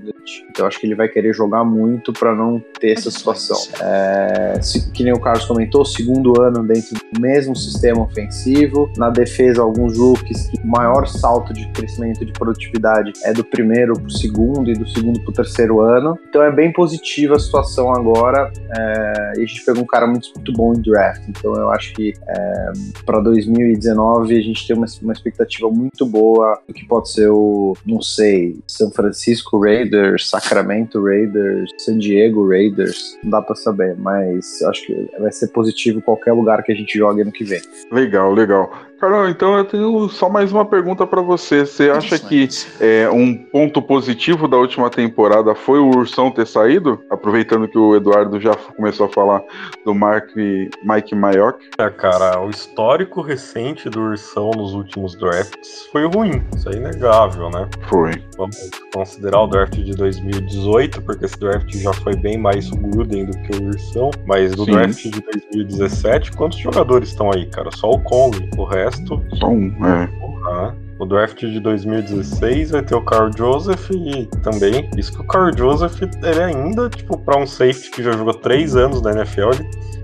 Então 0.50 0.64
eu 0.64 0.66
acho 0.66 0.78
que 0.78 0.86
ele 0.86 0.94
vai 0.94 1.08
querer 1.08 1.34
jogar 1.34 1.64
muito 1.64 2.12
para 2.12 2.34
não 2.34 2.62
ter 2.78 2.92
essa 2.92 3.10
situação. 3.10 3.56
É, 3.80 4.60
se, 4.62 4.90
que 4.92 5.02
nem 5.02 5.12
o 5.12 5.20
Carlos 5.20 5.44
comentou, 5.44 5.84
segundo 5.84 6.40
ano 6.40 6.62
dentro 6.66 6.94
do 6.94 7.20
mesmo 7.20 7.54
sistema 7.56 8.02
ofensivo, 8.02 8.90
na 8.96 9.10
defesa 9.10 9.62
alguns 9.62 9.98
rookies 9.98 10.48
que 10.48 10.58
o 10.62 10.66
maior 10.66 11.06
salto 11.06 11.52
de 11.52 11.68
crescimento 11.72 12.24
de 12.24 12.32
produtividade 12.32 13.12
é 13.24 13.32
do 13.32 13.44
primeiro 13.44 13.94
para 13.94 14.06
o 14.06 14.10
segundo 14.10 14.70
e 14.70 14.74
do 14.74 14.88
segundo 14.88 15.20
para 15.20 15.30
o 15.30 15.34
terceiro 15.34 15.80
ano. 15.80 16.18
Então 16.28 16.42
é 16.42 16.50
bem 16.50 16.72
positiva 16.72 17.36
a 17.36 17.38
situação 17.38 17.92
agora. 17.92 18.50
É, 18.76 19.32
e 19.38 19.42
a 19.42 19.46
gente 19.46 19.64
pegou 19.64 19.82
um 19.82 19.86
cara 19.86 20.06
muito, 20.06 20.28
muito 20.34 20.52
em 20.74 20.80
draft. 20.80 21.22
Então 21.28 21.54
eu 21.56 21.70
acho 21.70 21.92
que 21.94 22.12
é, 22.28 22.72
para 23.04 23.20
2019 23.20 24.36
a 24.36 24.40
gente 24.40 24.66
tem 24.66 24.76
uma, 24.76 24.86
uma 25.02 25.12
expectativa 25.12 25.70
muito 25.70 26.06
boa 26.06 26.60
do 26.66 26.74
que 26.74 26.86
pode 26.86 27.10
ser 27.10 27.28
o, 27.28 27.76
não 27.84 28.00
sei, 28.00 28.58
São 28.66 28.90
Francisco 28.90 29.60
Raiders, 29.60 30.28
Sacramento 30.28 31.02
Raiders, 31.02 31.70
San 31.78 31.98
Diego 31.98 32.48
Raiders. 32.48 33.18
Não 33.22 33.30
dá 33.30 33.42
para 33.42 33.56
saber, 33.56 33.96
mas 33.98 34.62
acho 34.62 34.86
que 34.86 35.10
vai 35.18 35.32
ser 35.32 35.48
positivo 35.48 36.02
qualquer 36.02 36.32
lugar 36.32 36.62
que 36.62 36.72
a 36.72 36.74
gente 36.74 36.98
jogue 36.98 37.22
ano 37.22 37.32
que 37.32 37.44
vem. 37.44 37.60
Legal, 37.90 38.32
legal. 38.32 38.70
Carol, 39.00 39.30
então 39.30 39.56
eu 39.56 39.64
tenho 39.64 40.08
só 40.10 40.28
mais 40.28 40.52
uma 40.52 40.66
pergunta 40.66 41.06
para 41.06 41.22
você. 41.22 41.64
Você 41.64 41.88
acha 41.88 42.18
que 42.18 42.46
é, 42.78 43.08
um 43.08 43.34
ponto 43.34 43.80
positivo 43.80 44.46
da 44.46 44.58
última 44.58 44.90
temporada 44.90 45.54
foi 45.54 45.78
o 45.78 45.88
Ursão 45.88 46.30
ter 46.30 46.46
saído? 46.46 47.02
Aproveitando 47.08 47.66
que 47.66 47.78
o 47.78 47.96
Eduardo 47.96 48.38
já 48.38 48.54
começou 48.54 49.06
a 49.06 49.08
falar 49.08 49.42
do 49.86 49.94
Mark, 49.94 50.28
Mike 50.36 51.14
Mayock. 51.14 51.66
É, 51.78 51.88
cara, 51.88 52.42
o 52.42 52.50
histórico 52.50 53.22
recente 53.22 53.88
do 53.88 54.02
Ursão 54.02 54.50
nos 54.50 54.74
últimos 54.74 55.14
drafts 55.14 55.88
foi 55.90 56.06
ruim. 56.06 56.44
Isso 56.54 56.68
é 56.68 56.74
inegável, 56.74 57.48
né? 57.48 57.66
Foi. 57.88 58.22
Vamos 58.36 58.70
considerar 58.92 59.40
o 59.40 59.46
draft 59.46 59.76
de 59.76 59.94
2018, 59.94 61.00
porque 61.00 61.24
esse 61.24 61.40
draft 61.40 61.74
já 61.74 61.94
foi 61.94 62.16
bem 62.16 62.36
mais 62.36 62.70
o 62.70 62.76
Gruden 62.76 63.24
do 63.24 63.38
que 63.38 63.56
o 63.56 63.68
Ursão. 63.68 64.10
Mas 64.26 64.54
do 64.54 64.66
Sim. 64.66 64.72
draft 64.72 65.02
de 65.04 65.22
2017, 65.54 66.32
quantos 66.32 66.58
jogadores 66.58 67.08
estão 67.08 67.30
aí, 67.32 67.46
cara? 67.46 67.70
Só 67.74 67.92
o 67.92 67.98
Conley. 68.02 68.50
O 68.58 68.64
resto 68.64 68.89
resto. 68.90 69.22
Só 69.36 69.48
um, 69.48 69.86
é. 69.86 70.04
Uhum. 70.06 70.89
No 71.00 71.06
draft 71.06 71.40
de 71.40 71.58
2016 71.60 72.72
vai 72.72 72.82
ter 72.82 72.94
o 72.94 73.02
Carl 73.02 73.30
Joseph 73.34 73.88
e 73.90 74.26
também, 74.42 74.90
isso 74.98 75.14
que 75.14 75.22
o 75.22 75.26
Carl 75.26 75.50
Joseph, 75.56 76.02
ele 76.02 76.42
ainda, 76.42 76.90
tipo, 76.90 77.16
para 77.16 77.38
um 77.40 77.46
safety 77.46 77.90
que 77.90 78.02
já 78.02 78.12
jogou 78.12 78.34
três 78.34 78.76
anos 78.76 79.00
na 79.00 79.12
NFL, 79.12 79.52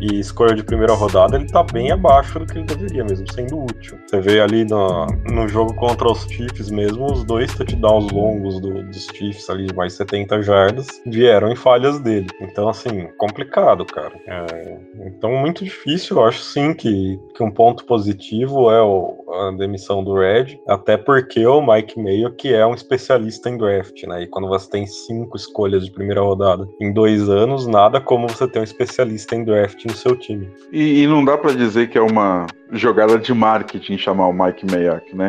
e 0.01 0.21
escolha 0.21 0.55
de 0.55 0.63
primeira 0.63 0.93
rodada, 0.95 1.37
ele 1.37 1.47
tá 1.47 1.63
bem 1.63 1.91
abaixo 1.91 2.39
do 2.39 2.47
que 2.47 2.59
ele 2.59 2.67
deveria, 2.67 3.05
mesmo 3.05 3.31
sendo 3.33 3.63
útil. 3.63 3.99
Você 4.07 4.21
vê 4.21 4.41
ali 4.41 4.65
no, 4.65 5.07
no 5.31 5.49
jogo 5.49 5.75
contra 5.75 6.11
os 6.11 6.25
Chiefs 6.25 6.71
mesmo, 6.71 7.07
os 7.11 7.25
dois 7.25 7.55
touchdowns 7.55 8.11
longos 8.13 8.61
do, 8.61 8.83
dos 8.85 9.07
Chiefs 9.07 9.49
ali, 9.49 9.73
mais 9.75 9.95
70 9.95 10.43
jardas, 10.43 10.87
vieram 11.07 11.51
em 11.51 11.57
falhas 11.57 11.99
dele. 12.01 12.29
Então, 12.41 12.69
assim, 12.69 13.09
complicado, 13.17 13.85
cara. 13.85 14.13
É, 14.27 14.79
então, 15.07 15.33
muito 15.33 15.65
difícil. 15.65 16.17
Eu 16.17 16.25
acho 16.25 16.43
sim 16.43 16.75
que, 16.75 17.19
que 17.35 17.43
um 17.43 17.51
ponto 17.51 17.85
positivo 17.85 18.71
é 18.71 18.83
o, 18.83 19.25
a 19.29 19.51
demissão 19.51 20.03
do 20.03 20.15
Red, 20.15 20.59
até 20.69 20.97
porque 20.97 21.45
o 21.47 21.61
Mike 21.61 22.01
Mayo, 22.01 22.33
que 22.33 22.55
é 22.55 22.65
um 22.67 22.75
especialista 22.75 23.51
em 23.51 23.57
draft, 23.57 24.03
né? 24.05 24.23
E 24.23 24.27
quando 24.27 24.49
você 24.49 24.71
tem 24.71 24.87
cinco 24.87 25.37
escolhas 25.37 25.85
de 25.85 25.91
primeira 25.91 26.21
rodada 26.21 26.69
em 26.81 26.93
dois 26.93 27.29
anos, 27.29 27.67
nada 27.67 28.01
como 28.01 28.29
você 28.29 28.47
ter 28.47 28.61
um 28.61 28.65
especialista 28.65 29.35
em 29.35 29.45
draft 29.45 29.85
no 29.85 29.95
seu 29.95 30.17
time. 30.17 30.49
E, 30.73 31.03
e 31.03 31.07
não 31.07 31.25
dá 31.25 31.37
para 31.37 31.53
dizer 31.53 31.89
que 31.89 31.99
é 31.99 32.03
uma 32.03 32.47
jogada 32.73 33.19
de 33.19 33.33
marketing 33.33 33.99
chamar 33.99 34.29
o 34.29 34.33
Mike 34.33 34.67
Mayock, 34.71 35.15
né? 35.15 35.29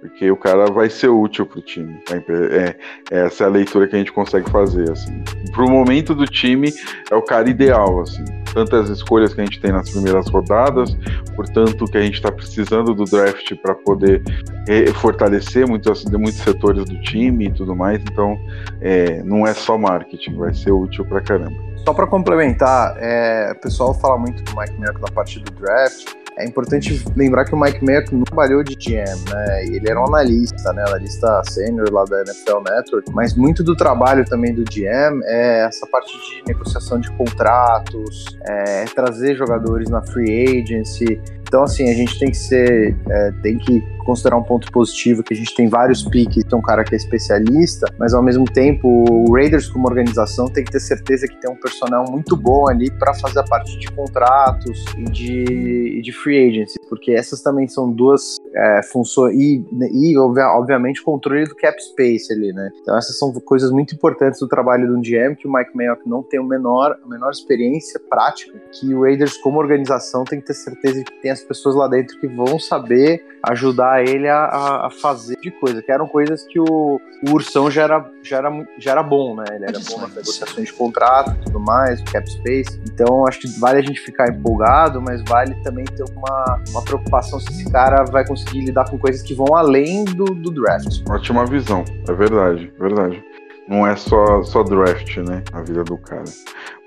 Porque 0.00 0.30
o 0.30 0.36
cara 0.36 0.66
vai 0.66 0.90
ser 0.90 1.08
útil 1.08 1.46
pro 1.46 1.62
time. 1.62 1.98
É, 2.10 2.76
é, 3.10 3.24
essa 3.24 3.44
é 3.44 3.46
a 3.46 3.50
leitura 3.50 3.86
que 3.86 3.96
a 3.96 3.98
gente 3.98 4.12
consegue 4.12 4.50
fazer, 4.50 4.90
assim. 4.90 5.22
Pro 5.52 5.68
momento 5.68 6.14
do 6.14 6.26
time, 6.26 6.72
é 7.10 7.14
o 7.14 7.22
cara 7.22 7.48
ideal, 7.48 8.00
assim. 8.00 8.24
Tantas 8.54 8.88
escolhas 8.88 9.34
que 9.34 9.40
a 9.40 9.44
gente 9.44 9.60
tem 9.60 9.72
nas 9.72 9.90
primeiras 9.90 10.28
rodadas, 10.28 10.96
portanto, 11.34 11.84
que 11.86 11.98
a 11.98 12.00
gente 12.00 12.14
está 12.14 12.30
precisando 12.30 12.94
do 12.94 13.04
draft 13.04 13.52
para 13.56 13.74
poder 13.74 14.22
é, 14.68 14.86
fortalecer 14.92 15.68
muitos, 15.68 16.04
muitos 16.04 16.36
setores 16.36 16.84
do 16.84 17.00
time 17.00 17.46
e 17.46 17.52
tudo 17.52 17.74
mais. 17.74 18.00
Então, 18.00 18.38
é, 18.80 19.22
não 19.24 19.46
é 19.46 19.52
só 19.52 19.76
marketing, 19.76 20.36
vai 20.36 20.54
ser 20.54 20.72
útil 20.72 21.04
pra 21.04 21.20
caramba. 21.20 21.56
Só 21.84 21.92
para 21.92 22.06
complementar, 22.06 22.96
é, 22.98 23.52
o 23.52 23.60
pessoal 23.60 23.92
fala 23.92 24.16
muito 24.16 24.42
do 24.42 24.58
Mike 24.58 24.80
Merck 24.80 25.00
na 25.02 25.08
parte 25.08 25.38
do 25.40 25.50
draft. 25.52 26.14
É 26.36 26.44
importante 26.44 27.04
lembrar 27.16 27.44
que 27.44 27.54
o 27.54 27.60
Mike 27.60 27.84
Merck 27.84 28.12
não 28.12 28.24
trabalhou 28.24 28.64
de 28.64 28.74
GM, 28.74 29.30
né? 29.30 29.64
Ele 29.66 29.88
era 29.88 30.00
um 30.00 30.06
analista, 30.06 30.72
né? 30.72 30.84
Analista 30.86 31.42
sênior 31.44 31.92
lá 31.92 32.04
da 32.04 32.22
NFL 32.22 32.60
Network. 32.68 33.12
Mas 33.12 33.34
muito 33.34 33.62
do 33.62 33.76
trabalho 33.76 34.24
também 34.24 34.52
do 34.52 34.64
GM 34.64 35.22
é 35.24 35.64
essa 35.66 35.86
parte 35.86 36.12
de 36.12 36.42
negociação 36.46 36.98
de 36.98 37.10
contratos, 37.16 38.24
é, 38.46 38.84
trazer 38.86 39.36
jogadores 39.36 39.88
na 39.88 40.02
free 40.02 40.60
agency. 40.60 41.20
Então, 41.54 41.62
assim, 41.62 41.88
a 41.88 41.94
gente 41.94 42.18
tem 42.18 42.32
que 42.32 42.36
ser, 42.36 42.96
é, 43.08 43.30
tem 43.40 43.56
que 43.56 43.80
considerar 44.04 44.36
um 44.36 44.42
ponto 44.42 44.72
positivo 44.72 45.22
que 45.22 45.32
a 45.32 45.36
gente 45.36 45.54
tem 45.54 45.68
vários 45.68 46.02
piques, 46.02 46.42
tem 46.42 46.58
um 46.58 46.60
cara 46.60 46.82
que 46.82 46.96
é 46.96 46.96
especialista, 46.96 47.86
mas 47.96 48.12
ao 48.12 48.24
mesmo 48.24 48.44
tempo 48.44 48.88
o 49.08 49.32
Raiders 49.32 49.68
como 49.68 49.86
organização 49.86 50.46
tem 50.46 50.64
que 50.64 50.72
ter 50.72 50.80
certeza 50.80 51.28
que 51.28 51.40
tem 51.40 51.48
um 51.48 51.54
personal 51.54 52.10
muito 52.10 52.36
bom 52.36 52.68
ali 52.68 52.90
para 52.98 53.14
fazer 53.14 53.38
a 53.38 53.44
parte 53.44 53.78
de 53.78 53.86
contratos 53.92 54.84
e 54.98 55.04
de, 55.04 56.02
de 56.02 56.12
free 56.12 56.48
agency, 56.48 56.74
porque 56.88 57.12
essas 57.12 57.40
também 57.40 57.68
são 57.68 57.88
duas 57.88 58.36
é, 58.54 58.82
funções 58.82 59.34
e, 59.36 59.64
e 59.92 60.16
obviamente 60.16 61.02
controle 61.02 61.44
do 61.44 61.54
cap 61.56 61.76
space 61.82 62.32
ali, 62.32 62.52
né? 62.52 62.70
Então 62.80 62.96
essas 62.96 63.18
são 63.18 63.32
coisas 63.32 63.70
muito 63.70 63.94
importantes 63.94 64.38
do 64.38 64.48
trabalho 64.48 64.86
do 64.86 65.00
GM 65.00 65.34
que 65.36 65.48
o 65.48 65.52
Mike 65.52 65.76
Mayock 65.76 66.08
não 66.08 66.22
tem 66.22 66.38
o 66.38 66.44
menor, 66.44 66.96
a 67.04 67.08
menor 67.08 67.30
experiência 67.30 68.00
prática, 68.08 68.60
que 68.72 68.94
o 68.94 69.02
Raiders 69.02 69.36
como 69.38 69.58
organização 69.58 70.24
tem 70.24 70.40
que 70.40 70.46
ter 70.46 70.54
certeza 70.54 71.02
que 71.02 71.20
tem 71.20 71.30
as 71.30 71.42
pessoas 71.42 71.74
lá 71.74 71.88
dentro 71.88 72.18
que 72.20 72.28
vão 72.28 72.58
saber 72.58 73.24
ajudar 73.46 74.02
ele 74.06 74.28
a, 74.28 74.86
a, 74.86 74.90
fazer 74.90 75.36
de 75.40 75.50
coisa, 75.50 75.82
que 75.82 75.92
eram 75.92 76.06
coisas 76.06 76.44
que 76.46 76.58
o, 76.58 76.64
o 76.64 77.30
Ursão 77.30 77.70
já 77.70 77.82
era, 77.82 78.10
já, 78.22 78.38
era, 78.38 78.66
já 78.78 78.92
era 78.92 79.02
bom, 79.02 79.36
né? 79.36 79.44
Ele 79.52 79.64
era 79.64 79.78
bom 79.90 80.00
nas 80.00 80.14
negociações 80.14 80.68
de 80.68 80.72
contrato 80.72 81.32
e 81.32 81.44
tudo 81.44 81.60
mais, 81.60 82.00
cap 82.04 82.30
space. 82.30 82.80
Então 82.90 83.26
acho 83.26 83.40
que 83.40 83.48
vale 83.60 83.78
a 83.78 83.82
gente 83.82 84.00
ficar 84.00 84.28
empolgado, 84.28 85.02
mas 85.02 85.22
vale 85.24 85.54
também 85.62 85.84
ter 85.84 86.04
uma, 86.16 86.62
uma 86.70 86.82
preocupação 86.82 87.38
se 87.38 87.48
esse 87.50 87.70
cara 87.70 88.04
vai 88.04 88.26
conseguir 88.26 88.43
lidar 88.52 88.88
com 88.90 88.98
coisas 88.98 89.22
que 89.22 89.34
vão 89.34 89.54
além 89.54 90.04
do, 90.04 90.24
do 90.24 90.50
draft. 90.50 91.02
Ótima 91.08 91.46
visão, 91.46 91.84
é 92.08 92.12
verdade, 92.12 92.72
verdade. 92.78 93.22
Não 93.68 93.86
é 93.86 93.96
só, 93.96 94.42
só 94.42 94.62
draft, 94.62 95.16
né? 95.18 95.42
A 95.52 95.62
vida 95.62 95.82
do 95.84 95.96
cara. 95.96 96.24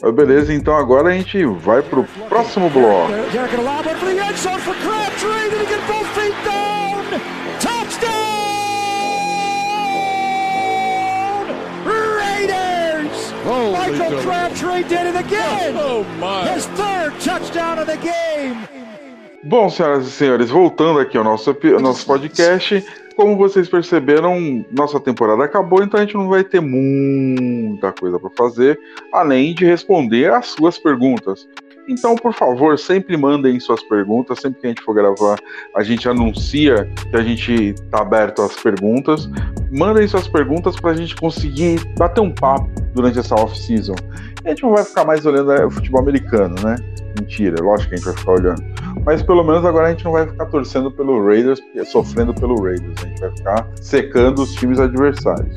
Mas 0.02 0.13
beleza, 0.13 0.54
então 0.54 0.76
agora 0.76 1.10
a 1.10 1.12
gente 1.12 1.43
vai 1.46 1.82
pro 1.82 2.04
próximo 2.30 2.70
bloco. 2.70 3.12
Michael 13.48 14.22
Crabtree 14.22 14.84
did 14.84 15.08
it 15.08 15.15
again. 15.15 15.76
Oh 15.78 16.04
my! 16.20 16.50
His 16.50 16.65
third 16.67 17.17
touchdown 17.22 17.80
of 17.80 17.88
the 17.88 17.98
game. 17.98 18.67
Bom, 19.47 19.69
senhoras 19.69 20.05
e 20.05 20.12
senhores, 20.12 20.49
voltando 20.49 20.99
aqui 20.99 21.17
ao 21.17 21.23
nosso, 21.23 21.55
ao 21.73 21.79
nosso 21.79 22.05
podcast, 22.05 22.86
como 23.15 23.38
vocês 23.38 23.69
perceberam, 23.69 24.65
nossa 24.73 24.99
temporada 24.99 25.41
acabou, 25.41 25.81
então 25.81 25.97
a 25.97 26.03
gente 26.03 26.15
não 26.15 26.27
vai 26.27 26.43
ter 26.43 26.60
muita 26.60 27.93
coisa 27.93 28.19
para 28.19 28.29
fazer, 28.31 28.77
além 29.10 29.55
de 29.55 29.63
responder 29.63 30.33
às 30.33 30.47
suas 30.47 30.77
perguntas. 30.77 31.47
Então, 31.88 32.15
por 32.15 32.33
favor, 32.33 32.77
sempre 32.77 33.15
mandem 33.15 33.57
suas 33.62 33.81
perguntas. 33.81 34.41
Sempre 34.41 34.60
que 34.60 34.67
a 34.67 34.69
gente 34.71 34.81
for 34.81 34.93
gravar, 34.93 35.39
a 35.73 35.81
gente 35.81 36.10
anuncia 36.10 36.83
que 37.10 37.15
a 37.15 37.21
gente 37.21 37.53
está 37.53 38.01
aberto 38.01 38.41
às 38.41 38.57
perguntas. 38.57 39.29
Mandem 39.71 40.05
suas 40.10 40.27
perguntas 40.27 40.75
para 40.75 40.91
a 40.91 40.93
gente 40.93 41.15
conseguir 41.15 41.79
bater 41.97 42.19
um 42.19 42.33
papo 42.33 42.69
durante 42.93 43.19
essa 43.19 43.36
off-season. 43.36 43.95
A 44.43 44.49
gente 44.49 44.63
não 44.63 44.71
vai 44.71 44.83
ficar 44.83 45.05
mais 45.05 45.25
olhando 45.25 45.49
o 45.65 45.71
futebol 45.71 46.01
americano, 46.01 46.55
né? 46.62 46.75
Mentira, 47.17 47.55
lógico 47.63 47.88
que 47.88 47.95
a 47.95 47.97
gente 47.97 48.05
vai 48.05 48.17
ficar 48.17 48.31
olhando. 48.33 48.76
Mas 49.08 49.24
pelo 49.24 49.41
menos 49.41 49.63
agora 49.63 49.88
a 49.88 49.91
gente 49.91 50.04
não 50.04 50.12
vai 50.12 50.28
ficar 50.28 50.48
torcendo 50.48 50.91
pelo 50.91 51.26
Raiders, 51.26 51.62
sofrendo 51.86 52.34
pelo 52.34 52.62
Raiders. 52.62 52.93
A 53.02 53.08
gente 53.08 53.22
vai 53.22 53.32
ficar 53.32 53.70
secando 53.82 54.39
os 54.41 54.54
times 54.56 54.82
adversários. 54.82 55.56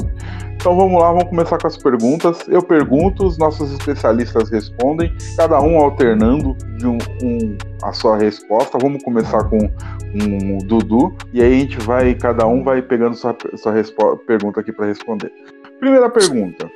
Então 0.55 0.77
vamos 0.77 1.03
lá, 1.03 1.11
vamos 1.11 1.25
começar 1.25 1.59
com 1.59 1.67
as 1.67 1.77
perguntas. 1.77 2.47
Eu 2.47 2.63
pergunto, 2.63 3.27
os 3.27 3.37
nossos 3.37 3.73
especialistas 3.73 4.49
respondem, 4.51 5.13
cada 5.37 5.61
um 5.61 5.81
alternando 5.81 6.57
de 6.77 6.87
um, 6.87 6.99
um 7.25 7.59
a 7.83 7.93
sua 7.93 8.17
resposta. 8.19 8.79
Vamos 8.81 9.03
começar 9.03 9.43
com 9.43 9.59
um 9.59 10.59
Dudu 10.59 11.13
e 11.33 11.43
aí 11.43 11.53
a 11.53 11.59
gente 11.59 11.79
vai, 11.81 12.15
cada 12.15 12.47
um 12.47 12.63
vai 12.63 12.81
pegando 12.81 13.17
sua, 13.17 13.37
sua 13.57 14.17
pergunta 14.29 14.61
aqui 14.61 14.71
para 14.71 14.87
responder. 14.87 15.33
Primeira 15.81 16.09
pergunta 16.09 16.71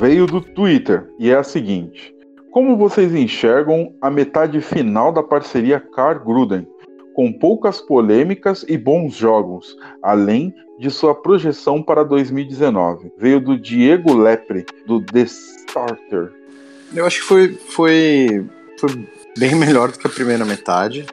veio 0.00 0.26
do 0.26 0.40
Twitter 0.40 1.08
e 1.20 1.30
é 1.30 1.36
a 1.36 1.44
seguinte: 1.44 2.17
Como 2.50 2.76
vocês 2.76 3.14
enxergam 3.14 3.92
a 4.00 4.10
metade 4.10 4.60
final 4.60 5.12
da 5.12 5.22
parceria 5.22 5.78
Car 5.78 6.24
Gruden? 6.24 6.66
Com 7.14 7.32
poucas 7.32 7.80
polêmicas 7.80 8.64
e 8.66 8.78
bons 8.78 9.14
jogos, 9.14 9.76
além 10.02 10.54
de 10.78 10.90
sua 10.90 11.14
projeção 11.14 11.82
para 11.82 12.04
2019. 12.04 13.12
Veio 13.18 13.40
do 13.40 13.58
Diego 13.58 14.14
Lepre, 14.14 14.64
do 14.86 15.00
The 15.00 15.22
Starter. 15.22 16.32
Eu 16.94 17.04
acho 17.04 17.20
que 17.20 17.26
foi, 17.26 17.52
foi, 17.52 18.46
foi 18.78 19.06
bem 19.36 19.54
melhor 19.56 19.90
do 19.90 19.98
que 19.98 20.06
a 20.06 20.10
primeira 20.10 20.44
metade. 20.44 21.04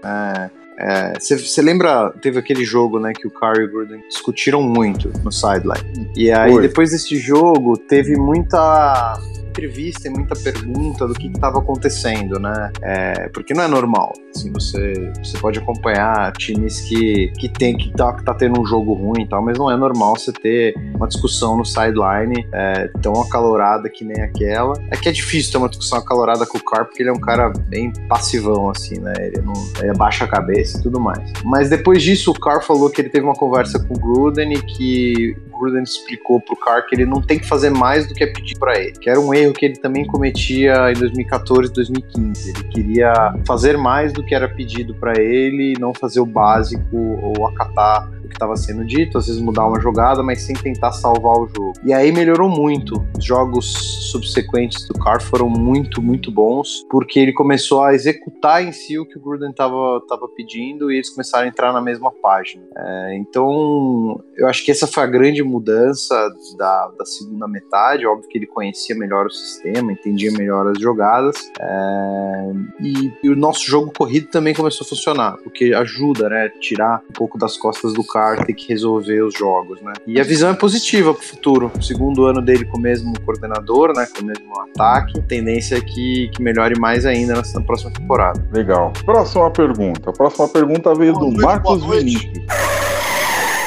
Você 1.20 1.60
é, 1.60 1.64
lembra, 1.64 2.12
teve 2.22 2.40
aquele 2.40 2.64
jogo 2.64 2.98
né, 3.00 3.12
que 3.14 3.28
o 3.28 3.32
Curry 3.32 3.62
e 3.62 3.66
o 3.66 3.72
Gruden 3.72 4.02
discutiram 4.08 4.62
muito 4.62 5.12
no 5.24 5.32
sideline. 5.32 6.10
E 6.16 6.32
aí, 6.32 6.52
Foi. 6.52 6.62
depois 6.62 6.92
desse 6.92 7.18
jogo, 7.18 7.78
teve 7.78 8.16
muita 8.16 9.20
entrevista 9.56 10.08
e 10.08 10.12
muita 10.12 10.36
pergunta 10.36 11.08
do 11.08 11.14
que 11.14 11.28
estava 11.28 11.60
acontecendo, 11.60 12.40
né? 12.40 12.72
É, 12.82 13.30
porque 13.30 13.54
não 13.54 13.64
é 13.64 13.68
normal. 13.68 14.14
Assim, 14.36 14.52
você, 14.52 14.94
você 15.24 15.38
pode 15.38 15.60
acompanhar 15.60 16.32
times 16.34 16.82
que, 16.82 17.32
que 17.40 17.48
tem 17.48 17.78
que 17.78 17.92
tá, 17.94 18.14
que 18.14 18.24
tá 18.24 18.34
tendo 18.34 18.60
um 18.60 18.66
jogo 18.66 18.94
ruim 18.94 19.24
e 19.24 19.30
tal, 19.30 19.42
mas 19.42 19.58
não 19.58 19.72
é 19.72 19.78
normal 19.78 20.18
você 20.18 20.32
ter 20.32 20.76
uma 20.94 21.08
discussão 21.08 21.58
no 21.58 21.66
sideline 21.66 22.46
é, 22.54 22.90
tão 23.02 23.14
acalorada 23.22 23.90
que 23.90 24.04
nem 24.04 24.22
aquela. 24.22 24.74
É 24.92 24.98
que 24.98 25.08
é 25.08 25.12
difícil 25.12 25.54
ter 25.54 25.58
uma 25.58 25.70
discussão 25.70 26.00
acalorada 26.00 26.46
com 26.46 26.58
o 26.58 26.64
Carr, 26.64 26.86
porque 26.86 27.02
ele 27.02 27.10
é 27.10 27.14
um 27.14 27.20
cara 27.20 27.50
bem 27.50 27.92
passivão, 28.08 28.70
assim, 28.70 29.00
né? 29.00 29.14
Ele, 29.20 29.42
não, 29.42 29.54
ele 29.80 29.92
abaixa 29.92 30.26
a 30.26 30.28
cabeça 30.28 30.80
e 30.80 30.84
tudo 30.84 31.00
mais. 31.00 31.32
Mas 31.44 31.70
depois 31.70 32.04
disso, 32.04 32.32
o 32.32 32.40
Carr 32.40 32.62
falou 32.62 32.90
que 32.90 33.02
ele 33.02 33.10
teve 33.10 33.26
uma 33.26 33.36
conversa 33.36 33.80
com 33.80 33.94
o 33.94 34.00
Gruden 34.00 34.54
e 34.54 34.62
que 34.62 35.36
o 35.52 35.60
Gruden 35.60 35.84
explicou 35.84 36.42
pro 36.42 36.56
Carr 36.56 36.86
que 36.88 36.96
ele 36.96 37.06
não 37.06 37.22
tem 37.22 37.40
que 37.40 37.48
fazer 37.48 37.70
mais 37.70 38.08
do 38.08 38.14
que 38.14 38.24
é 38.24 38.28
pedir 38.28 38.58
para 38.58 38.80
ele, 38.80 38.94
que 38.94 39.10
era 39.10 39.20
um 39.20 39.34
erro 39.46 39.54
que 39.54 39.66
ele 39.66 39.76
também 39.76 40.06
cometia 40.06 40.92
em 40.92 40.96
2014 40.96 41.72
2015. 41.74 42.50
Ele 42.50 42.64
queria 42.66 43.14
fazer 43.46 43.78
mais 43.78 44.14
do 44.14 44.24
que 44.24 44.36
era 44.36 44.48
pedido 44.48 44.94
para 44.96 45.20
ele, 45.20 45.74
não 45.80 45.94
fazer 45.94 46.20
o 46.20 46.26
básico 46.26 46.98
ou 47.22 47.48
acatar 47.48 48.10
o 48.26 48.30
que 48.30 48.36
estava 48.36 48.56
sendo 48.56 48.86
dito, 48.86 49.18
às 49.18 49.28
vezes 49.28 49.42
mudar 49.42 49.66
uma 49.68 49.80
jogada, 49.80 50.22
mas 50.24 50.42
sem 50.42 50.56
tentar 50.56 50.92
salvar 50.92 51.38
o 51.38 51.48
jogo. 51.48 51.74
E 51.84 51.94
aí 51.94 52.12
melhorou 52.12 52.50
muito. 52.50 53.06
Os 53.18 53.24
jogos 53.24 53.66
subsequentes 54.12 54.88
do 54.88 54.94
Carr 54.96 55.22
foram 55.22 55.50
muito, 55.50 56.02
muito 56.02 56.32
bons, 56.32 56.86
porque 56.90 57.20
ele 57.20 57.34
começou 57.34 57.84
a 57.84 57.94
executar 57.94 58.64
em 58.64 58.72
si 58.72 58.98
o 58.98 59.06
que 59.06 59.18
o 59.18 59.22
Gruden 59.22 59.52
estava 59.52 60.02
tava 60.08 60.28
pedindo 60.28 60.92
e 60.92 60.96
eles 60.96 61.10
começaram 61.10 61.46
a 61.46 61.48
entrar 61.48 61.72
na 61.72 61.82
mesma 61.82 62.12
página. 62.12 62.64
É, 62.76 63.18
então, 63.18 64.22
eu 64.36 64.48
acho 64.48 64.64
que 64.64 64.72
essa 64.72 64.88
foi 64.88 65.04
a 65.04 65.08
grande 65.08 65.44
mudança 65.44 66.16
da, 66.58 66.92
da 66.98 67.06
segunda 67.06 67.48
metade. 67.48 68.06
Óbvio 68.06 68.30
que 68.30 68.38
ele 68.38 68.48
conhecia 68.48 68.96
melhor 68.96 69.26
o 69.28 69.32
sistema, 69.32 69.92
entendia 69.92 70.32
melhor 70.32 70.68
as 70.68 70.80
jogadas. 70.80 71.52
É, 71.60 72.52
e, 72.82 73.14
e, 73.24 73.30
o 73.30 73.36
nosso 73.36 73.66
jogo 73.66 73.92
corrido 73.96 74.28
também 74.28 74.54
começou 74.54 74.86
a 74.86 74.90
funcionar, 74.90 75.38
o 75.46 75.50
que 75.50 75.74
ajuda, 75.74 76.30
né? 76.30 76.50
Tirar 76.60 77.02
um 77.10 77.14
pouco 77.14 77.38
das 77.38 77.58
costas 77.58 77.94
do 77.94 78.04
Carr 78.16 78.46
ter 78.46 78.54
que 78.54 78.70
resolver 78.70 79.22
os 79.22 79.34
jogos, 79.34 79.82
né? 79.82 79.92
E 80.08 80.22
a 80.22 80.24
visão 80.24 80.50
é 80.50 80.54
positiva 80.54 81.14
para 81.14 81.22
o 81.22 81.26
futuro. 81.26 81.72
Segundo 81.82 82.26
ano 82.26 82.42
dele 82.42 82.64
com 82.64 82.78
o 82.78 82.82
mesmo 82.82 83.14
coordenador, 83.22 83.94
né? 83.94 84.08
Com 84.16 84.24
o 84.24 84.26
mesmo 84.26 84.58
ataque. 84.62 85.20
A 85.20 85.22
tendência 85.22 85.76
é 85.76 85.82
que, 85.82 86.30
que 86.30 86.42
melhore 86.42 86.80
mais 86.80 87.06
ainda 87.06 87.42
na 87.54 87.62
próxima 87.62 87.92
temporada. 87.92 88.42
Legal. 88.54 88.94
Próxima 89.04 89.52
pergunta. 89.52 90.10
A 90.10 90.14
próxima 90.14 90.48
pergunta 90.48 90.96
veio 90.96 91.14
boa 91.14 91.26
do 91.26 91.32
noite, 91.32 91.46
Marcos 91.46 91.86
Vinícius. 91.86 92.46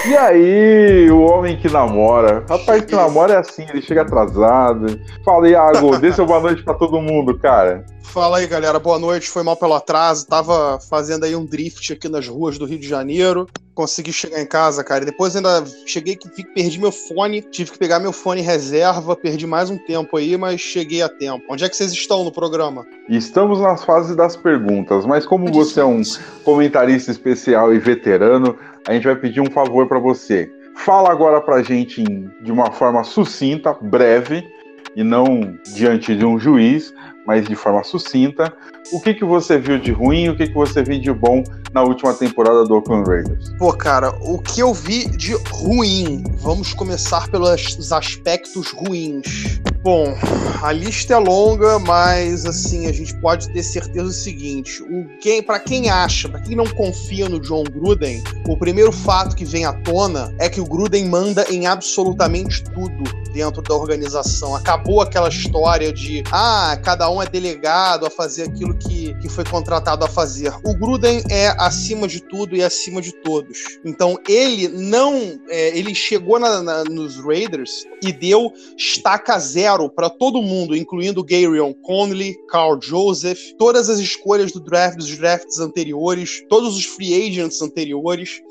E 0.09 0.17
aí, 0.17 1.11
o 1.11 1.21
homem 1.21 1.59
que 1.59 1.69
namora. 1.69 2.43
Rapaz 2.49 2.83
que 2.83 2.97
namora 2.97 3.35
é 3.35 3.37
assim, 3.37 3.67
ele 3.69 3.83
chega 3.83 4.01
atrasado. 4.01 4.99
Fala, 5.23 5.47
Iago, 5.47 5.97
dê 6.01 6.11
seu 6.11 6.25
boa 6.25 6.41
noite 6.41 6.63
pra 6.63 6.73
todo 6.73 6.99
mundo, 6.99 7.39
cara. 7.39 7.85
Fala 8.05 8.39
aí, 8.39 8.47
galera. 8.47 8.79
Boa 8.79 8.99
noite. 8.99 9.29
Foi 9.29 9.43
mal 9.43 9.55
pelo 9.55 9.75
atraso. 9.75 10.27
Tava 10.27 10.81
fazendo 10.81 11.25
aí 11.25 11.37
um 11.37 11.45
drift 11.45 11.93
aqui 11.93 12.09
nas 12.09 12.27
ruas 12.27 12.57
do 12.57 12.65
Rio 12.65 12.79
de 12.79 12.89
Janeiro. 12.89 13.47
Consegui 13.75 14.11
chegar 14.11 14.41
em 14.41 14.47
casa, 14.47 14.83
cara. 14.83 15.05
Depois 15.05 15.37
ainda 15.37 15.63
cheguei 15.85 16.17
que 16.17 16.43
perdi 16.55 16.81
meu 16.81 16.91
fone. 16.91 17.43
Tive 17.43 17.73
que 17.73 17.79
pegar 17.79 18.01
meu 18.01 18.11
fone 18.11 18.41
reserva. 18.41 19.15
Perdi 19.15 19.47
mais 19.47 19.69
um 19.69 19.77
tempo 19.77 20.17
aí, 20.17 20.39
mas 20.39 20.59
cheguei 20.59 21.03
a 21.03 21.09
tempo. 21.11 21.45
Onde 21.51 21.65
é 21.65 21.69
que 21.69 21.77
vocês 21.77 21.93
estão 21.93 22.25
no 22.25 22.33
programa? 22.33 22.87
Estamos 23.11 23.61
nas 23.61 23.85
fases 23.85 24.17
das 24.17 24.37
perguntas, 24.37 25.05
mas 25.05 25.27
como 25.27 25.53
você 25.53 25.81
é 25.81 25.85
um 25.85 26.01
comentarista 26.45 27.11
especial 27.11 27.75
e 27.75 27.79
veterano, 27.79 28.57
a 28.89 28.95
gente 28.95 29.05
vai 29.05 29.17
pedir 29.17 29.43
um 29.43 29.51
favor 29.51 29.87
para 29.87 29.99
você. 29.99 30.51
Fala 30.75 31.11
agora 31.11 31.43
pra 31.43 31.63
gente 31.63 32.03
de 32.43 32.51
uma 32.51 32.73
forma 32.73 33.05
sucinta, 33.05 33.77
breve, 33.83 34.49
e 34.97 35.03
não 35.03 35.59
diante 35.75 36.17
de 36.17 36.25
um 36.25 36.39
juiz, 36.39 36.93
mas 37.27 37.47
de 37.47 37.55
forma 37.55 37.85
sucinta, 37.85 38.53
o 38.91 38.99
que, 39.01 39.13
que 39.13 39.25
você 39.25 39.59
viu 39.59 39.79
de 39.79 39.93
ruim, 39.93 40.31
o 40.31 40.37
que, 40.37 40.47
que 40.47 40.55
você 40.55 40.83
viu 40.83 40.99
de 40.99 41.13
bom 41.13 41.45
na 41.75 41.83
última 41.83 42.15
temporada 42.15 42.65
do 42.65 42.75
Oakland 42.75 43.07
Raiders? 43.07 43.53
Pô, 43.59 43.71
cara, 43.73 44.11
o 44.23 44.39
que 44.39 44.61
eu 44.61 44.73
vi 44.73 45.07
de 45.11 45.35
ruim, 45.51 46.25
vamos 46.39 46.73
começar 46.73 47.29
pelos 47.29 47.93
aspectos 47.93 48.73
ruins. 48.73 49.61
Bom, 49.83 50.15
a 50.63 50.73
lista 50.73 51.15
é 51.15 51.19
longa, 51.19 51.79
mas 51.79 52.47
assim, 52.47 52.87
a 52.87 52.93
gente 52.93 53.15
pode 53.21 53.53
ter 53.53 53.63
certeza 53.63 54.07
do 54.07 54.13
seguinte, 54.13 54.83
o 54.83 55.07
quem, 55.21 55.43
para 55.43 55.61
quem 55.61 55.91
acha, 55.91 56.29
para 56.29 56.41
quem 56.41 56.57
não 56.57 56.67
confia 56.67 57.29
no 57.29 57.39
John 57.41 57.65
Gruden, 57.65 58.23
o 58.49 58.57
primeiro 58.57 58.91
fato 58.91 59.37
que 59.37 59.45
vem 59.45 59.65
à 59.67 59.73
tona 59.73 60.35
é 60.39 60.49
que 60.49 60.61
o 60.61 60.65
Gruden 60.65 61.09
manda 61.09 61.45
em 61.51 61.67
absolutamente 61.67 62.65
tudo 62.65 63.05
dentro 63.39 63.63
da 63.63 63.73
organização. 63.73 64.53
Acabou 64.53 65.01
aquela 65.01 65.29
história 65.29 65.93
de 65.93 66.25
ah, 66.33 66.77
cada 66.83 67.09
um 67.09 67.23
é 67.23 67.27
delegado 67.27 68.05
a 68.05 68.11
fazer 68.11 68.43
aquilo 68.43 68.77
que, 68.77 69.15
que 69.21 69.29
foi 69.29 69.45
contratado 69.45 70.05
a 70.05 70.09
fazer. 70.09 70.53
O 70.65 70.75
Gruden 70.75 71.23
é 71.31 71.47
acima 71.57 72.09
de 72.09 72.21
tudo 72.21 72.57
e 72.57 72.65
acima 72.65 73.01
de 73.01 73.13
todos. 73.13 73.79
Então 73.85 74.19
ele 74.29 74.67
não. 74.67 75.39
É, 75.49 75.79
ele 75.79 75.95
chegou 75.95 76.41
na, 76.41 76.61
na, 76.61 76.83
nos 76.85 77.17
Raiders 77.25 77.85
e 78.03 78.13
deu 78.13 78.53
estaca 78.77 79.39
zero 79.39 79.89
para 79.89 80.11
todo 80.11 80.43
mundo, 80.43 80.77
incluindo 80.77 81.23
Gabriel 81.23 81.73
Conley, 81.83 82.35
Carl 82.49 82.81
Joseph, 82.83 83.39
todas 83.57 83.89
as 83.89 84.01
escolhas 84.01 84.51
do 84.51 84.59
draft, 84.59 84.97
dos 84.97 85.17
drafts 85.17 85.61
anteriores, 85.61 86.43
todos 86.49 86.77
os 86.77 86.85
free 86.85 87.15
agents 87.15 87.63
anteriores 87.63 88.43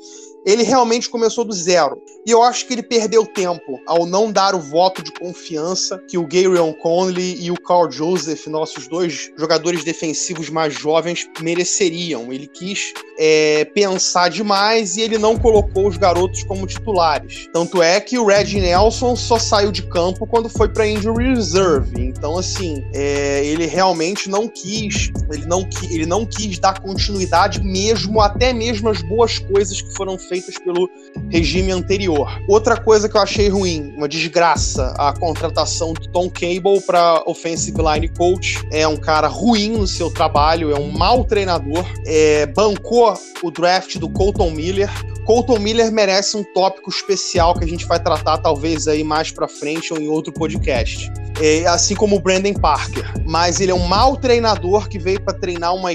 ele 0.48 0.62
realmente 0.62 1.10
começou 1.10 1.44
do 1.44 1.52
zero. 1.52 2.00
E 2.26 2.30
eu 2.30 2.42
acho 2.42 2.66
que 2.66 2.72
ele 2.72 2.82
perdeu 2.82 3.26
tempo 3.26 3.78
ao 3.86 4.06
não 4.06 4.32
dar 4.32 4.54
o 4.54 4.58
voto 4.58 5.02
de 5.02 5.12
confiança 5.12 6.02
que 6.08 6.16
o 6.16 6.22
Gabriel 6.22 6.74
Conley 6.80 7.36
e 7.38 7.50
o 7.50 7.60
Carl 7.60 7.90
Joseph, 7.90 8.46
nossos 8.46 8.88
dois 8.88 9.30
jogadores 9.36 9.84
defensivos 9.84 10.48
mais 10.48 10.72
jovens, 10.72 11.28
mereceriam. 11.40 12.32
Ele 12.32 12.46
quis 12.46 12.94
é, 13.18 13.66
pensar 13.74 14.30
demais 14.30 14.96
e 14.96 15.02
ele 15.02 15.18
não 15.18 15.36
colocou 15.36 15.86
os 15.86 15.98
garotos 15.98 16.42
como 16.44 16.66
titulares. 16.66 17.46
Tanto 17.52 17.82
é 17.82 18.00
que 18.00 18.18
o 18.18 18.24
Red 18.24 18.58
Nelson 18.58 19.16
só 19.16 19.38
saiu 19.38 19.70
de 19.70 19.82
campo 19.82 20.26
quando 20.26 20.48
foi 20.48 20.70
para 20.70 20.86
injury 20.86 21.34
reserve. 21.34 21.92
Então, 22.00 22.38
assim, 22.38 22.82
é, 22.94 23.44
ele 23.44 23.66
realmente 23.66 24.30
não 24.30 24.48
quis, 24.48 25.10
ele 25.30 25.44
não, 25.44 25.68
ele 25.90 26.06
não 26.06 26.24
quis 26.24 26.58
dar 26.58 26.80
continuidade 26.80 27.62
mesmo, 27.62 28.18
até 28.22 28.54
mesmo 28.54 28.88
as 28.88 29.02
boas 29.02 29.38
coisas 29.38 29.82
que 29.82 29.94
foram 29.94 30.16
feitas 30.16 30.37
feitas 30.40 30.58
pelo 30.58 30.88
regime 31.30 31.72
anterior. 31.72 32.28
Outra 32.48 32.76
coisa 32.76 33.08
que 33.08 33.16
eu 33.16 33.20
achei 33.20 33.48
ruim, 33.48 33.92
uma 33.96 34.08
desgraça, 34.08 34.94
a 34.98 35.12
contratação 35.12 35.92
do 35.92 36.08
Tom 36.08 36.30
Cable 36.30 36.80
para 36.86 37.22
offensive 37.26 37.76
line 37.82 38.08
coach. 38.08 38.58
É 38.70 38.86
um 38.86 38.96
cara 38.96 39.28
ruim 39.28 39.70
no 39.70 39.86
seu 39.86 40.10
trabalho, 40.10 40.70
é 40.70 40.78
um 40.78 40.90
mau 40.90 41.24
treinador. 41.24 41.84
É, 42.06 42.46
bancou 42.46 43.14
o 43.42 43.50
draft 43.50 43.96
do 43.98 44.08
Colton 44.08 44.50
Miller. 44.50 44.90
Colton 45.24 45.58
Miller 45.58 45.92
merece 45.92 46.36
um 46.36 46.44
tópico 46.54 46.88
especial 46.88 47.54
que 47.54 47.64
a 47.64 47.68
gente 47.68 47.84
vai 47.86 48.02
tratar 48.02 48.38
talvez 48.38 48.88
aí 48.88 49.04
mais 49.04 49.30
para 49.30 49.46
frente 49.46 49.92
ou 49.92 50.00
em 50.00 50.08
outro 50.08 50.32
podcast. 50.32 51.10
É, 51.40 51.66
assim 51.66 51.94
como 51.94 52.16
o 52.16 52.20
Brandon 52.20 52.54
Parker. 52.54 53.04
Mas 53.26 53.60
ele 53.60 53.70
é 53.70 53.74
um 53.74 53.86
mau 53.86 54.16
treinador 54.16 54.88
que 54.88 54.98
veio 54.98 55.20
para 55.20 55.34
treinar 55.34 55.74
uma 55.74 55.92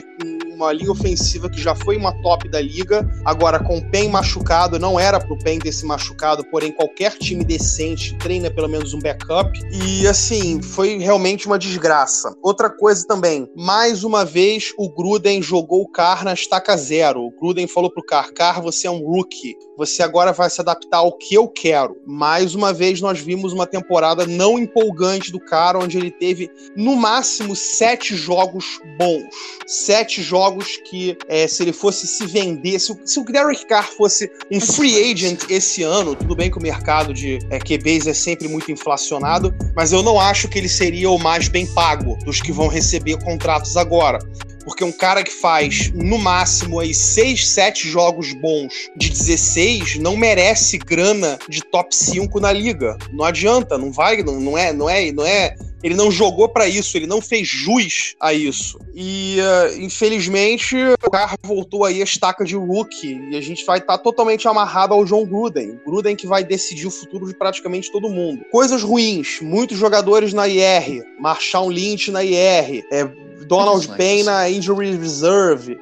uma 0.63 0.73
linha 0.73 0.91
ofensiva 0.91 1.49
que 1.49 1.61
já 1.61 1.75
foi 1.75 1.97
uma 1.97 2.11
top 2.21 2.49
da 2.49 2.61
liga, 2.61 3.07
agora 3.25 3.59
com 3.59 3.77
o 3.77 3.91
Pen 3.91 4.09
machucado, 4.09 4.79
não 4.79 4.99
era 4.99 5.19
pro 5.19 5.37
Pen 5.37 5.59
desse 5.59 5.85
machucado, 5.85 6.43
porém 6.49 6.71
qualquer 6.71 7.17
time 7.17 7.43
decente 7.43 8.17
treina 8.17 8.49
pelo 8.49 8.67
menos 8.67 8.93
um 8.93 8.99
backup, 8.99 9.51
e 9.71 10.07
assim, 10.07 10.61
foi 10.61 10.97
realmente 10.97 11.47
uma 11.47 11.59
desgraça. 11.59 12.33
Outra 12.41 12.69
coisa 12.69 13.05
também, 13.05 13.47
mais 13.55 14.03
uma 14.03 14.25
vez 14.25 14.71
o 14.77 14.89
Gruden 14.89 15.41
jogou 15.41 15.81
o 15.81 15.89
Carr 15.89 16.23
na 16.23 16.33
estaca 16.33 16.75
zero. 16.77 17.21
O 17.21 17.31
Gruden 17.31 17.67
falou 17.67 17.91
pro 17.91 18.05
Carr, 18.05 18.33
Carr, 18.33 18.61
você 18.61 18.87
é 18.87 18.91
um 18.91 19.05
rookie, 19.05 19.55
você 19.77 20.03
agora 20.03 20.31
vai 20.31 20.49
se 20.49 20.61
adaptar 20.61 20.97
ao 20.97 21.17
que 21.17 21.35
eu 21.35 21.47
quero. 21.47 21.95
Mais 22.05 22.55
uma 22.55 22.71
vez 22.71 23.01
nós 23.01 23.19
vimos 23.19 23.53
uma 23.53 23.65
temporada 23.65 24.25
não 24.25 24.57
empolgante 24.57 25.31
do 25.31 25.39
cara, 25.39 25.79
onde 25.79 25.97
ele 25.97 26.11
teve 26.11 26.49
no 26.75 26.95
máximo 26.95 27.55
sete 27.55 28.15
jogos 28.15 28.79
bons. 28.97 29.23
Sete 29.65 30.21
jogos 30.21 30.52
jogos 30.53 30.77
que, 30.77 31.17
é, 31.27 31.47
se 31.47 31.63
ele 31.63 31.73
fosse 31.73 32.05
se 32.05 32.25
vender, 32.27 32.79
se 32.79 32.91
o, 32.91 32.99
se 33.03 33.19
o 33.19 33.23
Derek 33.23 33.65
Carr 33.65 33.89
fosse 33.91 34.31
um 34.51 34.61
free 34.61 35.11
agent 35.11 35.43
esse 35.49 35.81
ano, 35.83 36.15
tudo 36.15 36.35
bem 36.35 36.51
que 36.51 36.57
o 36.57 36.61
mercado 36.61 37.13
de 37.13 37.39
é, 37.49 37.59
QBs 37.59 38.07
é 38.07 38.13
sempre 38.13 38.47
muito 38.47 38.71
inflacionado, 38.71 39.53
mas 39.75 39.91
eu 39.91 40.03
não 40.03 40.19
acho 40.19 40.47
que 40.47 40.57
ele 40.57 40.69
seria 40.69 41.09
o 41.09 41.17
mais 41.17 41.47
bem 41.47 41.65
pago 41.65 42.17
dos 42.23 42.41
que 42.41 42.51
vão 42.51 42.67
receber 42.67 43.17
contratos 43.23 43.75
agora 43.75 44.19
porque 44.63 44.81
um 44.81 44.93
cara 44.93 45.23
que 45.23 45.31
faz 45.31 45.91
no 45.93 46.17
máximo 46.17 46.79
aí 46.79 46.93
6, 46.93 47.49
7 47.49 47.85
jogos 47.89 48.31
bons 48.31 48.73
de 48.95 49.09
16 49.09 49.99
não 49.99 50.15
merece 50.15 50.77
grana 50.77 51.37
de 51.49 51.61
top 51.65 51.93
5 51.93 52.39
na 52.39 52.53
liga. 52.53 52.97
Não 53.11 53.25
adianta, 53.25 53.77
não 53.77 53.91
vai, 53.91 54.23
não, 54.23 54.39
não 54.39 54.57
é, 54.57 54.71
não 54.71 54.89
é, 54.89 55.11
não 55.11 55.25
é 55.25 55.53
ele 55.83 55.95
não 55.95 56.09
jogou 56.09 56.47
para 56.47 56.67
isso, 56.67 56.95
ele 56.95 57.05
não 57.05 57.21
fez 57.21 57.47
jus 57.47 58.15
a 58.19 58.33
isso. 58.33 58.79
E, 58.95 59.37
uh, 59.39 59.81
infelizmente, 59.81 60.77
o 61.05 61.11
carro 61.11 61.37
voltou 61.43 61.83
aí 61.83 61.99
a 61.99 62.05
estaca 62.05 62.45
de 62.45 62.55
rookie 62.55 63.19
e 63.29 63.35
a 63.35 63.41
gente 63.41 63.65
vai 63.65 63.79
estar 63.79 63.97
tá 63.97 64.03
totalmente 64.03 64.47
amarrado 64.47 64.93
ao 64.93 65.03
John 65.03 65.25
Gruden. 65.25 65.79
Gruden 65.85 66.15
que 66.15 66.25
vai 66.25 66.43
decidir 66.43 66.87
o 66.87 66.91
futuro 66.91 67.27
de 67.27 67.35
praticamente 67.35 67.91
todo 67.91 68.09
mundo. 68.09 68.45
Coisas 68.51 68.81
ruins, 68.81 69.39
muitos 69.41 69.77
jogadores 69.77 70.33
na 70.33 70.47
IR, 70.47 71.03
Marshall 71.19 71.69
Lynch 71.69 72.09
na 72.11 72.23
IR, 72.23 72.85
é, 72.91 73.03
Donald 73.45 73.87
Payne 73.89 74.23
na 74.23 74.49
Injury 74.49 74.95
Reserve, 74.95 75.77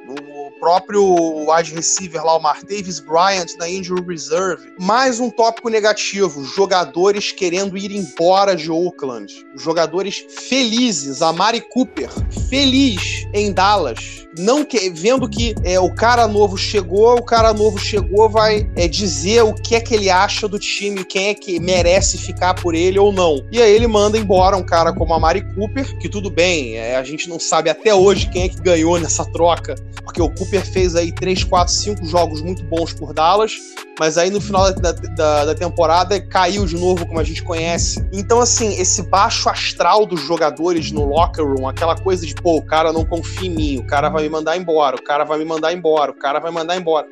próprio 0.62 1.02
wide 1.50 1.74
receiver 1.74 2.24
lá, 2.24 2.36
o 2.36 2.40
Martavis 2.40 3.00
Bryant, 3.00 3.48
na 3.58 3.68
injury 3.68 4.00
reserve. 4.06 4.72
Mais 4.78 5.18
um 5.18 5.28
tópico 5.28 5.68
negativo: 5.68 6.44
jogadores 6.44 7.32
querendo 7.32 7.76
ir 7.76 7.90
embora 7.90 8.54
de 8.54 8.70
Oakland. 8.70 9.44
Jogadores 9.56 10.24
felizes. 10.48 11.20
A 11.20 11.32
Mari 11.32 11.60
Cooper, 11.62 12.08
feliz 12.48 13.26
em 13.34 13.52
Dallas. 13.52 14.22
Não 14.38 14.64
que, 14.64 14.88
vendo 14.90 15.28
que 15.28 15.54
é, 15.62 15.78
o 15.78 15.94
cara 15.94 16.26
novo 16.26 16.56
chegou, 16.56 17.16
o 17.16 17.22
cara 17.22 17.52
novo 17.52 17.78
chegou, 17.78 18.30
vai 18.30 18.70
é, 18.76 18.88
dizer 18.88 19.42
o 19.42 19.52
que 19.52 19.74
é 19.74 19.80
que 19.80 19.94
ele 19.94 20.08
acha 20.08 20.48
do 20.48 20.58
time, 20.58 21.04
quem 21.04 21.28
é 21.28 21.34
que 21.34 21.60
merece 21.60 22.16
ficar 22.16 22.54
por 22.54 22.74
ele 22.74 22.98
ou 22.98 23.12
não. 23.12 23.44
E 23.50 23.60
aí 23.60 23.70
ele 23.70 23.86
manda 23.86 24.16
embora 24.16 24.56
um 24.56 24.62
cara 24.62 24.92
como 24.92 25.12
a 25.12 25.20
Mari 25.20 25.42
Cooper, 25.54 25.98
que 25.98 26.08
tudo 26.08 26.30
bem, 26.30 26.76
é, 26.76 26.96
a 26.96 27.02
gente 27.02 27.28
não 27.28 27.38
sabe 27.38 27.68
até 27.68 27.94
hoje 27.94 28.30
quem 28.30 28.44
é 28.44 28.48
que 28.48 28.60
ganhou 28.60 28.98
nessa 28.98 29.24
troca, 29.32 29.74
porque 30.02 30.22
o 30.22 30.30
Cooper 30.30 30.51
Fez 30.60 30.94
aí 30.94 31.12
3, 31.12 31.44
4, 31.44 31.72
5 31.72 32.06
jogos 32.06 32.42
muito 32.42 32.62
bons 32.64 32.92
por 32.92 33.14
Dallas, 33.14 33.56
mas 33.98 34.18
aí 34.18 34.30
no 34.30 34.40
final 34.40 34.72
da, 34.74 34.92
da, 34.92 35.44
da, 35.46 35.54
temporada 35.54 36.20
caiu 36.20 36.66
de 36.66 36.76
novo, 36.76 37.06
como 37.06 37.18
a 37.18 37.24
gente 37.24 37.42
conhece. 37.42 38.04
Então, 38.12 38.40
assim, 38.40 38.74
esse 38.80 39.02
baixo 39.02 39.48
astral 39.48 40.06
dos 40.06 40.20
jogadores 40.20 40.90
no 40.90 41.04
locker 41.04 41.44
room, 41.44 41.68
aquela 41.68 41.96
coisa 41.96 42.26
de, 42.26 42.34
pô, 42.34 42.56
o 42.56 42.62
cara 42.62 42.92
não 42.92 43.04
confia 43.04 43.48
em 43.48 43.54
mim, 43.54 43.78
o 43.78 43.86
cara 43.86 44.08
vai 44.08 44.22
me 44.24 44.28
mandar 44.28 44.56
embora, 44.56 44.96
o 44.96 45.02
cara 45.02 45.24
vai 45.24 45.38
me 45.38 45.44
mandar 45.44 45.72
embora, 45.72 46.10
o 46.10 46.14
cara 46.14 46.38
vai 46.40 46.50
mandar 46.50 46.76
embora 46.76 47.06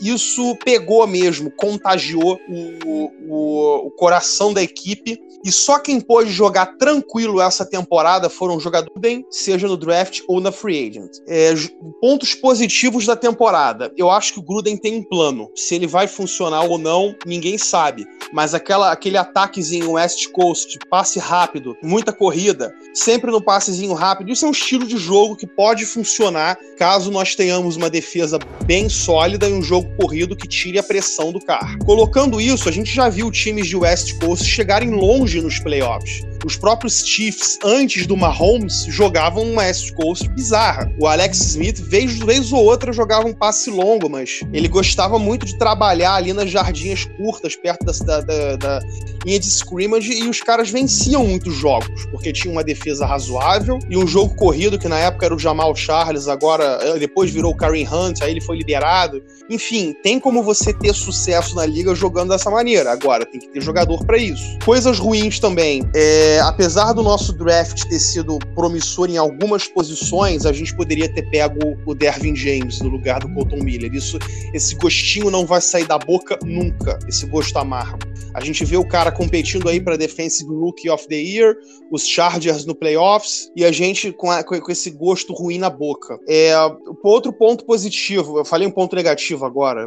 isso 0.00 0.56
pegou 0.64 1.06
mesmo, 1.06 1.50
contagiou 1.50 2.38
o, 2.48 3.10
o, 3.28 3.86
o, 3.86 3.90
coração 3.92 4.52
da 4.52 4.62
equipe. 4.62 5.20
E 5.44 5.52
só 5.52 5.78
quem 5.78 6.00
pôde 6.00 6.30
jogar 6.30 6.76
tranquilo 6.76 7.40
essa 7.40 7.64
temporada 7.64 8.28
foram 8.28 8.58
jogadores, 8.58 9.22
seja 9.30 9.68
no 9.68 9.76
draft 9.76 10.20
ou 10.26 10.40
na 10.40 10.50
free 10.50 10.88
agent. 10.88 11.10
É, 11.28 11.54
pontos 12.00 12.34
positivos 12.34 13.06
da 13.06 13.14
temporada. 13.14 13.92
Eu 13.96 14.10
acho 14.10 14.32
que 14.32 14.40
o 14.40 14.42
Gruden 14.42 14.76
tem 14.76 14.96
um 14.96 15.04
plano. 15.04 15.50
Se 15.54 15.74
ele 15.74 15.86
vai 15.86 16.08
funcionar 16.08 16.62
ou 16.64 16.78
não, 16.78 17.14
ninguém 17.24 17.58
sabe. 17.58 18.06
Mas 18.32 18.54
aquela, 18.54 18.90
aquele 18.90 19.16
ataquezinho 19.16 19.92
West 19.92 20.28
Coast, 20.32 20.78
passe 20.90 21.18
rápido, 21.18 21.76
muita 21.82 22.12
corrida, 22.12 22.74
sempre 22.92 23.30
no 23.30 23.40
passezinho 23.40 23.92
rápido, 23.92 24.32
isso 24.32 24.44
é 24.44 24.48
um 24.48 24.52
estilo 24.52 24.86
de 24.86 24.96
jogo 24.96 25.36
que 25.36 25.46
pode 25.46 25.86
funcionar 25.86 26.58
caso 26.76 27.10
nós 27.10 27.34
tenhamos 27.34 27.76
uma 27.76 27.88
defesa 27.88 28.38
bem 28.64 28.88
sólida 28.88 29.48
e 29.48 29.52
um 29.52 29.62
jogo 29.62 29.85
corrido 29.96 30.36
que 30.36 30.48
tire 30.48 30.78
a 30.78 30.82
pressão 30.82 31.32
do 31.32 31.40
carro. 31.40 31.78
Colocando 31.84 32.40
isso, 32.40 32.68
a 32.68 32.72
gente 32.72 32.94
já 32.94 33.08
viu 33.08 33.30
times 33.30 33.66
de 33.66 33.76
West 33.76 34.18
Coast 34.18 34.44
chegarem 34.44 34.90
longe 34.90 35.40
nos 35.40 35.58
playoffs. 35.58 36.22
Os 36.46 36.56
próprios 36.56 37.04
Chiefs, 37.04 37.58
antes 37.64 38.06
do 38.06 38.16
Mahomes, 38.16 38.84
jogavam 38.84 39.42
uma 39.42 39.62
West 39.62 39.92
Coast 39.94 40.28
bizarra. 40.28 40.88
O 40.96 41.08
Alex 41.08 41.40
Smith, 41.40 41.80
vez, 41.80 42.20
vez 42.20 42.52
ou 42.52 42.62
outra, 42.62 42.92
jogava 42.92 43.26
um 43.26 43.32
passe 43.32 43.68
longo, 43.68 44.08
mas 44.08 44.42
ele 44.52 44.68
gostava 44.68 45.18
muito 45.18 45.44
de 45.44 45.58
trabalhar 45.58 46.14
ali 46.14 46.32
nas 46.32 46.48
jardinhas 46.48 47.04
curtas, 47.16 47.56
perto 47.56 47.84
da, 47.84 48.20
da, 48.20 48.54
da 48.54 48.80
linha 49.24 49.40
de 49.40 49.48
scrimmage, 49.48 50.12
e 50.12 50.28
os 50.28 50.40
caras 50.40 50.70
venciam 50.70 51.26
muitos 51.26 51.52
jogos, 51.52 52.06
porque 52.12 52.32
tinha 52.32 52.52
uma 52.52 52.62
defesa 52.62 53.04
razoável 53.04 53.80
e 53.90 53.96
um 53.96 54.06
jogo 54.06 54.36
corrido, 54.36 54.78
que 54.78 54.86
na 54.86 55.00
época 55.00 55.26
era 55.26 55.34
o 55.34 55.38
Jamal 55.40 55.74
Charles, 55.74 56.28
agora 56.28 56.78
eh, 56.80 56.98
depois 57.00 57.28
virou 57.28 57.50
o 57.50 57.56
Kareem 57.56 57.88
Hunt, 57.92 58.22
aí 58.22 58.30
ele 58.30 58.40
foi 58.40 58.56
liberado. 58.56 59.20
Enfim, 59.50 59.96
tem 60.00 60.20
como 60.20 60.44
você 60.44 60.72
ter 60.72 60.94
sucesso 60.94 61.56
na 61.56 61.66
liga 61.66 61.92
jogando 61.94 62.30
dessa 62.30 62.50
maneira. 62.50 62.92
Agora, 62.92 63.24
tem 63.26 63.40
que 63.40 63.48
ter 63.48 63.60
jogador 63.60 64.04
para 64.04 64.16
isso. 64.16 64.58
Coisas 64.64 64.98
ruins 64.98 65.38
também. 65.38 65.82
É, 65.94 66.35
apesar 66.40 66.92
do 66.92 67.02
nosso 67.02 67.32
draft 67.32 67.84
ter 67.84 67.98
sido 67.98 68.38
promissor 68.54 69.08
em 69.08 69.16
algumas 69.16 69.66
posições, 69.66 70.46
a 70.46 70.52
gente 70.52 70.74
poderia 70.74 71.12
ter 71.12 71.22
pego 71.30 71.76
o 71.86 71.94
Dervin 71.94 72.34
James 72.34 72.80
no 72.80 72.88
lugar 72.88 73.20
do 73.20 73.32
Colton 73.34 73.62
Miller. 73.62 73.94
Isso, 73.94 74.18
esse 74.52 74.74
gostinho 74.74 75.30
não 75.30 75.46
vai 75.46 75.60
sair 75.60 75.86
da 75.86 75.98
boca 75.98 76.38
nunca, 76.44 76.98
esse 77.08 77.26
gosto 77.26 77.56
amargo. 77.58 77.98
A 78.34 78.40
gente 78.44 78.64
vê 78.64 78.76
o 78.76 78.86
cara 78.86 79.10
competindo 79.10 79.68
aí 79.68 79.80
para 79.80 79.96
Defensive 79.96 80.50
Rookie 80.50 80.90
of 80.90 81.06
the 81.08 81.16
Year, 81.16 81.56
os 81.90 82.06
Chargers 82.06 82.66
no 82.66 82.74
playoffs, 82.74 83.50
e 83.56 83.64
a 83.64 83.72
gente 83.72 84.12
com, 84.12 84.30
a, 84.30 84.42
com 84.42 84.70
esse 84.70 84.90
gosto 84.90 85.32
ruim 85.32 85.58
na 85.58 85.70
boca. 85.70 86.18
É, 86.28 86.54
outro 87.02 87.32
ponto 87.32 87.64
positivo, 87.64 88.38
eu 88.38 88.44
falei 88.44 88.66
um 88.66 88.70
ponto 88.70 88.94
negativo 88.94 89.44
agora, 89.44 89.86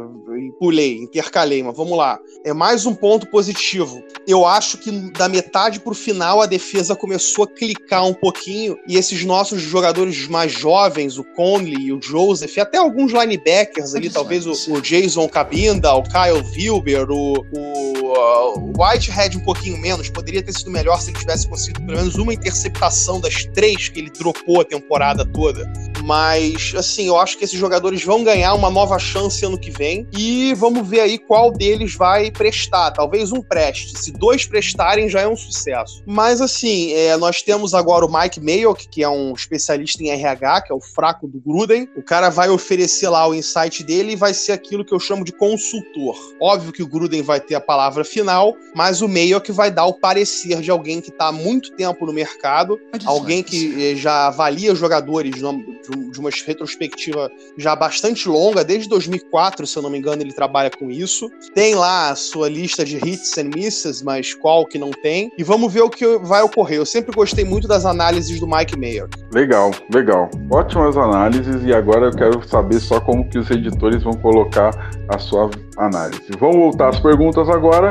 pulei, 0.58 0.98
intercalei, 0.98 1.62
mas 1.62 1.76
vamos 1.76 1.96
lá. 1.96 2.18
É 2.44 2.52
mais 2.52 2.86
um 2.86 2.94
ponto 2.94 3.26
positivo. 3.30 4.02
Eu 4.26 4.44
acho 4.46 4.78
que 4.78 4.90
da 5.12 5.28
metade 5.28 5.80
pro 5.80 5.94
final 5.94 6.29
a 6.38 6.46
defesa 6.46 6.94
começou 6.94 7.44
a 7.44 7.48
clicar 7.48 8.06
um 8.06 8.12
pouquinho 8.12 8.78
e 8.86 8.96
esses 8.96 9.24
nossos 9.24 9.62
jogadores 9.62 10.28
mais 10.28 10.52
jovens, 10.52 11.16
o 11.16 11.24
Conley, 11.24 11.92
o 11.92 12.00
Joseph, 12.00 12.58
até 12.58 12.76
alguns 12.76 13.12
linebackers 13.12 13.94
ali, 13.94 14.10
talvez 14.10 14.46
o, 14.46 14.52
o, 14.74 14.80
Jason 14.82 15.26
Cabinda, 15.28 15.94
o 15.94 16.02
Kyle 16.02 16.44
Wilber, 16.54 17.10
o, 17.10 17.46
o, 17.52 17.99
o 18.12 18.72
Whitehead 18.76 19.36
um 19.36 19.40
pouquinho 19.40 19.78
menos, 19.78 20.08
poderia 20.10 20.42
ter 20.42 20.52
sido 20.52 20.70
melhor 20.70 21.00
se 21.00 21.10
ele 21.10 21.18
tivesse 21.18 21.48
conseguido 21.48 21.84
pelo 21.84 21.98
menos 21.98 22.16
uma 22.16 22.32
interceptação 22.32 23.20
das 23.20 23.44
três 23.46 23.88
que 23.88 23.98
ele 23.98 24.10
dropou 24.10 24.60
a 24.60 24.64
temporada 24.64 25.24
toda. 25.24 25.70
Mas, 26.04 26.72
assim, 26.76 27.06
eu 27.06 27.18
acho 27.18 27.36
que 27.36 27.44
esses 27.44 27.58
jogadores 27.58 28.02
vão 28.02 28.24
ganhar 28.24 28.54
uma 28.54 28.70
nova 28.70 28.98
chance 28.98 29.44
ano 29.44 29.58
que 29.58 29.70
vem 29.70 30.06
e 30.16 30.54
vamos 30.54 30.86
ver 30.88 31.00
aí 31.00 31.18
qual 31.18 31.52
deles 31.52 31.94
vai 31.94 32.30
prestar. 32.30 32.90
Talvez 32.92 33.32
um 33.32 33.42
preste. 33.42 33.98
Se 33.98 34.10
dois 34.12 34.46
prestarem, 34.46 35.08
já 35.08 35.20
é 35.20 35.28
um 35.28 35.36
sucesso. 35.36 36.02
Mas 36.06 36.40
assim, 36.40 36.92
é, 36.92 37.16
nós 37.16 37.42
temos 37.42 37.74
agora 37.74 38.06
o 38.06 38.12
Mike 38.12 38.40
Mayock, 38.40 38.88
que 38.88 39.02
é 39.02 39.08
um 39.08 39.34
especialista 39.34 40.02
em 40.02 40.10
RH, 40.10 40.62
que 40.62 40.72
é 40.72 40.74
o 40.74 40.80
fraco 40.80 41.28
do 41.28 41.40
Gruden. 41.40 41.88
O 41.96 42.02
cara 42.02 42.30
vai 42.30 42.48
oferecer 42.48 43.08
lá 43.08 43.26
o 43.28 43.34
insight 43.34 43.84
dele 43.84 44.12
e 44.12 44.16
vai 44.16 44.32
ser 44.32 44.52
aquilo 44.52 44.84
que 44.84 44.94
eu 44.94 45.00
chamo 45.00 45.24
de 45.24 45.32
consultor. 45.32 46.16
Óbvio 46.40 46.72
que 46.72 46.82
o 46.82 46.88
Gruden 46.88 47.22
vai 47.22 47.40
ter 47.40 47.54
a 47.54 47.60
palavra 47.60 47.99
final, 48.04 48.56
mas 48.74 49.02
o 49.02 49.08
Mayock 49.08 49.50
vai 49.52 49.70
dar 49.70 49.86
o 49.86 49.94
parecer 49.94 50.60
de 50.60 50.70
alguém 50.70 51.00
que 51.00 51.10
está 51.10 51.28
há 51.28 51.32
muito 51.32 51.72
tempo 51.72 52.06
no 52.06 52.12
mercado, 52.12 52.78
alguém 53.04 53.42
que 53.42 53.92
eh, 53.92 53.96
já 53.96 54.28
avalia 54.28 54.74
jogadores 54.74 55.34
de 55.36 56.18
uma 56.18 56.30
retrospectiva 56.46 57.30
já 57.56 57.74
bastante 57.74 58.28
longa, 58.28 58.64
desde 58.64 58.88
2004, 58.88 59.66
se 59.66 59.76
eu 59.76 59.82
não 59.82 59.90
me 59.90 59.98
engano, 59.98 60.22
ele 60.22 60.32
trabalha 60.32 60.70
com 60.70 60.90
isso. 60.90 61.30
Tem 61.54 61.74
lá 61.74 62.10
a 62.10 62.14
sua 62.14 62.48
lista 62.48 62.84
de 62.84 62.96
hits 62.96 63.36
and 63.38 63.50
misses, 63.54 64.02
mas 64.02 64.34
qual 64.34 64.66
que 64.66 64.78
não 64.78 64.90
tem. 64.90 65.30
E 65.36 65.44
vamos 65.44 65.72
ver 65.72 65.82
o 65.82 65.90
que 65.90 66.18
vai 66.18 66.42
ocorrer. 66.42 66.78
Eu 66.78 66.86
sempre 66.86 67.14
gostei 67.14 67.44
muito 67.44 67.66
das 67.66 67.84
análises 67.84 68.38
do 68.40 68.46
Mike 68.46 68.78
Mayer. 68.78 69.08
Legal, 69.32 69.70
legal. 69.92 70.30
Ótimas 70.50 70.96
análises 70.96 71.62
e 71.64 71.72
agora 71.72 72.06
eu 72.06 72.12
quero 72.12 72.46
saber 72.48 72.80
só 72.80 73.00
como 73.00 73.28
que 73.28 73.38
os 73.38 73.50
editores 73.50 74.02
vão 74.02 74.14
colocar 74.14 74.70
a 75.08 75.18
sua 75.18 75.50
análise. 75.76 76.22
Vamos 76.38 76.56
voltar 76.56 76.88
às 76.88 77.00
perguntas 77.00 77.48
agora. 77.48 77.89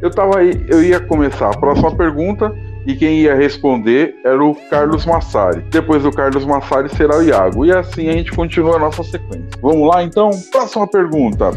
Eu 0.00 0.10
tava 0.10 0.38
aí, 0.38 0.64
eu 0.68 0.82
ia 0.82 1.00
começar 1.00 1.50
a 1.50 1.58
próxima 1.58 1.94
pergunta 1.94 2.52
e 2.86 2.94
quem 2.94 3.20
ia 3.20 3.34
responder 3.34 4.14
era 4.24 4.42
o 4.42 4.54
Carlos 4.68 5.04
Massari. 5.04 5.62
Depois 5.70 6.02
do 6.02 6.10
Carlos 6.10 6.44
Massari 6.44 6.88
será 6.94 7.18
o 7.18 7.22
Iago. 7.22 7.66
E 7.66 7.72
assim 7.72 8.08
a 8.08 8.12
gente 8.12 8.32
continua 8.32 8.76
a 8.76 8.78
nossa 8.78 9.02
sequência. 9.02 9.50
Vamos 9.60 9.86
lá 9.88 10.02
então? 10.02 10.30
Próxima 10.50 10.86
pergunta. 10.86 11.50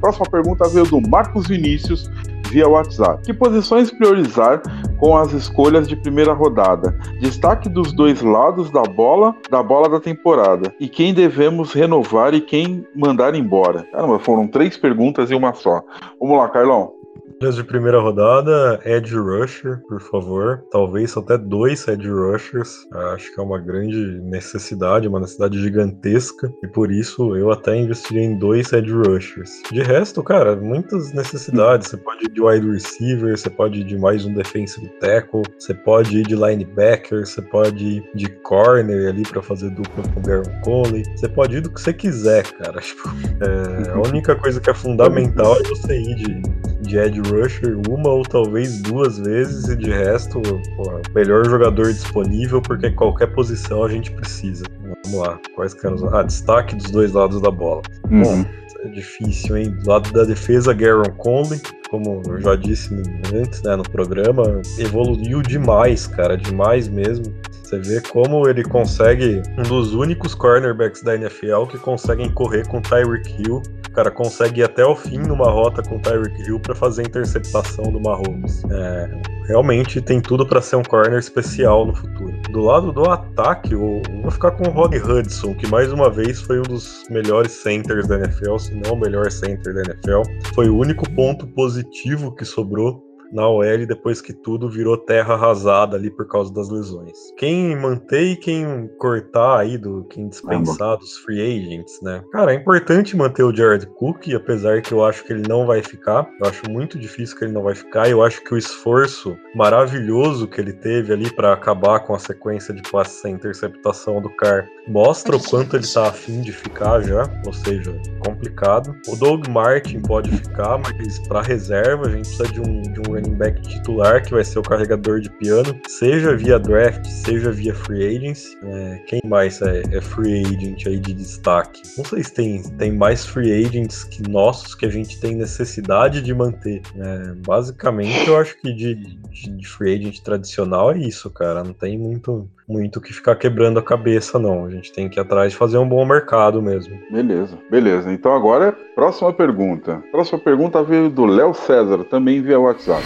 Próxima 0.00 0.26
pergunta 0.30 0.68
veio 0.68 0.86
do 0.86 1.00
Marcos 1.00 1.46
Vinícius 1.46 2.10
via 2.52 2.68
WhatsApp. 2.68 3.22
Que 3.24 3.32
posições 3.32 3.90
priorizar 3.90 4.62
com 4.98 5.16
as 5.16 5.32
escolhas 5.32 5.88
de 5.88 5.96
primeira 5.96 6.32
rodada? 6.32 6.92
Destaque 7.18 7.68
dos 7.68 7.92
dois 7.92 8.20
lados 8.20 8.70
da 8.70 8.82
bola, 8.82 9.34
da 9.50 9.62
bola 9.62 9.88
da 9.88 9.98
temporada. 9.98 10.72
E 10.78 10.88
quem 10.88 11.14
devemos 11.14 11.72
renovar 11.72 12.34
e 12.34 12.40
quem 12.40 12.86
mandar 12.94 13.34
embora? 13.34 13.84
Caramba, 13.90 14.18
foram 14.18 14.46
três 14.46 14.76
perguntas 14.76 15.30
e 15.30 15.34
uma 15.34 15.54
só. 15.54 15.82
Vamos 16.20 16.36
lá, 16.36 16.48
Carlão 16.48 17.01
de 17.50 17.64
primeira 17.64 17.98
rodada, 17.98 18.80
Edge 18.84 19.16
Rusher, 19.16 19.80
por 19.88 20.00
favor. 20.00 20.62
Talvez 20.70 21.16
até 21.16 21.36
dois 21.36 21.86
Edge 21.88 22.08
Rushers. 22.08 22.86
Acho 23.14 23.34
que 23.34 23.40
é 23.40 23.42
uma 23.42 23.58
grande 23.58 24.20
necessidade, 24.22 25.08
uma 25.08 25.18
necessidade 25.18 25.60
gigantesca. 25.60 26.52
E 26.62 26.68
por 26.68 26.92
isso 26.92 27.34
eu 27.34 27.50
até 27.50 27.76
investiria 27.76 28.22
em 28.22 28.38
dois 28.38 28.72
Edge 28.72 28.92
Rushers. 28.92 29.62
De 29.72 29.82
resto, 29.82 30.22
cara, 30.22 30.54
muitas 30.54 31.12
necessidades. 31.12 31.88
Você 31.88 31.96
pode 31.96 32.26
ir 32.26 32.30
de 32.30 32.40
wide 32.40 32.70
receiver, 32.70 33.36
você 33.36 33.50
pode 33.50 33.80
ir 33.80 33.84
de 33.84 33.98
mais 33.98 34.24
um 34.24 34.34
defensive 34.34 34.88
tackle, 35.00 35.42
você 35.58 35.74
pode 35.74 36.18
ir 36.18 36.26
de 36.26 36.36
linebacker, 36.36 37.26
você 37.26 37.42
pode 37.42 37.84
ir 37.84 38.10
de 38.14 38.28
corner 38.42 39.08
ali 39.08 39.22
para 39.22 39.42
fazer 39.42 39.70
dupla 39.70 40.04
com 40.14 40.20
o 40.20 40.22
Garen 40.22 40.60
Cole. 40.60 41.02
Você 41.16 41.28
pode 41.28 41.56
ir 41.56 41.60
do 41.60 41.70
que 41.70 41.80
você 41.80 41.92
quiser, 41.92 42.44
cara. 42.52 42.80
Tipo, 42.92 43.08
é, 43.40 43.90
a 43.90 44.08
única 44.08 44.34
coisa 44.34 44.60
que 44.60 44.68
é 44.68 44.74
fundamental 44.74 45.56
é 45.56 45.62
você 45.68 45.98
ir 45.98 46.14
de 46.16 46.71
de 46.82 46.98
Edge 46.98 47.20
Rusher 47.20 47.78
uma 47.88 48.10
ou 48.10 48.22
talvez 48.22 48.80
duas 48.82 49.18
vezes 49.18 49.68
e 49.68 49.76
de 49.76 49.90
resto, 49.90 50.40
pô, 50.76 51.00
melhor 51.14 51.44
jogador 51.44 51.92
disponível 51.92 52.60
porque 52.60 52.90
qualquer 52.90 53.28
posição 53.28 53.84
a 53.84 53.88
gente 53.88 54.10
precisa. 54.10 54.64
Vamos 55.06 55.26
lá, 55.26 55.38
quais 55.54 55.74
que 55.74 55.86
eram 55.86 56.14
Ah, 56.14 56.22
destaque 56.22 56.74
dos 56.76 56.90
dois 56.90 57.12
lados 57.12 57.40
da 57.40 57.50
bola. 57.50 57.82
Uhum. 58.10 58.22
Bom, 58.22 58.44
é 58.84 58.88
difícil, 58.88 59.56
hein? 59.56 59.70
Do 59.82 59.88
lado 59.88 60.12
da 60.12 60.24
defesa, 60.24 60.72
Garon 60.74 61.10
Conley, 61.16 61.60
como 61.88 62.22
eu 62.26 62.40
já 62.40 62.56
disse 62.56 62.94
antes, 63.32 63.62
né, 63.62 63.76
no 63.76 63.84
programa, 63.84 64.60
evoluiu 64.78 65.40
demais, 65.40 66.06
cara, 66.06 66.36
demais 66.36 66.88
mesmo. 66.88 67.32
Você 67.72 67.78
vê 67.78 68.02
como 68.02 68.46
ele 68.46 68.62
consegue, 68.62 69.40
um 69.56 69.62
dos 69.62 69.94
únicos 69.94 70.34
cornerbacks 70.34 71.02
da 71.02 71.14
NFL 71.14 71.64
que 71.70 71.78
conseguem 71.78 72.30
correr 72.30 72.68
com 72.68 72.82
Tyreek 72.82 73.42
Hill 73.42 73.62
o 73.92 73.94
cara 73.94 74.10
consegue 74.10 74.62
ir 74.62 74.64
até 74.64 74.82
o 74.86 74.96
fim 74.96 75.18
numa 75.18 75.50
rota 75.50 75.82
com 75.82 75.98
Tyreek 75.98 76.48
Hill 76.48 76.58
para 76.58 76.74
fazer 76.74 77.02
a 77.02 77.04
interceptação 77.04 77.92
do 77.92 78.00
Mahomes. 78.00 78.64
É, 78.70 79.20
realmente 79.46 80.00
tem 80.00 80.18
tudo 80.18 80.46
para 80.46 80.62
ser 80.62 80.76
um 80.76 80.82
corner 80.82 81.18
especial 81.18 81.84
no 81.84 81.94
futuro. 81.94 82.32
Do 82.50 82.62
lado 82.62 82.90
do 82.90 83.04
ataque, 83.10 83.74
eu 83.74 84.00
vou 84.22 84.30
ficar 84.30 84.52
com 84.52 84.66
o 84.66 84.70
Rod 84.70 84.94
Hudson, 84.94 85.54
que 85.54 85.66
mais 85.66 85.92
uma 85.92 86.08
vez 86.08 86.40
foi 86.40 86.60
um 86.60 86.62
dos 86.62 87.04
melhores 87.10 87.52
centers 87.52 88.06
da 88.06 88.16
NFL, 88.16 88.56
se 88.56 88.74
não 88.74 88.94
o 88.94 88.98
melhor 88.98 89.30
center 89.30 89.74
da 89.74 89.82
NFL. 89.82 90.22
Foi 90.54 90.70
o 90.70 90.78
único 90.78 91.04
ponto 91.14 91.46
positivo 91.48 92.34
que 92.34 92.46
sobrou 92.46 93.11
na 93.32 93.48
OL 93.48 93.86
depois 93.86 94.20
que 94.20 94.32
tudo 94.32 94.68
virou 94.68 94.96
terra 94.96 95.34
arrasada 95.34 95.96
ali 95.96 96.10
por 96.10 96.28
causa 96.28 96.52
das 96.52 96.68
lesões. 96.68 97.18
Quem 97.36 97.74
manter 97.76 98.32
e 98.32 98.36
quem 98.36 98.88
cortar 98.98 99.60
aí, 99.60 99.78
do 99.78 100.04
quem 100.04 100.28
dispensar 100.28 100.98
dos 100.98 101.16
free 101.18 101.40
agents, 101.40 102.00
né? 102.02 102.22
Cara, 102.32 102.52
é 102.52 102.56
importante 102.56 103.16
manter 103.16 103.42
o 103.42 103.54
Jared 103.54 103.86
Cook, 103.86 104.28
apesar 104.34 104.82
que 104.82 104.92
eu 104.92 105.04
acho 105.04 105.24
que 105.24 105.32
ele 105.32 105.48
não 105.48 105.66
vai 105.66 105.82
ficar. 105.82 106.28
Eu 106.40 106.48
acho 106.48 106.70
muito 106.70 106.98
difícil 106.98 107.36
que 107.36 107.44
ele 107.44 107.52
não 107.52 107.62
vai 107.62 107.74
ficar. 107.74 108.08
Eu 108.08 108.22
acho 108.22 108.42
que 108.44 108.54
o 108.54 108.58
esforço 108.58 109.36
maravilhoso 109.54 110.46
que 110.46 110.60
ele 110.60 110.72
teve 110.72 111.12
ali 111.12 111.30
para 111.32 111.52
acabar 111.52 112.00
com 112.00 112.14
a 112.14 112.18
sequência 112.18 112.74
de 112.74 112.82
passes 112.90 113.20
sem 113.20 113.34
interceptação 113.34 114.20
do 114.20 114.28
Car 114.36 114.68
mostra 114.88 115.36
o 115.36 115.42
quanto 115.42 115.76
ele 115.76 115.86
tá 115.86 116.08
afim 116.08 116.40
de 116.40 116.52
ficar 116.52 117.00
já, 117.02 117.28
ou 117.46 117.52
seja, 117.52 117.94
complicado. 118.24 118.94
O 119.08 119.16
Doug 119.16 119.46
Martin 119.48 120.00
pode 120.00 120.30
ficar, 120.30 120.78
mas 120.78 121.18
para 121.28 121.42
reserva 121.42 122.06
a 122.06 122.10
gente 122.10 122.28
precisa 122.28 122.48
de 122.48 122.60
um, 122.60 122.82
de 122.82 123.00
um 123.08 123.16
running 123.22 123.34
back 123.34 123.60
titular 123.62 124.22
que 124.22 124.32
vai 124.32 124.44
ser 124.44 124.58
o 124.58 124.62
carregador 124.62 125.20
de 125.20 125.30
piano, 125.30 125.78
seja 125.86 126.36
via 126.36 126.58
draft, 126.58 127.04
seja 127.06 127.50
via 127.50 127.74
free 127.74 128.16
agency. 128.16 128.56
É, 128.64 128.98
quem 129.06 129.20
mais 129.26 129.62
é, 129.62 129.82
é, 129.90 130.00
free 130.00 130.42
agent 130.44 130.86
aí 130.86 130.98
de 130.98 131.14
destaque? 131.14 131.82
Não 131.96 132.04
sei 132.04 132.24
se 132.24 132.34
tem, 132.34 132.62
tem 132.62 132.92
mais 132.92 133.24
free 133.24 133.64
agents 133.64 134.04
que 134.04 134.22
nossos 134.28 134.74
que 134.74 134.86
a 134.86 134.90
gente 134.90 135.20
tem 135.20 135.36
necessidade 135.36 136.20
de 136.20 136.34
manter. 136.34 136.82
É, 136.96 137.34
basicamente, 137.46 138.28
eu 138.28 138.36
acho 138.36 138.60
que 138.60 138.72
de, 138.72 138.94
de, 138.94 139.50
de 139.50 139.68
free 139.68 139.94
agent 139.94 140.20
tradicional 140.20 140.92
é 140.92 140.98
isso, 140.98 141.30
cara. 141.30 141.62
Não 141.62 141.72
tem 141.72 141.98
muito 141.98 142.48
muito 142.68 143.00
que 143.00 143.12
ficar 143.12 143.36
quebrando 143.36 143.78
a 143.78 143.82
cabeça, 143.82 144.38
não. 144.38 144.66
A 144.66 144.70
gente 144.70 144.92
tem 144.92 145.08
que 145.08 145.18
ir 145.18 145.22
atrás 145.22 145.52
de 145.52 145.58
fazer 145.58 145.78
um 145.78 145.88
bom 145.88 146.04
mercado 146.04 146.62
mesmo. 146.62 146.98
Beleza, 147.10 147.58
beleza. 147.70 148.12
Então 148.12 148.34
agora, 148.34 148.72
próxima 148.94 149.32
pergunta. 149.32 150.02
Próxima 150.10 150.38
pergunta 150.38 150.82
veio 150.82 151.10
do 151.10 151.24
Léo 151.24 151.54
César, 151.54 152.04
também 152.04 152.40
via 152.40 152.58
WhatsApp. 152.58 153.02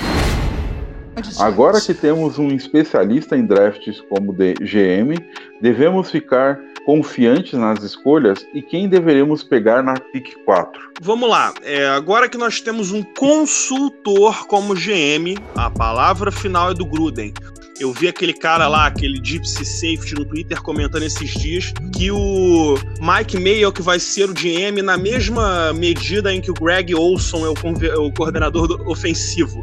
Agora 1.40 1.80
que 1.80 1.94
temos 1.94 2.38
um 2.38 2.48
especialista 2.48 3.36
em 3.36 3.46
drafts 3.46 4.02
como 4.02 4.34
GM, 4.34 5.16
devemos 5.62 6.10
ficar 6.10 6.60
confiantes 6.84 7.54
nas 7.58 7.82
escolhas 7.82 8.46
e 8.52 8.60
quem 8.60 8.88
deveremos 8.88 9.42
pegar 9.42 9.82
na 9.82 9.94
pick 9.94 10.34
4? 10.44 10.80
Vamos 11.00 11.28
lá. 11.28 11.54
É, 11.62 11.88
agora 11.88 12.28
que 12.28 12.36
nós 12.36 12.60
temos 12.60 12.92
um 12.92 13.02
consultor 13.02 14.46
como 14.46 14.74
GM, 14.74 15.36
a 15.56 15.70
palavra 15.70 16.30
final 16.30 16.70
é 16.70 16.74
do 16.74 16.84
Gruden. 16.84 17.32
Eu 17.78 17.92
vi 17.92 18.08
aquele 18.08 18.32
cara 18.32 18.68
lá, 18.68 18.86
aquele 18.86 19.20
Gypsy 19.22 19.64
Safety 19.64 20.14
no 20.14 20.24
Twitter 20.24 20.62
comentando 20.62 21.02
esses 21.02 21.30
dias 21.30 21.74
que 21.94 22.10
o 22.10 22.74
Mike 23.00 23.38
Mayo 23.38 23.70
que 23.70 23.82
vai 23.82 24.00
ser 24.00 24.30
o 24.30 24.34
GM 24.34 24.80
na 24.82 24.96
mesma 24.96 25.72
medida 25.74 26.32
em 26.32 26.40
que 26.40 26.50
o 26.50 26.54
Greg 26.54 26.94
Olson 26.94 27.44
é 27.44 27.50
o, 27.50 27.84
é 27.84 27.98
o 27.98 28.10
coordenador 28.12 28.88
ofensivo. 28.88 29.62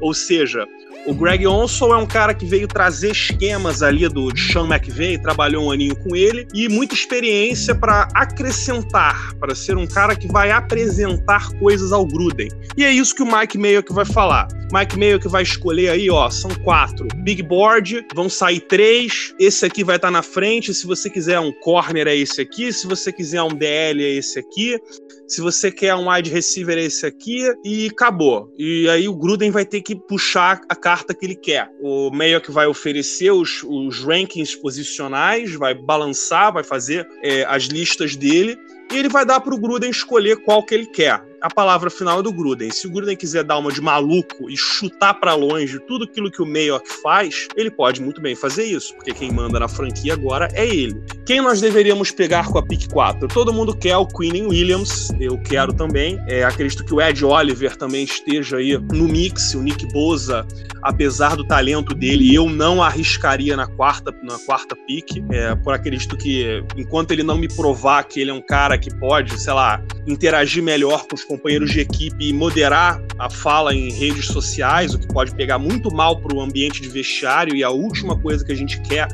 Ou 0.00 0.14
seja, 0.14 0.66
o 1.06 1.14
Greg 1.14 1.46
Olson 1.46 1.94
é 1.94 1.96
um 1.96 2.06
cara 2.06 2.34
que 2.34 2.44
veio 2.44 2.68
trazer 2.68 3.12
esquemas 3.12 3.82
ali 3.82 4.08
do 4.08 4.36
Sean 4.36 4.66
McVay, 4.66 5.18
trabalhou 5.18 5.66
um 5.66 5.70
aninho 5.70 5.96
com 5.96 6.14
ele 6.14 6.46
e 6.54 6.68
muita 6.68 6.94
experiência 6.94 7.74
para 7.74 8.08
acrescentar, 8.14 9.34
para 9.36 9.54
ser 9.54 9.76
um 9.76 9.86
cara 9.86 10.14
que 10.14 10.28
vai 10.28 10.50
apresentar 10.50 11.50
coisas 11.58 11.92
ao 11.92 12.06
Gruden. 12.06 12.48
E 12.76 12.84
é 12.84 12.92
isso 12.92 13.14
que 13.14 13.22
o 13.22 13.26
Mike 13.26 13.58
Mayo 13.58 13.82
que 13.82 13.92
vai 13.92 14.04
falar. 14.04 14.48
Mike 14.72 14.96
Mayo 14.96 15.18
que 15.18 15.26
vai 15.26 15.42
escolher 15.42 15.88
aí, 15.88 16.08
ó, 16.10 16.30
são 16.30 16.50
quatro. 16.62 17.08
Big 17.16 17.42
board, 17.42 18.06
vão 18.14 18.28
sair 18.28 18.60
três. 18.60 19.34
Esse 19.38 19.66
aqui 19.66 19.82
vai 19.82 19.96
estar 19.96 20.08
tá 20.08 20.12
na 20.12 20.22
frente. 20.22 20.72
Se 20.72 20.86
você 20.86 21.10
quiser 21.10 21.40
um 21.40 21.52
corner 21.52 22.06
é 22.06 22.16
esse 22.16 22.40
aqui. 22.40 22.72
Se 22.72 22.86
você 22.86 23.12
quiser 23.12 23.42
um 23.42 23.48
DL 23.48 24.04
é 24.04 24.14
esse 24.14 24.38
aqui. 24.38 24.78
Se 25.26 25.40
você 25.40 25.72
quer 25.72 25.94
um 25.96 26.08
wide 26.08 26.30
receiver 26.30 26.78
é 26.78 26.84
esse 26.84 27.04
aqui. 27.04 27.52
E 27.64 27.88
acabou. 27.88 28.52
E 28.56 28.88
aí 28.88 29.08
o 29.08 29.14
Gruden 29.14 29.50
vai 29.50 29.64
ter 29.64 29.80
que 29.80 29.96
puxar 29.96 30.60
a 30.68 30.76
carta 30.90 31.14
que 31.14 31.24
ele 31.24 31.36
quer. 31.36 31.70
O 31.80 32.10
meio 32.10 32.40
que 32.40 32.50
vai 32.50 32.66
oferecer 32.66 33.30
os, 33.30 33.62
os 33.62 34.02
rankings 34.02 34.56
posicionais, 34.60 35.54
vai 35.54 35.72
balançar, 35.72 36.52
vai 36.52 36.64
fazer 36.64 37.06
é, 37.22 37.44
as 37.44 37.64
listas 37.64 38.16
dele 38.16 38.58
e 38.90 38.98
ele 38.98 39.08
vai 39.08 39.24
dar 39.24 39.38
para 39.38 39.54
o 39.54 39.60
Gruden 39.60 39.90
escolher 39.90 40.42
qual 40.42 40.64
que 40.64 40.74
ele 40.74 40.86
quer 40.86 41.29
a 41.40 41.48
palavra 41.48 41.90
final 41.90 42.20
é 42.20 42.22
do 42.22 42.32
Gruden. 42.32 42.70
Se 42.70 42.86
o 42.86 42.90
Gruden 42.90 43.16
quiser 43.16 43.44
dar 43.44 43.58
uma 43.58 43.72
de 43.72 43.80
maluco 43.80 44.50
e 44.50 44.56
chutar 44.56 45.14
para 45.14 45.34
longe 45.34 45.78
tudo 45.80 46.04
aquilo 46.04 46.30
que 46.30 46.42
o 46.42 46.46
Mayock 46.46 46.86
faz, 47.02 47.48
ele 47.56 47.70
pode 47.70 48.02
muito 48.02 48.20
bem 48.20 48.34
fazer 48.34 48.64
isso, 48.64 48.94
porque 48.94 49.12
quem 49.12 49.32
manda 49.32 49.58
na 49.58 49.68
franquia 49.68 50.12
agora 50.12 50.48
é 50.52 50.66
ele. 50.66 51.02
Quem 51.24 51.40
nós 51.40 51.60
deveríamos 51.60 52.10
pegar 52.10 52.46
com 52.46 52.58
a 52.58 52.62
pick 52.62 52.90
4? 52.92 53.28
Todo 53.28 53.52
mundo 53.52 53.74
quer 53.74 53.96
o 53.96 54.06
Queen 54.06 54.46
Williams, 54.46 55.10
eu 55.18 55.38
quero 55.38 55.72
também. 55.72 56.18
É, 56.28 56.44
acredito 56.44 56.84
que 56.84 56.92
o 56.92 57.00
Ed 57.00 57.24
Oliver 57.24 57.76
também 57.76 58.04
esteja 58.04 58.58
aí 58.58 58.76
no 58.76 59.08
mix, 59.08 59.54
o 59.54 59.62
Nick 59.62 59.86
Boza, 59.92 60.46
apesar 60.82 61.36
do 61.36 61.46
talento 61.46 61.94
dele, 61.94 62.34
eu 62.34 62.48
não 62.48 62.82
arriscaria 62.82 63.56
na 63.56 63.66
quarta, 63.66 64.12
na 64.22 64.38
quarta 64.40 64.76
pick, 64.76 65.22
é, 65.30 65.54
por 65.54 65.72
acredito 65.72 66.16
que 66.16 66.62
enquanto 66.76 67.12
ele 67.12 67.22
não 67.22 67.38
me 67.38 67.48
provar 67.48 68.04
que 68.04 68.20
ele 68.20 68.30
é 68.30 68.34
um 68.34 68.42
cara 68.42 68.76
que 68.78 68.94
pode, 68.98 69.38
sei 69.40 69.52
lá, 69.52 69.82
interagir 70.06 70.62
melhor 70.62 71.06
com 71.06 71.14
os 71.14 71.24
companheiros 71.30 71.70
de 71.70 71.78
equipe 71.78 72.32
moderar 72.32 73.00
a 73.16 73.30
fala 73.30 73.72
em 73.72 73.92
redes 73.92 74.26
sociais, 74.26 74.92
o 74.94 74.98
que 74.98 75.06
pode 75.06 75.32
pegar 75.32 75.58
muito 75.58 75.94
mal 75.94 76.20
para 76.20 76.34
o 76.34 76.40
ambiente 76.40 76.82
de 76.82 76.88
vestiário. 76.88 77.54
E 77.54 77.62
a 77.62 77.70
última 77.70 78.18
coisa 78.18 78.44
que 78.44 78.50
a 78.50 78.56
gente 78.56 78.80
quer 78.82 79.06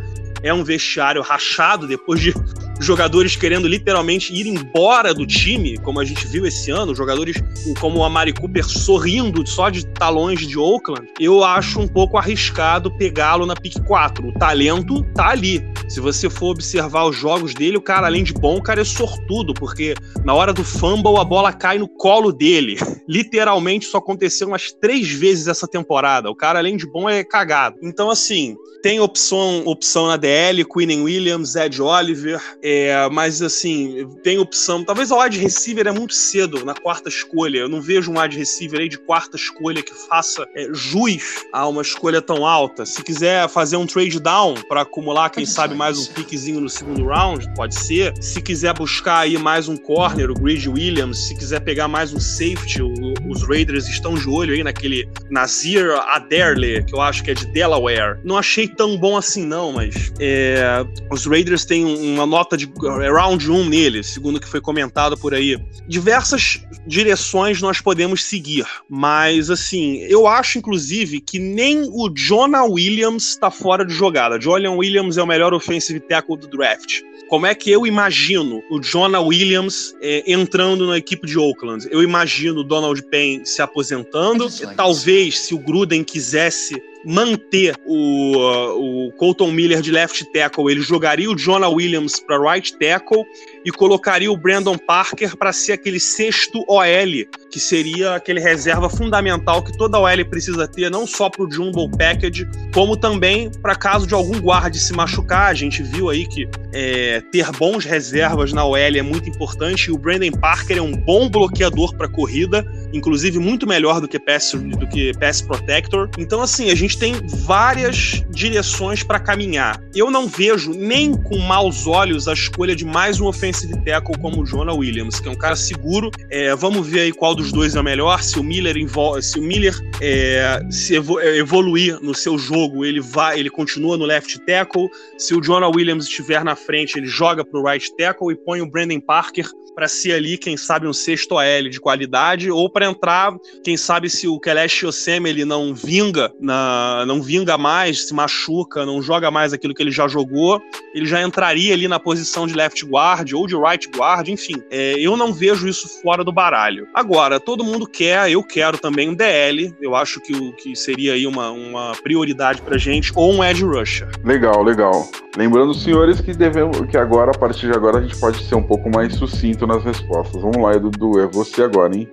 é 0.42 0.52
um 0.52 0.64
vestiário 0.64 1.20
rachado 1.20 1.86
depois 1.86 2.18
de 2.20 2.32
jogadores 2.80 3.36
querendo 3.36 3.66
literalmente 3.66 4.34
ir 4.34 4.46
embora 4.46 5.14
do 5.14 5.26
time, 5.26 5.76
como 5.78 6.00
a 6.00 6.04
gente 6.04 6.26
viu 6.26 6.46
esse 6.46 6.70
ano, 6.70 6.94
jogadores 6.94 7.36
como 7.80 8.04
a 8.04 8.10
Mari 8.10 8.32
Cooper 8.32 8.64
sorrindo 8.64 9.46
só 9.46 9.70
de 9.70 9.86
talões 9.86 10.46
de 10.46 10.58
Oakland, 10.58 11.08
eu 11.18 11.42
acho 11.42 11.80
um 11.80 11.88
pouco 11.88 12.16
arriscado 12.16 12.90
pegá-lo 12.96 13.46
na 13.46 13.54
pick 13.54 13.82
4. 13.84 14.28
O 14.28 14.32
talento 14.32 15.02
tá 15.14 15.28
ali. 15.28 15.62
Se 15.88 16.00
você 16.00 16.28
for 16.28 16.50
observar 16.50 17.04
os 17.04 17.16
jogos 17.16 17.54
dele, 17.54 17.76
o 17.76 17.82
cara, 17.82 18.06
além 18.06 18.24
de 18.24 18.32
bom, 18.32 18.56
o 18.56 18.62
cara 18.62 18.80
é 18.80 18.84
sortudo, 18.84 19.54
porque 19.54 19.94
na 20.24 20.34
hora 20.34 20.52
do 20.52 20.64
fumble 20.64 21.16
a 21.18 21.24
bola 21.24 21.52
cai 21.52 21.78
no 21.78 21.88
colo 21.88 22.32
dele. 22.32 22.76
Literalmente 23.08 23.86
isso 23.86 23.96
aconteceu 23.96 24.48
umas 24.48 24.72
três 24.72 25.08
vezes 25.08 25.46
essa 25.46 25.68
temporada. 25.68 26.28
O 26.30 26.34
cara, 26.34 26.58
além 26.58 26.76
de 26.76 26.86
bom, 26.86 27.08
é 27.08 27.22
cagado. 27.22 27.76
Então, 27.82 28.10
assim, 28.10 28.56
tem 28.82 29.00
opção, 29.00 29.62
opção 29.64 30.06
na 30.06 30.16
DL, 30.16 30.64
Queen 30.64 31.02
Williams, 31.02 31.54
Ed 31.54 31.80
Oliver, 31.80 32.40
é, 32.68 33.08
mas 33.12 33.40
assim, 33.42 34.08
tem 34.24 34.40
opção. 34.40 34.82
Talvez 34.82 35.12
o 35.12 35.22
wide 35.22 35.38
receiver 35.38 35.86
é 35.86 35.92
muito 35.92 36.12
cedo 36.12 36.64
na 36.64 36.74
quarta 36.74 37.08
escolha. 37.08 37.58
Eu 37.58 37.68
não 37.68 37.80
vejo 37.80 38.10
um 38.10 38.20
wide 38.20 38.36
receiver 38.36 38.80
aí 38.80 38.88
de 38.88 38.98
quarta 38.98 39.36
escolha 39.36 39.80
que 39.80 39.94
faça 40.08 40.44
é, 40.52 40.66
juiz 40.72 41.44
a 41.52 41.68
uma 41.68 41.80
escolha 41.80 42.20
tão 42.20 42.44
alta. 42.44 42.84
Se 42.84 43.04
quiser 43.04 43.48
fazer 43.48 43.76
um 43.76 43.86
trade 43.86 44.18
down 44.18 44.54
para 44.68 44.80
acumular, 44.80 45.30
quem 45.30 45.46
sabe, 45.46 45.76
mais 45.76 45.96
um 45.96 46.12
piquezinho 46.12 46.60
no 46.60 46.68
segundo 46.68 47.06
round, 47.06 47.48
pode 47.54 47.78
ser. 47.78 48.12
Se 48.20 48.42
quiser 48.42 48.74
buscar 48.74 49.18
aí 49.20 49.38
mais 49.38 49.68
um 49.68 49.76
corner, 49.76 50.28
o 50.28 50.34
Grid 50.34 50.68
Williams, 50.68 51.28
se 51.28 51.36
quiser 51.36 51.60
pegar 51.60 51.86
mais 51.86 52.12
um 52.12 52.18
safety, 52.18 52.82
o, 52.82 52.92
os 53.28 53.44
Raiders 53.44 53.86
estão 53.86 54.14
de 54.14 54.28
olho 54.28 54.54
aí 54.54 54.64
naquele 54.64 55.08
Nazir 55.30 55.92
Aderle, 56.08 56.82
que 56.82 56.96
eu 56.96 57.00
acho 57.00 57.22
que 57.22 57.30
é 57.30 57.34
de 57.34 57.46
Delaware. 57.46 58.18
Não 58.24 58.36
achei 58.36 58.66
tão 58.66 58.96
bom 58.96 59.16
assim, 59.16 59.46
não, 59.46 59.70
mas 59.70 60.12
é, 60.18 60.84
os 61.12 61.26
Raiders 61.26 61.64
têm 61.64 61.84
uma 61.84 62.26
nota 62.26 62.55
de 62.56 62.66
é, 62.66 63.10
round 63.10 63.50
1 63.50 63.68
nele, 63.68 64.02
segundo 64.02 64.36
o 64.36 64.40
que 64.40 64.48
foi 64.48 64.60
comentado 64.60 65.16
por 65.16 65.34
aí. 65.34 65.58
Diversas 65.86 66.60
direções 66.86 67.60
nós 67.60 67.80
podemos 67.80 68.24
seguir, 68.24 68.66
mas 68.88 69.50
assim, 69.50 69.98
eu 70.08 70.26
acho 70.26 70.58
inclusive 70.58 71.20
que 71.20 71.38
nem 71.38 71.82
o 71.82 72.08
Jonah 72.08 72.64
Williams 72.64 73.28
está 73.30 73.50
fora 73.50 73.84
de 73.84 73.92
jogada. 73.92 74.38
Jonah 74.38 74.70
Williams 74.70 75.18
é 75.18 75.22
o 75.22 75.26
melhor 75.26 75.52
offensive 75.52 76.00
tackle 76.00 76.36
do 76.36 76.48
draft. 76.48 77.00
Como 77.28 77.44
é 77.44 77.54
que 77.54 77.70
eu 77.70 77.86
imagino 77.86 78.62
o 78.70 78.78
Jonah 78.78 79.20
Williams 79.20 79.94
é, 80.00 80.22
entrando 80.30 80.86
na 80.86 80.96
equipe 80.96 81.26
de 81.26 81.36
Oakland? 81.36 81.86
Eu 81.90 82.02
imagino 82.02 82.60
o 82.60 82.64
Donald 82.64 83.02
Payne 83.10 83.44
se 83.44 83.60
aposentando. 83.60 84.48
Talvez, 84.76 85.40
se 85.40 85.52
o 85.52 85.58
Gruden 85.58 86.04
quisesse 86.04 86.80
manter 87.06 87.76
o, 87.86 88.36
uh, 88.36 89.06
o 89.06 89.12
Colton 89.12 89.52
Miller 89.52 89.80
de 89.80 89.92
left 89.92 90.24
tackle, 90.32 90.68
ele 90.68 90.80
jogaria 90.80 91.30
o 91.30 91.36
Jonah 91.36 91.68
Williams 91.68 92.18
para 92.18 92.36
right 92.36 92.76
tackle 92.76 93.24
e 93.64 93.70
colocaria 93.70 94.30
o 94.30 94.36
Brandon 94.36 94.76
Parker 94.76 95.36
para 95.36 95.52
ser 95.52 95.72
aquele 95.72 96.00
sexto 96.00 96.64
OL, 96.68 97.26
que 97.48 97.60
seria 97.60 98.16
aquele 98.16 98.40
reserva 98.40 98.90
fundamental 98.90 99.62
que 99.62 99.76
toda 99.78 100.00
OL 100.00 100.24
precisa 100.28 100.66
ter, 100.66 100.90
não 100.90 101.06
só 101.06 101.30
para 101.30 101.44
o 101.44 101.50
Jumbo 101.50 101.88
Package, 101.96 102.48
como 102.74 102.96
também 102.96 103.50
para 103.62 103.76
caso 103.76 104.04
de 104.04 104.14
algum 104.14 104.40
guarde 104.40 104.80
se 104.80 104.92
machucar. 104.92 105.50
A 105.50 105.54
gente 105.54 105.84
viu 105.84 106.10
aí 106.10 106.26
que 106.26 106.48
é, 106.72 107.20
ter 107.30 107.50
bons 107.52 107.84
reservas 107.84 108.52
na 108.52 108.64
OL 108.64 108.76
é 108.76 109.02
muito 109.02 109.30
importante 109.30 109.86
e 109.86 109.92
o 109.92 109.98
Brandon 109.98 110.32
Parker 110.32 110.78
é 110.78 110.82
um 110.82 110.92
bom 110.92 111.28
bloqueador 111.28 111.94
para 111.94 112.08
corrida, 112.08 112.66
inclusive 112.96 113.38
muito 113.38 113.66
melhor 113.66 114.00
do 114.00 114.08
que 114.08 114.18
pass, 114.18 114.52
do 114.52 114.86
que 114.88 115.12
pass 115.18 115.40
protector. 115.40 116.08
Então, 116.18 116.42
assim, 116.42 116.70
a 116.70 116.74
gente 116.74 116.98
tem 116.98 117.14
várias 117.44 118.24
direções 118.30 119.02
para 119.02 119.20
caminhar. 119.20 119.80
Eu 119.94 120.10
não 120.10 120.26
vejo 120.26 120.72
nem 120.72 121.14
com 121.14 121.38
maus 121.38 121.86
olhos 121.86 122.28
a 122.28 122.32
escolha 122.32 122.74
de 122.74 122.84
mais 122.84 123.20
um 123.20 123.26
offensive 123.26 123.74
tackle 123.84 124.18
como 124.18 124.42
o 124.42 124.46
Jonah 124.46 124.74
Williams, 124.74 125.20
que 125.20 125.28
é 125.28 125.30
um 125.30 125.36
cara 125.36 125.56
seguro. 125.56 126.10
É, 126.30 126.54
vamos 126.54 126.86
ver 126.86 127.00
aí 127.00 127.12
qual 127.12 127.34
dos 127.34 127.52
dois 127.52 127.74
é 127.76 127.80
o 127.80 127.84
melhor. 127.84 128.22
Se 128.22 128.38
o 128.38 128.44
Miller 128.44 128.76
se 129.22 129.38
o 129.38 129.42
Miller 129.42 129.74
é, 130.00 130.60
se 130.70 130.96
é, 130.96 131.36
evoluir 131.36 131.98
no 132.00 132.14
seu 132.14 132.38
jogo, 132.38 132.84
ele 132.84 133.00
vai, 133.00 133.38
ele 133.38 133.50
continua 133.50 133.96
no 133.96 134.04
left 134.04 134.38
tackle. 134.46 134.88
Se 135.18 135.34
o 135.34 135.40
Jonah 135.40 135.68
Williams 135.68 136.04
estiver 136.04 136.44
na 136.44 136.56
frente, 136.56 136.98
ele 136.98 137.06
joga 137.06 137.44
para 137.44 137.60
o 137.60 137.64
right 137.64 137.94
tackle 137.96 138.32
e 138.32 138.36
põe 138.36 138.60
o 138.60 138.70
Brandon 138.70 139.00
Parker 139.00 139.46
para 139.76 139.88
ser 139.88 140.14
ali, 140.14 140.38
quem 140.38 140.56
sabe, 140.56 140.88
um 140.88 140.92
sexto 140.92 141.36
AL 141.36 141.68
de 141.68 141.78
qualidade, 141.78 142.50
ou 142.50 142.70
para 142.70 142.86
entrar, 142.86 143.36
quem 143.62 143.76
sabe, 143.76 144.08
se 144.08 144.26
o 144.26 144.40
Kelesh 144.40 144.84
Oseme 144.84 145.28
ele 145.28 145.44
não 145.44 145.74
vinga, 145.74 146.32
na, 146.40 147.04
não 147.06 147.20
vinga 147.20 147.58
mais, 147.58 148.08
se 148.08 148.14
machuca, 148.14 148.86
não 148.86 149.02
joga 149.02 149.30
mais 149.30 149.52
aquilo 149.52 149.74
que 149.74 149.82
ele 149.82 149.90
já 149.90 150.08
jogou, 150.08 150.62
ele 150.94 151.04
já 151.04 151.20
entraria 151.20 151.74
ali 151.74 151.86
na 151.86 152.00
posição 152.00 152.46
de 152.46 152.54
left 152.54 152.86
guard 152.86 153.30
ou 153.34 153.46
de 153.46 153.54
right 153.54 153.86
guard, 153.94 154.28
enfim. 154.28 154.62
É, 154.70 154.94
eu 154.98 155.14
não 155.14 155.30
vejo 155.30 155.68
isso 155.68 156.00
fora 156.00 156.24
do 156.24 156.32
baralho. 156.32 156.88
Agora, 156.94 157.38
todo 157.38 157.62
mundo 157.62 157.86
quer, 157.86 158.30
eu 158.30 158.42
quero 158.42 158.78
também 158.78 159.10
um 159.10 159.14
DL, 159.14 159.74
eu 159.82 159.94
acho 159.94 160.22
que, 160.22 160.32
o, 160.32 160.54
que 160.54 160.74
seria 160.74 161.12
aí 161.12 161.26
uma, 161.26 161.50
uma 161.50 161.92
prioridade 162.02 162.62
pra 162.62 162.78
gente, 162.78 163.12
ou 163.14 163.34
um 163.34 163.44
edge 163.44 163.62
rusher. 163.62 164.08
Legal, 164.24 164.62
legal. 164.62 165.06
Lembrando, 165.36 165.74
senhores, 165.74 166.18
que 166.18 166.32
devemos, 166.32 166.80
que 166.86 166.96
agora, 166.96 167.30
a 167.30 167.38
partir 167.38 167.66
de 167.66 167.72
agora, 167.72 167.98
a 167.98 168.02
gente 168.02 168.18
pode 168.18 168.42
ser 168.42 168.54
um 168.54 168.62
pouco 168.62 168.88
mais 168.88 169.14
sucinto 169.14 169.65
nas 169.66 169.84
respostas. 169.84 170.40
Vamos 170.40 170.58
lá, 170.58 170.72
Dudu, 170.74 171.20
é 171.20 171.26
você 171.26 171.62
agora, 171.62 171.94
hein? 171.96 172.08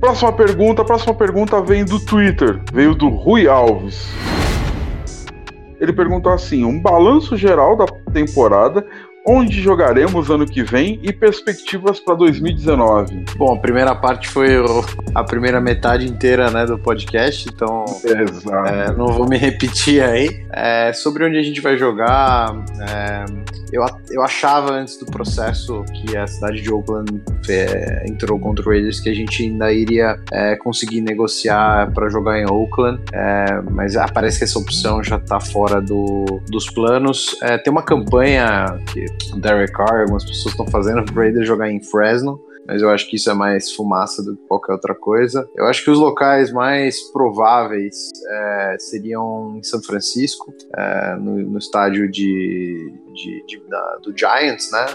Próxima 0.00 0.32
pergunta, 0.32 0.84
próxima 0.84 1.14
pergunta 1.14 1.60
vem 1.60 1.84
do 1.84 1.98
Twitter, 1.98 2.60
veio 2.72 2.94
do 2.94 3.08
Rui 3.08 3.48
Alves. 3.48 4.08
Ele 5.80 5.92
perguntou 5.92 6.32
assim: 6.32 6.64
um 6.64 6.80
balanço 6.80 7.36
geral 7.36 7.76
da 7.76 7.86
temporada 8.12 8.86
onde 9.26 9.60
jogaremos 9.60 10.30
ano 10.30 10.46
que 10.46 10.62
vem 10.62 10.98
e 11.02 11.12
perspectivas 11.12 12.00
para 12.00 12.14
2019. 12.14 13.24
Bom, 13.36 13.54
a 13.54 13.58
primeira 13.58 13.94
parte 13.94 14.28
foi 14.28 14.58
o, 14.58 14.84
a 15.14 15.22
primeira 15.22 15.60
metade 15.60 16.06
inteira 16.06 16.50
né, 16.50 16.64
do 16.64 16.78
podcast, 16.78 17.48
então 17.48 17.84
é, 18.04 18.92
não 18.92 19.08
vou 19.08 19.28
me 19.28 19.36
repetir 19.36 20.02
aí. 20.02 20.44
É, 20.52 20.92
sobre 20.92 21.24
onde 21.24 21.36
a 21.36 21.42
gente 21.42 21.60
vai 21.60 21.76
jogar, 21.76 22.64
é, 22.88 23.24
eu, 23.72 23.84
eu 24.10 24.22
achava 24.22 24.72
antes 24.72 24.96
do 24.96 25.06
processo 25.06 25.84
que 25.94 26.16
a 26.16 26.26
cidade 26.26 26.60
de 26.60 26.72
Oakland 26.72 27.22
é, 27.48 28.04
entrou 28.08 28.38
contra 28.38 28.64
o 28.64 28.68
Raiders 28.70 29.00
que 29.00 29.08
a 29.08 29.14
gente 29.14 29.42
ainda 29.42 29.72
iria 29.72 30.18
é, 30.32 30.56
conseguir 30.56 31.00
negociar 31.00 31.92
para 31.92 32.08
jogar 32.08 32.38
em 32.38 32.50
Oakland, 32.50 33.00
é, 33.12 33.60
mas 33.70 33.94
parece 34.12 34.38
que 34.38 34.44
essa 34.44 34.58
opção 34.58 35.02
já 35.02 35.16
está 35.16 35.40
fora 35.40 35.80
do, 35.80 36.40
dos 36.48 36.70
planos. 36.70 37.36
tem 37.64 37.70
uma 37.70 37.82
campanha 37.82 38.78
que 38.92 39.06
o 39.32 39.40
Derek 39.40 39.72
Carr, 39.72 40.02
algumas 40.02 40.24
pessoas 40.24 40.52
estão 40.52 40.66
fazendo 40.66 41.04
para 41.04 41.14
o 41.14 41.16
Raiders 41.16 41.46
jogar 41.46 41.70
em 41.70 41.82
Fresno 41.82 42.40
mas 42.70 42.82
eu 42.82 42.90
acho 42.90 43.10
que 43.10 43.16
isso 43.16 43.28
é 43.28 43.34
mais 43.34 43.72
fumaça 43.72 44.22
do 44.22 44.36
que 44.36 44.46
qualquer 44.46 44.72
outra 44.72 44.94
coisa. 44.94 45.48
Eu 45.56 45.66
acho 45.66 45.82
que 45.82 45.90
os 45.90 45.98
locais 45.98 46.52
mais 46.52 47.00
prováveis 47.10 48.10
é, 48.28 48.76
seriam 48.78 49.56
em 49.56 49.62
São 49.64 49.82
Francisco, 49.82 50.54
é, 50.76 51.16
no, 51.16 51.36
no, 51.38 51.58
estádio 51.58 52.08
de, 52.08 52.92
de, 53.12 53.44
de 53.46 53.60
da, 53.68 53.96
do 54.02 54.16
Giants, 54.16 54.70
né? 54.72 54.86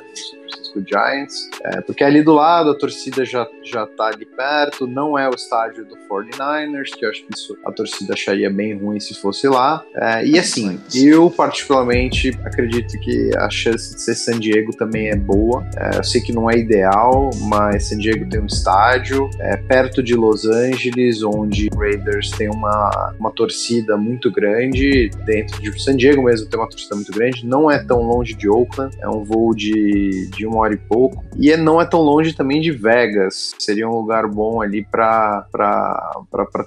Francisco 0.45 0.83
Giants, 0.87 1.49
é, 1.63 1.81
porque 1.81 2.03
ali 2.03 2.21
do 2.21 2.33
lado 2.33 2.71
a 2.71 2.77
torcida 2.77 3.25
já, 3.25 3.47
já 3.63 3.85
tá 3.85 4.07
ali 4.07 4.25
perto, 4.25 4.87
não 4.87 5.17
é 5.17 5.27
o 5.29 5.33
estádio 5.33 5.85
do 5.85 5.95
49ers, 6.09 6.91
que 6.97 7.05
eu 7.05 7.09
acho 7.09 7.25
que 7.25 7.33
isso 7.33 7.57
a 7.65 7.71
torcida 7.71 8.13
acharia 8.13 8.49
bem 8.49 8.77
ruim 8.77 8.99
se 8.99 9.13
fosse 9.15 9.47
lá. 9.47 9.83
É, 9.95 10.25
e 10.25 10.37
assim, 10.37 10.79
eu 10.93 11.29
particularmente 11.29 12.37
acredito 12.43 12.99
que 12.99 13.35
a 13.37 13.49
chance 13.49 13.95
de 13.95 14.01
ser 14.01 14.15
San 14.15 14.39
Diego 14.39 14.75
também 14.75 15.09
é 15.09 15.15
boa. 15.15 15.65
É, 15.77 15.97
eu 15.99 16.03
sei 16.03 16.21
que 16.21 16.33
não 16.33 16.49
é 16.49 16.57
ideal, 16.57 17.29
mas 17.41 17.89
San 17.89 17.97
Diego 17.97 18.27
tem 18.29 18.39
um 18.39 18.45
estádio 18.45 19.29
é, 19.39 19.57
perto 19.57 20.01
de 20.01 20.15
Los 20.15 20.45
Angeles, 20.45 21.23
onde 21.23 21.69
o 21.73 21.77
Raiders 21.77 22.31
tem 22.31 22.49
uma, 22.49 23.15
uma 23.19 23.31
torcida 23.31 23.97
muito 23.97 24.31
grande, 24.31 25.09
dentro 25.25 25.61
de 25.61 25.81
San 25.81 25.95
Diego 25.95 26.23
mesmo 26.23 26.47
tem 26.47 26.59
uma 26.59 26.69
torcida 26.69 26.95
muito 26.95 27.11
grande, 27.11 27.45
não 27.45 27.69
é 27.69 27.83
tão 27.83 28.01
longe 28.01 28.33
de 28.33 28.49
Oakland, 28.49 28.95
é 28.99 29.09
um 29.09 29.23
voo 29.23 29.53
de, 29.53 30.29
de 30.31 30.44
uma 30.47 30.59
hora 30.59 30.73
e 30.73 30.77
pouco, 30.77 31.23
e 31.37 31.51
é, 31.51 31.57
não 31.57 31.81
é 31.81 31.85
tão 31.85 32.01
longe 32.01 32.33
também 32.33 32.61
de 32.61 32.71
Vegas, 32.71 33.53
seria 33.59 33.87
um 33.87 33.95
lugar 33.95 34.27
bom 34.27 34.61
ali 34.61 34.85
para 34.85 35.45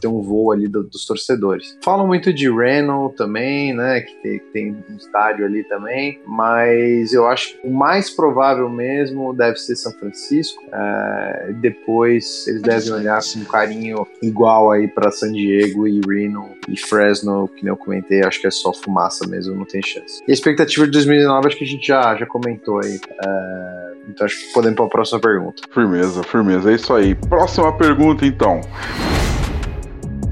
ter 0.00 0.08
um 0.08 0.22
voo 0.22 0.52
ali 0.52 0.68
do, 0.68 0.84
dos 0.84 1.06
torcedores. 1.06 1.78
Falam 1.82 2.06
muito 2.06 2.32
de 2.32 2.50
Reno 2.50 3.12
também, 3.16 3.74
né, 3.74 4.00
que 4.00 4.14
tem, 4.16 4.38
tem 4.52 4.84
um 4.90 4.96
estádio 4.96 5.44
ali 5.44 5.64
também, 5.64 6.20
mas 6.26 7.12
eu 7.12 7.26
acho 7.26 7.54
que 7.54 7.66
o 7.66 7.70
mais 7.70 8.10
provável 8.10 8.68
mesmo 8.68 9.34
deve 9.34 9.56
ser 9.56 9.76
São 9.76 9.92
Francisco, 9.92 10.62
é, 10.72 11.52
depois 11.60 12.46
eles 12.46 12.62
devem 12.62 12.92
olhar 12.92 13.20
com 13.22 13.44
carinho 13.44 14.06
igual 14.22 14.70
aí 14.70 14.88
para 14.88 15.10
San 15.10 15.32
Diego 15.32 15.86
e 15.86 16.00
Reno 16.06 16.57
e 16.68 16.76
Fresno, 16.76 17.48
que 17.48 17.64
nem 17.64 17.70
eu 17.70 17.76
comentei, 17.76 18.22
acho 18.22 18.40
que 18.40 18.46
é 18.46 18.50
só 18.50 18.72
fumaça 18.72 19.26
mesmo, 19.26 19.54
não 19.54 19.64
tem 19.64 19.82
chance. 19.82 20.22
E 20.26 20.30
a 20.30 20.34
expectativa 20.34 20.86
de 20.86 20.92
2019 20.92 21.46
acho 21.46 21.56
que 21.56 21.64
a 21.64 21.66
gente 21.66 21.86
já, 21.86 22.14
já 22.16 22.26
comentou 22.26 22.80
aí. 22.82 23.00
É, 23.24 23.92
então 24.08 24.26
acho 24.26 24.38
que 24.38 24.52
podemos 24.52 24.76
para 24.76 24.86
a 24.86 24.88
próxima 24.88 25.20
pergunta. 25.20 25.62
Firmeza, 25.72 26.22
firmeza, 26.22 26.70
é 26.70 26.74
isso 26.74 26.92
aí. 26.94 27.14
Próxima 27.14 27.76
pergunta 27.76 28.24
então. 28.26 28.60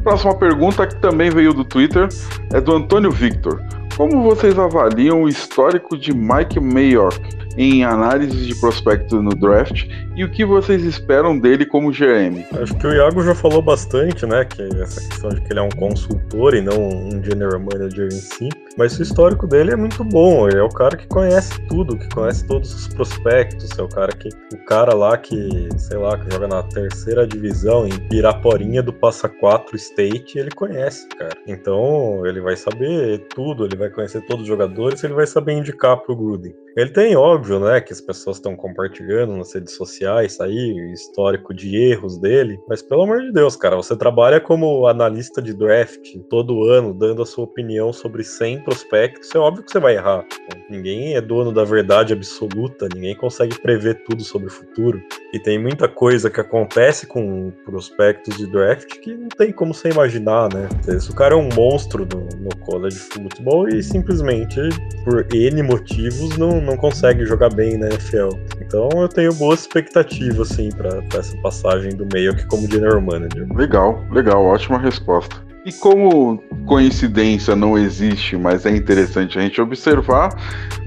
Próxima 0.03 0.37
pergunta 0.39 0.87
que 0.87 1.01
também 1.01 1.31
veio 1.31 1.53
do 1.53 1.65
Twitter 1.65 2.09
é 2.53 2.61
do 2.61 2.75
Antônio 2.75 3.11
Victor. 3.11 3.61
Como 3.97 4.23
vocês 4.23 4.59
avaliam 4.59 5.23
o 5.23 5.29
histórico 5.29 5.97
de 5.97 6.15
Mike 6.15 6.61
Mayock 6.61 7.46
em 7.57 7.85
análise 7.85 8.47
de 8.47 8.55
prospecto 8.61 9.23
no 9.23 9.31
draft 9.31 9.87
e 10.15 10.25
o 10.25 10.31
que 10.31 10.45
vocês 10.45 10.83
esperam 10.85 11.39
dele 11.39 11.65
como 11.67 11.91
GM? 11.91 12.45
Acho 12.61 12.75
que 12.77 12.87
o 12.87 12.93
Iago 12.93 13.23
já 13.23 13.35
falou 13.35 13.63
bastante, 13.63 14.27
né? 14.27 14.45
Que 14.45 14.63
essa 14.81 15.01
questão 15.09 15.31
de 15.31 15.41
que 15.41 15.53
ele 15.53 15.61
é 15.61 15.63
um 15.63 15.71
consultor 15.71 16.55
e 16.55 16.61
não 16.61 16.89
um 16.89 17.23
general 17.23 17.61
manager 17.61 18.07
em 18.07 18.11
si. 18.11 18.49
Mas 18.77 18.99
o 18.99 19.03
histórico 19.03 19.47
dele 19.47 19.73
é 19.73 19.77
muito 19.77 20.05
bom. 20.05 20.49
Ele 20.49 20.59
é 20.59 20.63
o 20.63 20.69
cara 20.69 20.97
que 20.97 21.07
conhece 21.07 21.59
tudo, 21.69 21.97
que 21.97 22.09
conhece 22.11 22.47
todos 22.47 22.73
os 22.75 22.89
prospectos. 22.89 23.71
É 23.79 23.83
o 23.83 23.89
cara 23.89 24.13
que. 24.13 24.29
O 24.55 24.65
cara 24.67 24.95
lá 24.95 25.17
que, 25.17 25.69
sei 25.79 25.97
lá, 25.97 26.19
que 26.19 26.31
joga 26.31 26.47
na 26.47 26.63
terceira 26.63 27.27
divisão 27.27 27.87
em 27.87 27.99
Piraporinha 28.09 28.83
do 28.83 28.93
Passa 28.93 29.29
4 29.29 29.77
State, 29.77 30.39
ele 30.39 30.51
conhece, 30.51 31.09
cara. 31.09 31.37
Então 31.47 32.27
ele 32.27 32.41
vai 32.41 32.57
saber 32.57 33.27
tudo, 33.35 33.65
ele 33.65 33.77
vai 33.77 33.89
conhecer 33.89 34.21
todos 34.23 34.43
os 34.43 34.49
jogadores, 34.49 35.03
ele 35.03 35.15
vai 35.15 35.27
saber 35.27 35.53
indicar 35.55 35.97
pro 35.99 36.17
Gruden. 36.17 36.55
Ele 36.77 36.91
tem, 36.91 37.17
óbvio, 37.17 37.59
né, 37.59 37.81
que 37.81 37.91
as 37.91 38.03
pessoas 38.03 38.37
estão 38.37 38.55
compartilhando 38.55 39.35
nas 39.35 39.55
redes 39.55 39.75
sociais 39.75 40.39
aí, 40.43 40.93
histórico 40.93 41.55
de 41.55 41.75
erros 41.75 42.19
dele, 42.19 42.61
mas 42.69 42.83
pelo 42.83 43.05
amor 43.05 43.23
de 43.23 43.33
Deus, 43.33 43.57
cara, 43.57 43.77
você 43.77 43.97
trabalha 43.97 44.43
como 44.43 44.87
analista 44.87 45.41
de 45.41 45.55
draft 45.55 46.15
todo 46.29 46.65
ano, 46.65 46.93
dando 46.93 47.23
a 47.23 47.27
sua 47.27 47.45
opinião 47.45 47.95
sobre 47.95 48.23
100 48.23 48.63
prospectos, 48.63 49.35
é 49.35 49.39
óbvio 49.39 49.65
que 49.65 49.73
você 49.73 49.81
vai 49.81 49.95
errar. 49.95 50.27
Ninguém 50.69 51.17
é 51.17 51.21
dono 51.23 51.51
da 51.51 51.65
verdade 51.65 52.13
absoluta, 52.13 52.89
ninguém 52.95 53.17
consegue 53.17 53.59
prever 53.59 54.05
tudo 54.05 54.23
sobre 54.23 54.49
o 54.49 54.53
futuro, 54.53 55.03
e 55.33 55.39
tem 55.39 55.59
muita 55.59 55.89
coisa 55.89 56.29
que 56.29 56.41
acontece 56.41 57.07
com 57.07 57.51
prospectos 57.65 58.37
de 58.37 58.47
draft 58.47 58.87
que 59.01 59.15
não 59.15 59.29
tem 59.29 59.51
como 59.51 59.73
você 59.73 59.89
imaginar, 59.89 60.51
né? 60.53 60.69
Se 61.01 61.11
o 61.11 61.15
cara 61.15 61.35
é 61.35 61.37
um 61.39 61.49
monstro 61.55 62.07
no, 62.07 62.21
no 62.39 62.57
college 62.67 62.99
football 62.99 63.67
e 63.69 63.83
simplesmente, 63.83 64.61
por 65.05 65.27
N 65.35 65.63
motivos, 65.63 66.37
não 66.37 66.66
não 66.67 66.77
consegue 66.77 67.25
jogar 67.25 67.55
bem 67.55 67.79
na 67.79 67.87
NFL. 67.87 68.31
Então 68.61 68.89
eu 68.95 69.09
tenho 69.09 69.33
boas 69.35 69.61
expectativas, 69.61 70.51
assim, 70.51 70.71
para 70.71 71.03
essa 71.19 71.37
passagem 71.39 71.95
do 71.95 72.07
meio 72.13 72.33
aqui 72.33 72.47
como 72.47 72.71
general 72.71 73.01
manager. 73.01 73.47
Legal, 73.55 74.05
legal, 74.11 74.45
ótima 74.45 74.79
resposta. 74.79 75.47
E 75.65 75.73
como 75.73 76.41
coincidência 76.65 77.57
não 77.57 77.77
existe, 77.77 78.37
mas 78.37 78.65
é 78.65 78.71
interessante 78.71 79.37
a 79.37 79.43
gente 79.43 79.61
observar, 79.61 80.31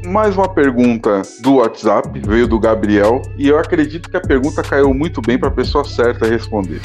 mais 0.05 0.37
uma 0.37 0.47
pergunta 0.47 1.21
do 1.41 1.55
WhatsApp 1.55 2.17
veio 2.25 2.47
do 2.47 2.57
Gabriel 2.57 3.21
e 3.37 3.49
eu 3.49 3.59
acredito 3.59 4.09
que 4.09 4.15
a 4.15 4.21
pergunta 4.21 4.63
caiu 4.63 4.93
muito 4.93 5.21
bem 5.21 5.37
para 5.37 5.49
a 5.49 5.51
pessoa 5.51 5.83
certa 5.83 6.25
responder 6.25 6.79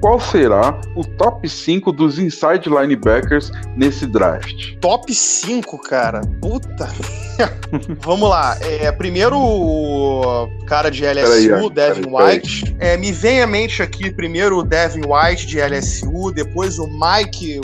qual 0.00 0.20
será 0.20 0.80
o 0.94 1.04
top 1.04 1.48
5 1.48 1.92
dos 1.92 2.18
inside 2.18 2.68
linebackers 2.68 3.50
nesse 3.76 4.06
draft? 4.06 4.76
Top 4.80 5.12
5, 5.12 5.78
cara? 5.78 6.20
Puta. 6.40 6.88
Vamos 8.00 8.28
lá. 8.28 8.56
É, 8.60 8.90
primeiro 8.92 9.36
o 9.38 10.48
cara 10.66 10.90
de 10.90 11.04
LSU, 11.04 11.56
aí, 11.56 11.70
Devin 11.70 12.10
peraí, 12.10 12.36
White. 12.36 12.76
É, 12.78 12.96
me 12.96 13.12
vem 13.12 13.42
à 13.42 13.46
mente 13.46 13.82
aqui 13.82 14.10
primeiro 14.10 14.58
o 14.58 14.62
Devin 14.62 15.02
White 15.06 15.46
de 15.46 15.60
LSU, 15.60 16.32
depois 16.32 16.78
o 16.78 16.86
Mike, 16.86 17.60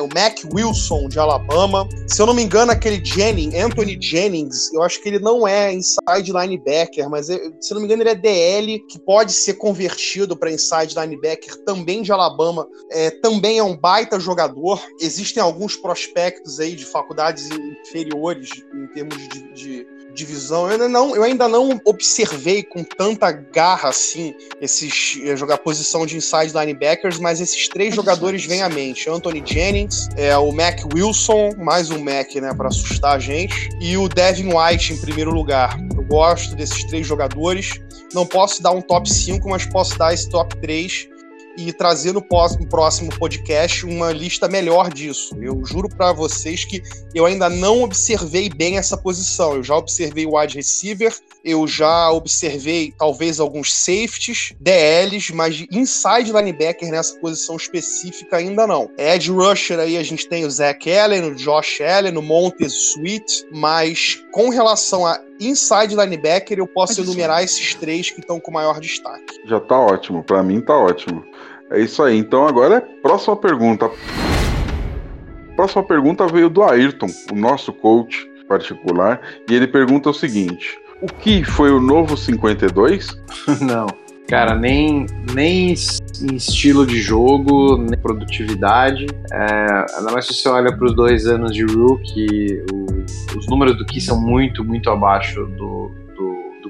o 0.00 0.08
Mac 0.14 0.38
Wilson 0.52 1.08
de 1.08 1.18
Alabama. 1.18 1.88
Se 2.08 2.20
eu 2.20 2.26
não 2.26 2.34
me 2.34 2.42
engano, 2.42 2.72
aquele 2.72 3.04
Jennings, 3.04 3.54
Anthony 3.54 3.98
Jennings, 4.00 4.72
eu 4.72 4.82
acho 4.82 5.02
que 5.02 5.08
ele 5.08 5.18
não 5.18 5.46
é 5.46 5.72
inside 5.72 6.32
linebacker, 6.32 7.08
mas 7.10 7.26
se 7.26 7.34
eu 7.34 7.74
não 7.74 7.80
me 7.80 7.86
engano, 7.86 8.02
ele 8.02 8.10
é 8.10 8.14
DL, 8.14 8.78
que 8.88 8.98
pode 8.98 9.32
ser 9.32 9.54
convertido 9.54 10.36
para 10.36 10.50
inside 10.50 10.94
linebacker 10.98 11.56
também 11.64 12.02
de 12.02 12.10
Alabama. 12.10 12.66
É, 12.90 13.10
também 13.10 13.58
é 13.58 13.62
um 13.62 13.76
baita 13.76 14.18
jogador. 14.18 14.82
Existem 15.00 15.42
alguns 15.42 15.76
prospectos 15.76 16.58
aí 16.58 16.74
de 16.74 16.84
faculdades 16.84 17.48
inferiores 17.50 18.48
em 18.74 18.86
termos 18.94 19.16
de, 19.28 19.54
de 19.54 19.95
divisão. 20.16 20.66
Eu 20.66 20.72
ainda 20.72 20.88
não, 20.88 21.14
eu 21.14 21.22
ainda 21.22 21.46
não 21.46 21.80
observei 21.84 22.62
com 22.62 22.82
tanta 22.82 23.30
garra 23.30 23.90
assim 23.90 24.34
esses 24.60 25.20
eh, 25.22 25.36
jogar 25.36 25.58
posição 25.58 26.06
de 26.06 26.16
inside 26.16 26.52
linebackers, 26.52 27.18
mas 27.18 27.40
esses 27.40 27.68
três 27.68 27.94
jogadores 27.94 28.44
vêm 28.44 28.62
à 28.62 28.68
mente: 28.68 29.08
Anthony 29.08 29.42
Jennings, 29.44 30.08
é 30.16 30.36
o 30.36 30.50
Mac 30.50 30.80
Wilson, 30.92 31.50
mais 31.58 31.90
um 31.90 32.02
Mac, 32.02 32.34
né, 32.36 32.52
para 32.54 32.68
assustar 32.68 33.16
a 33.16 33.18
gente, 33.18 33.68
e 33.80 33.96
o 33.96 34.08
Devin 34.08 34.50
White 34.52 34.94
em 34.94 35.00
primeiro 35.00 35.30
lugar. 35.30 35.78
Eu 35.94 36.02
gosto 36.04 36.56
desses 36.56 36.82
três 36.84 37.06
jogadores. 37.06 37.80
Não 38.14 38.24
posso 38.24 38.62
dar 38.62 38.70
um 38.70 38.80
top 38.80 39.12
5, 39.12 39.48
mas 39.48 39.66
posso 39.66 39.98
dar 39.98 40.14
esse 40.14 40.28
top 40.30 40.56
3 40.60 41.08
e 41.56 41.72
trazer 41.72 42.12
no 42.12 42.22
próximo 42.22 43.10
podcast 43.18 43.84
uma 43.86 44.12
lista 44.12 44.48
melhor 44.48 44.92
disso. 44.92 45.34
Eu 45.40 45.64
juro 45.64 45.88
para 45.88 46.12
vocês 46.12 46.64
que 46.64 46.82
eu 47.14 47.24
ainda 47.24 47.48
não 47.48 47.82
observei 47.82 48.48
bem 48.48 48.76
essa 48.78 48.96
posição. 48.96 49.56
Eu 49.56 49.62
já 49.62 49.76
observei 49.76 50.26
o 50.26 50.38
wide 50.38 50.56
receiver, 50.56 51.14
eu 51.44 51.66
já 51.66 52.10
observei 52.10 52.92
talvez 52.98 53.40
alguns 53.40 53.72
safeties, 53.72 54.52
DLs, 54.60 55.32
mas 55.32 55.56
de 55.56 55.68
inside 55.72 56.32
linebacker 56.32 56.90
nessa 56.90 57.18
posição 57.20 57.56
específica 57.56 58.36
ainda 58.36 58.66
não. 58.66 58.90
Edge 58.98 59.30
rusher 59.30 59.78
aí 59.78 59.96
a 59.96 60.02
gente 60.02 60.28
tem 60.28 60.44
o 60.44 60.50
Zach 60.50 60.92
Allen, 60.92 61.30
o 61.30 61.34
Josh 61.34 61.80
Allen, 61.80 62.16
o 62.16 62.22
Montez 62.22 62.72
Sweet, 62.72 63.46
mas 63.52 64.22
com 64.32 64.48
relação 64.48 65.06
a 65.06 65.20
inside 65.40 65.94
linebacker 65.94 66.58
eu 66.58 66.66
posso 66.66 67.00
enumerar 67.00 67.42
esses 67.42 67.74
três 67.74 68.10
que 68.10 68.20
estão 68.20 68.40
com 68.40 68.50
maior 68.50 68.80
destaque. 68.80 69.40
Já 69.46 69.60
tá 69.60 69.78
ótimo, 69.78 70.22
para 70.22 70.42
mim 70.42 70.60
tá 70.60 70.76
ótimo. 70.76 71.24
É 71.70 71.80
isso 71.80 72.02
aí. 72.02 72.16
Então 72.16 72.46
agora 72.46 72.76
é 72.76 72.80
próxima 72.80 73.36
pergunta. 73.36 73.90
Próxima 75.54 75.82
pergunta 75.82 76.26
veio 76.26 76.50
do 76.50 76.62
Ayrton, 76.62 77.08
o 77.32 77.34
nosso 77.34 77.72
coach 77.72 78.30
particular, 78.46 79.20
e 79.48 79.54
ele 79.54 79.66
pergunta 79.66 80.10
o 80.10 80.14
seguinte: 80.14 80.78
O 81.00 81.06
que 81.06 81.42
foi 81.42 81.70
o 81.70 81.80
novo 81.80 82.16
52? 82.16 83.08
Não. 83.60 83.86
Cara, 84.28 84.56
nem, 84.56 85.06
nem 85.32 85.72
em 86.20 86.34
estilo 86.34 86.84
de 86.84 87.00
jogo, 87.00 87.76
nem 87.78 87.96
produtividade. 87.96 89.06
É, 89.32 89.86
ainda 89.96 90.10
mais 90.10 90.26
se 90.26 90.34
você 90.34 90.48
olha 90.48 90.76
para 90.76 90.84
os 90.84 90.96
dois 90.96 91.26
anos 91.26 91.54
de 91.54 91.64
rookie, 91.64 92.60
o, 92.72 92.75
os 93.36 93.46
números 93.48 93.76
do 93.76 93.84
que 93.84 94.00
são 94.00 94.20
muito, 94.20 94.64
muito 94.64 94.90
abaixo 94.90 95.46
do, 95.46 96.06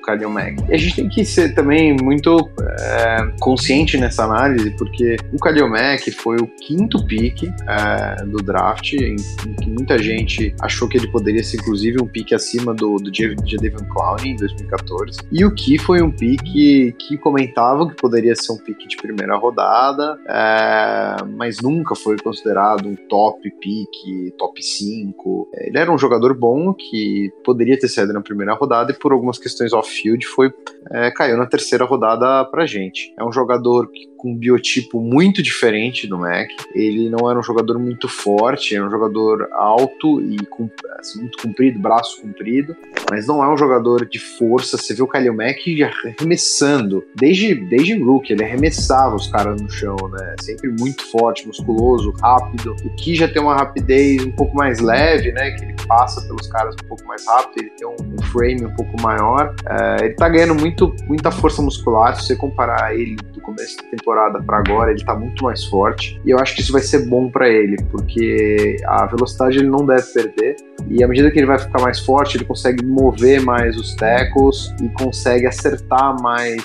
Kalil 0.07 0.31
Mack. 0.31 0.65
E 0.69 0.75
a 0.75 0.79
gente 0.79 0.95
tem 0.95 1.09
que 1.09 1.25
ser 1.25 1.53
também 1.55 1.97
muito 2.01 2.46
é, 2.81 3.33
consciente 3.41 3.97
nessa 3.99 4.25
análise, 4.25 4.71
porque 4.73 5.17
o 5.33 5.39
Kalil 5.39 5.69
Mack 5.69 6.11
foi 6.13 6.37
o 6.37 6.47
quinto 6.47 7.05
pick 7.07 7.45
é, 7.45 8.25
do 8.25 8.39
draft, 8.39 8.93
em, 8.95 9.17
em, 9.17 9.55
que 9.55 9.71
muita 9.71 9.99
gente 9.99 10.55
achou 10.61 10.89
que 10.89 10.99
ele 10.99 11.09
poderia 11.09 11.43
ser 11.43 11.59
inclusive 11.59 12.01
um 12.03 12.07
pick 12.07 12.33
acima 12.33 12.75
do, 12.75 12.97
do 12.97 13.11
Jadavion 13.15 13.87
Clowney 13.93 14.33
em 14.33 14.37
2014. 14.37 15.21
E 15.31 15.45
o 15.45 15.55
Ki 15.55 15.79
foi 15.79 16.03
um 16.03 16.11
pick 16.11 16.43
que 16.43 17.19
comentavam 17.19 17.89
que 17.89 17.97
poderia 17.97 18.35
ser 18.35 18.53
um 18.53 18.59
pick 18.59 18.87
de 18.87 18.97
primeira 18.97 19.37
rodada, 19.37 20.19
é, 20.29 21.25
mas 21.37 21.61
nunca 21.61 21.95
foi 21.95 22.17
considerado 22.19 22.87
um 22.87 22.95
top 22.95 23.51
pick, 23.61 24.37
top 24.39 24.63
5. 24.63 25.49
Ele 25.55 25.79
era 25.79 25.93
um 25.93 25.99
jogador 25.99 26.35
bom 26.35 26.73
que 26.73 27.31
poderia 27.45 27.79
ter 27.79 27.89
saído 27.89 28.13
na 28.13 28.21
primeira 28.21 28.55
rodada 28.55 28.93
e 28.93 28.95
por 28.95 29.13
algumas 29.13 29.39
questões 29.39 29.73
off 29.73 29.91
Field 29.91 30.27
foi 30.27 30.53
é, 30.93 31.11
caiu 31.11 31.37
na 31.37 31.47
terceira 31.47 31.85
rodada 31.85 32.45
pra 32.57 32.65
gente. 32.65 33.13
É 33.19 33.23
um 33.23 33.31
jogador 33.31 33.87
que 33.93 34.07
com 34.27 34.33
um 34.33 34.37
biotipo 34.37 35.01
muito 35.01 35.41
diferente 35.41 36.07
do 36.09 36.19
Mac. 36.19 36.49
Ele 36.75 37.09
não 37.09 37.31
era 37.31 37.39
um 37.39 37.43
jogador 37.43 37.79
muito 37.79 38.09
forte, 38.09 38.75
era 38.75 38.85
um 38.85 38.91
jogador 38.91 39.49
alto 39.53 40.21
e 40.21 40.45
com, 40.47 40.69
assim, 40.99 41.21
muito 41.21 41.39
comprido, 41.41 41.79
braço 41.79 42.21
comprido, 42.21 42.77
mas 43.09 43.27
não 43.29 43.43
é 43.45 43.49
um 43.49 43.57
jogador 43.57 44.05
de 44.07 44.19
força. 44.19 44.77
Você 44.77 44.95
vê 44.95 45.03
o 45.03 45.07
Kalil 45.07 45.35
Mack 45.35 45.63
arremessando, 45.83 47.05
desde, 47.15 47.55
desde 47.55 47.97
rookie, 48.03 48.33
ele 48.33 48.43
arremessava 48.43 49.15
os 49.15 49.29
caras 49.29 49.61
no 49.61 49.71
chão, 49.71 49.97
né? 50.11 50.35
Sempre 50.41 50.71
muito 50.71 51.09
forte, 51.11 51.47
musculoso, 51.47 52.13
rápido. 52.21 52.75
O 52.85 52.91
que 52.97 53.15
já 53.15 53.29
tem 53.29 53.41
uma 53.41 53.55
rapidez 53.55 54.25
um 54.25 54.33
pouco 54.33 54.57
mais 54.57 54.81
leve, 54.81 55.31
né? 55.33 55.53
Que 55.53 55.65
ele 55.65 55.77
passa 55.87 56.21
pelos 56.27 56.49
caras 56.49 56.75
um 56.83 56.89
pouco 56.89 57.05
mais 57.07 57.25
rápido, 57.27 57.63
ele 57.63 57.71
tem 57.71 57.87
um, 57.87 58.23
frame 58.33 58.65
um 58.65 58.75
pouco 58.75 59.01
maior. 59.01 59.55
É, 59.69 60.07
ele 60.07 60.15
tá 60.15 60.29
ganhando 60.29 60.55
muito, 60.55 60.95
muita 61.07 61.31
força 61.31 61.63
muscular, 61.63 62.17
se 62.17 62.27
você 62.27 62.37
comparar 62.37 62.95
ele 62.95 63.17
começo 63.47 63.77
da 63.77 63.85
temporada 63.85 64.43
para 64.43 64.59
agora, 64.59 64.91
ele 64.91 65.05
tá 65.05 65.15
muito 65.15 65.45
mais 65.45 65.65
forte. 65.65 66.21
E 66.25 66.31
eu 66.31 66.39
acho 66.39 66.55
que 66.55 66.61
isso 66.61 66.73
vai 66.73 66.83
ser 66.83 67.07
bom 67.07 67.31
para 67.31 67.49
ele, 67.49 67.77
porque 67.91 68.77
a 68.85 69.07
velocidade 69.07 69.59
ele 69.59 69.69
não 69.69 69.87
deve 69.87 70.03
perder. 70.13 70.57
E 70.91 71.03
à 71.03 71.09
medida 71.09 71.31
que 71.31 71.39
ele 71.39 71.47
vai 71.47 71.59
ficar 71.59 71.81
mais 71.81 72.01
forte, 72.01 72.37
ele 72.37 72.45
consegue 72.45 72.85
mover 72.85 73.41
mais 73.41 73.77
os 73.77 73.95
tackles 73.95 74.75
e 74.83 74.89
consegue 74.91 75.47
acertar 75.47 76.21
mais 76.21 76.63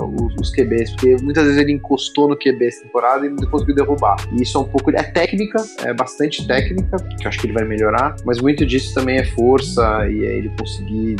uh, 0.00 0.24
os, 0.24 0.34
os, 0.40 0.50
QBs, 0.50 0.90
porque 0.92 1.16
muitas 1.22 1.44
vezes 1.44 1.60
ele 1.60 1.72
encostou 1.72 2.28
no 2.28 2.36
QB 2.36 2.66
essa 2.66 2.82
temporada 2.82 3.26
e 3.26 3.30
não 3.30 3.48
conseguiu 3.48 3.74
derrubar. 3.74 4.16
E 4.32 4.42
isso 4.42 4.58
é 4.58 4.60
um 4.60 4.64
pouco. 4.64 4.90
É 4.90 5.02
técnica, 5.02 5.62
é 5.84 5.92
bastante 5.92 6.46
técnica, 6.46 6.96
que 6.96 7.24
eu 7.24 7.28
acho 7.28 7.38
que 7.38 7.46
ele 7.46 7.54
vai 7.54 7.64
melhorar, 7.64 8.16
mas 8.24 8.40
muito 8.40 8.64
disso 8.64 8.94
também 8.94 9.18
é 9.18 9.24
força 9.24 10.08
e 10.08 10.24
é 10.24 10.38
ele 10.38 10.50
conseguir 10.58 11.16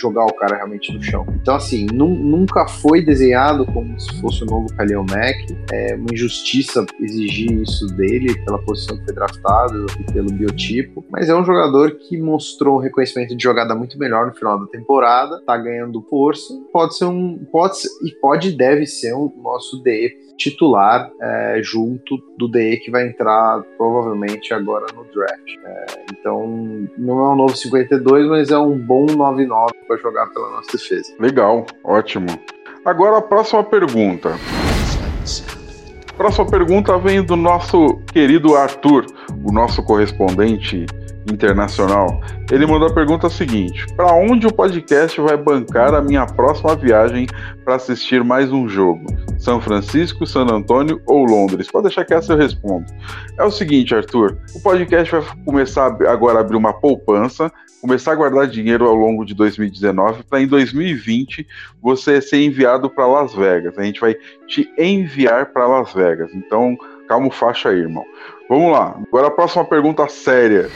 jogar 0.00 0.24
o 0.24 0.32
cara 0.34 0.56
realmente 0.56 0.92
no 0.92 1.02
chão. 1.02 1.26
Então, 1.40 1.56
assim, 1.56 1.86
nunca 1.86 2.66
foi 2.66 3.04
desenhado 3.04 3.64
como 3.66 3.98
se 3.98 4.20
fosse 4.20 4.42
o 4.42 4.46
novo 4.46 4.66
Kalil 4.76 5.04
Mack. 5.04 5.56
É 5.72 5.94
uma 5.94 6.12
injustiça 6.12 6.84
exigir 7.00 7.52
isso 7.62 7.86
dele 7.88 8.36
pela 8.44 8.58
posição 8.58 8.96
que 8.96 9.04
foi 9.04 9.14
draftado 9.14 9.86
e 10.00 10.12
pelo 10.12 10.32
biotipo. 10.32 11.04
Mas 11.10 11.28
é 11.28 11.34
um 11.34 11.44
jogador 11.44 11.92
que 11.92 12.20
mostrou 12.20 12.76
um 12.76 12.80
reconhecimento 12.80 13.36
de 13.36 13.42
jogada 13.42 13.74
muito 13.74 13.98
melhor 13.98 14.26
no 14.26 14.34
final 14.34 14.58
da 14.58 14.66
temporada, 14.66 15.40
tá 15.44 15.56
ganhando 15.56 16.02
força. 16.02 16.54
Pode 16.72 16.96
ser 16.96 17.06
um. 17.06 17.38
Pode 17.50 17.78
ser, 17.78 17.88
e 18.04 18.10
pode 18.20 18.52
deve 18.52 18.86
ser 18.86 19.14
um 19.14 19.32
nosso 19.42 19.82
DE 19.82 20.25
titular 20.36 21.10
é, 21.20 21.60
junto 21.62 22.18
do 22.38 22.48
DE 22.48 22.78
que 22.78 22.90
vai 22.90 23.08
entrar 23.08 23.62
provavelmente 23.76 24.52
agora 24.52 24.86
no 24.94 25.04
draft. 25.04 25.48
É, 25.64 25.86
então, 26.12 26.88
não 26.98 27.18
é 27.18 27.32
um 27.32 27.36
novo 27.36 27.56
52, 27.56 28.26
mas 28.28 28.50
é 28.50 28.58
um 28.58 28.78
bom 28.78 29.06
99 29.06 29.72
para 29.86 29.96
jogar 29.98 30.26
pela 30.28 30.50
nossa 30.50 30.72
defesa. 30.72 31.14
Legal, 31.18 31.66
ótimo. 31.82 32.26
Agora 32.84 33.18
a 33.18 33.22
próxima 33.22 33.64
pergunta. 33.64 34.34
Próxima 36.16 36.46
pergunta 36.46 36.96
vem 36.98 37.22
do 37.22 37.36
nosso 37.36 38.00
querido 38.12 38.56
Arthur, 38.56 39.04
o 39.44 39.52
nosso 39.52 39.82
correspondente 39.82 40.86
internacional. 41.32 42.20
Ele 42.50 42.66
mandou 42.66 42.88
a 42.88 42.94
pergunta 42.94 43.28
seguinte: 43.28 43.86
Para 43.94 44.14
onde 44.14 44.46
o 44.46 44.52
podcast 44.52 45.20
vai 45.20 45.36
bancar 45.36 45.94
a 45.94 46.02
minha 46.02 46.26
próxima 46.26 46.74
viagem 46.76 47.26
para 47.64 47.76
assistir 47.76 48.22
mais 48.22 48.52
um 48.52 48.68
jogo? 48.68 49.04
São 49.38 49.60
Francisco, 49.60 50.26
San 50.26 50.46
Antônio 50.46 51.00
ou 51.06 51.24
Londres? 51.24 51.70
Pode 51.70 51.84
deixar 51.84 52.04
que 52.04 52.14
essa 52.14 52.32
eu 52.32 52.38
respondo. 52.38 52.86
É 53.38 53.44
o 53.44 53.50
seguinte, 53.50 53.94
Arthur: 53.94 54.38
o 54.54 54.60
podcast 54.60 55.12
vai 55.12 55.22
começar 55.44 55.86
agora 56.08 56.38
a 56.38 56.40
abrir 56.40 56.56
uma 56.56 56.72
poupança, 56.72 57.52
começar 57.80 58.12
a 58.12 58.16
guardar 58.16 58.46
dinheiro 58.46 58.86
ao 58.86 58.94
longo 58.94 59.24
de 59.24 59.34
2019 59.34 60.22
para 60.24 60.40
em 60.40 60.46
2020 60.46 61.46
você 61.82 62.20
ser 62.20 62.42
enviado 62.42 62.88
para 62.88 63.06
Las 63.06 63.34
Vegas. 63.34 63.76
A 63.78 63.82
gente 63.82 64.00
vai 64.00 64.16
te 64.46 64.70
enviar 64.78 65.46
para 65.46 65.66
Las 65.66 65.92
Vegas. 65.92 66.30
Então, 66.34 66.76
calma 67.08 67.28
o 67.28 67.30
faixa 67.30 67.68
aí, 67.68 67.78
irmão. 67.78 68.04
Vamos 68.48 68.72
lá. 68.72 68.98
Agora 69.08 69.26
a 69.26 69.30
próxima 69.30 69.64
pergunta 69.64 70.08
séria 70.08 70.70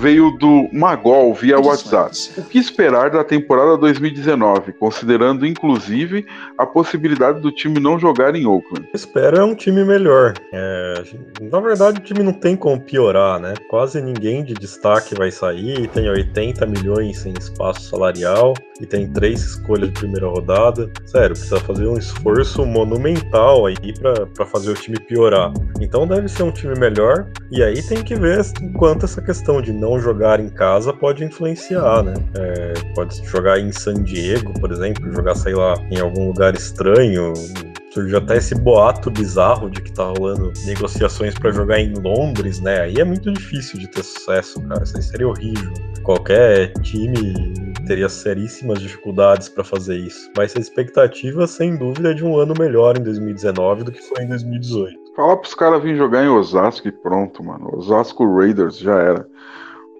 veio 0.00 0.30
do 0.38 0.66
Magol 0.72 1.34
via 1.34 1.60
WhatsApp. 1.60 2.16
O 2.38 2.42
que 2.44 2.58
esperar 2.58 3.10
da 3.10 3.22
temporada 3.22 3.76
2019, 3.76 4.72
considerando 4.72 5.46
inclusive 5.46 6.26
a 6.56 6.64
possibilidade 6.64 7.40
do 7.40 7.52
time 7.52 7.78
não 7.78 7.98
jogar 7.98 8.34
em 8.34 8.46
Oakland? 8.46 8.88
Espera 8.94 9.44
um 9.44 9.54
time 9.54 9.84
melhor. 9.84 10.32
É, 10.52 11.04
na 11.42 11.60
verdade, 11.60 12.00
o 12.00 12.02
time 12.02 12.22
não 12.22 12.32
tem 12.32 12.56
como 12.56 12.80
piorar, 12.80 13.38
né? 13.38 13.52
Quase 13.68 14.00
ninguém 14.00 14.42
de 14.42 14.54
destaque 14.54 15.14
vai 15.14 15.30
sair, 15.30 15.86
tem 15.88 16.08
80 16.08 16.64
milhões 16.66 17.26
em 17.26 17.34
espaço 17.38 17.82
salarial 17.82 18.54
e 18.80 18.86
tem 18.86 19.06
três 19.12 19.42
escolhas 19.42 19.92
de 19.92 19.98
primeira 19.98 20.26
rodada. 20.26 20.90
Sério, 21.04 21.36
precisa 21.36 21.60
fazer 21.60 21.86
um 21.86 21.98
esforço 21.98 22.64
monumental 22.64 23.66
aí 23.66 23.76
para 23.98 24.46
fazer 24.46 24.70
o 24.70 24.74
time 24.74 24.98
piorar. 24.98 25.52
Então 25.78 26.06
deve 26.06 26.28
ser 26.28 26.42
um 26.42 26.50
time 26.50 26.74
melhor 26.78 27.26
e 27.50 27.62
aí 27.62 27.82
tem 27.82 28.02
que 28.02 28.14
ver 28.14 28.40
quanto 28.78 29.04
essa 29.04 29.20
questão 29.20 29.60
de 29.60 29.72
não 29.72 29.89
jogar 29.98 30.40
em 30.40 30.48
casa 30.48 30.92
pode 30.92 31.24
influenciar, 31.24 32.02
né? 32.02 32.14
É, 32.36 32.74
pode 32.94 33.24
jogar 33.26 33.58
em 33.58 33.72
San 33.72 34.02
Diego, 34.02 34.52
por 34.60 34.70
exemplo, 34.70 35.12
jogar, 35.12 35.34
sei 35.34 35.54
lá, 35.54 35.74
em 35.90 35.98
algum 35.98 36.28
lugar 36.28 36.54
estranho, 36.54 37.32
surgiu 37.92 38.18
até 38.18 38.36
esse 38.36 38.54
boato 38.54 39.10
bizarro 39.10 39.68
de 39.70 39.80
que 39.82 39.92
tá 39.92 40.04
rolando 40.04 40.52
negociações 40.64 41.34
para 41.34 41.50
jogar 41.50 41.80
em 41.80 41.92
Londres, 41.94 42.60
né? 42.60 42.82
Aí 42.82 42.94
é 42.96 43.04
muito 43.04 43.32
difícil 43.32 43.78
de 43.78 43.88
ter 43.88 44.02
sucesso, 44.02 44.60
cara. 44.62 44.82
Isso 44.82 44.96
aí 44.96 45.02
seria 45.02 45.28
horrível. 45.28 45.72
Qualquer 46.02 46.72
time 46.82 47.52
teria 47.86 48.08
seríssimas 48.08 48.80
dificuldades 48.80 49.48
para 49.48 49.64
fazer 49.64 49.96
isso. 49.96 50.30
Mas 50.36 50.56
a 50.56 50.60
expectativa, 50.60 51.46
sem 51.46 51.76
dúvida, 51.76 52.12
é 52.12 52.14
de 52.14 52.24
um 52.24 52.36
ano 52.36 52.54
melhor 52.58 52.96
em 52.96 53.02
2019 53.02 53.84
do 53.84 53.92
que 53.92 54.00
foi 54.00 54.24
em 54.24 54.28
2018. 54.28 55.00
Fala 55.16 55.36
pros 55.36 55.54
caras 55.54 55.82
virem 55.82 55.98
jogar 55.98 56.24
em 56.24 56.28
Osasco 56.28 56.86
e 56.88 56.92
pronto, 56.92 57.42
mano. 57.44 57.76
Osasco 57.76 58.24
Raiders 58.38 58.78
já 58.78 58.96
era. 58.98 59.26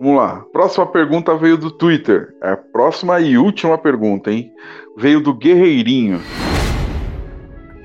Vamos 0.00 0.16
lá. 0.16 0.42
Próxima 0.50 0.86
pergunta 0.86 1.36
veio 1.36 1.58
do 1.58 1.70
Twitter. 1.70 2.34
É 2.42 2.52
a 2.52 2.56
próxima 2.56 3.20
e 3.20 3.36
última 3.36 3.76
pergunta, 3.76 4.32
hein? 4.32 4.50
Veio 4.96 5.20
do 5.20 5.34
Guerreirinho. 5.34 6.22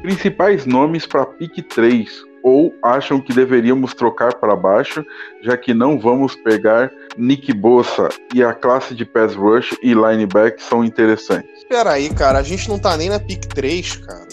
Principais 0.02 0.66
nomes 0.66 1.06
para 1.06 1.26
pick 1.26 1.62
3 1.68 2.10
ou 2.42 2.74
acham 2.82 3.20
que 3.20 3.34
deveríamos 3.34 3.94
trocar 3.94 4.36
para 4.36 4.56
baixo, 4.56 5.04
já 5.42 5.58
que 5.58 5.74
não 5.74 6.00
vamos 6.00 6.36
pegar 6.36 6.90
Nick 7.18 7.52
Bossa 7.52 8.08
e 8.34 8.42
a 8.44 8.54
classe 8.54 8.96
de 8.96 9.04
pass 9.04 9.36
rush 9.36 9.76
e 9.82 9.94
lineback 9.94 10.62
são 10.62 10.86
interessantes. 10.86 11.66
Pera 11.68 11.94
aí, 11.94 12.14
cara, 12.14 12.40
a 12.40 12.44
gente 12.44 12.70
não 12.70 12.80
tá 12.80 12.96
nem 12.96 13.10
na 13.10 13.20
pick 13.20 13.46
3, 13.48 13.98
cara. 13.98 14.28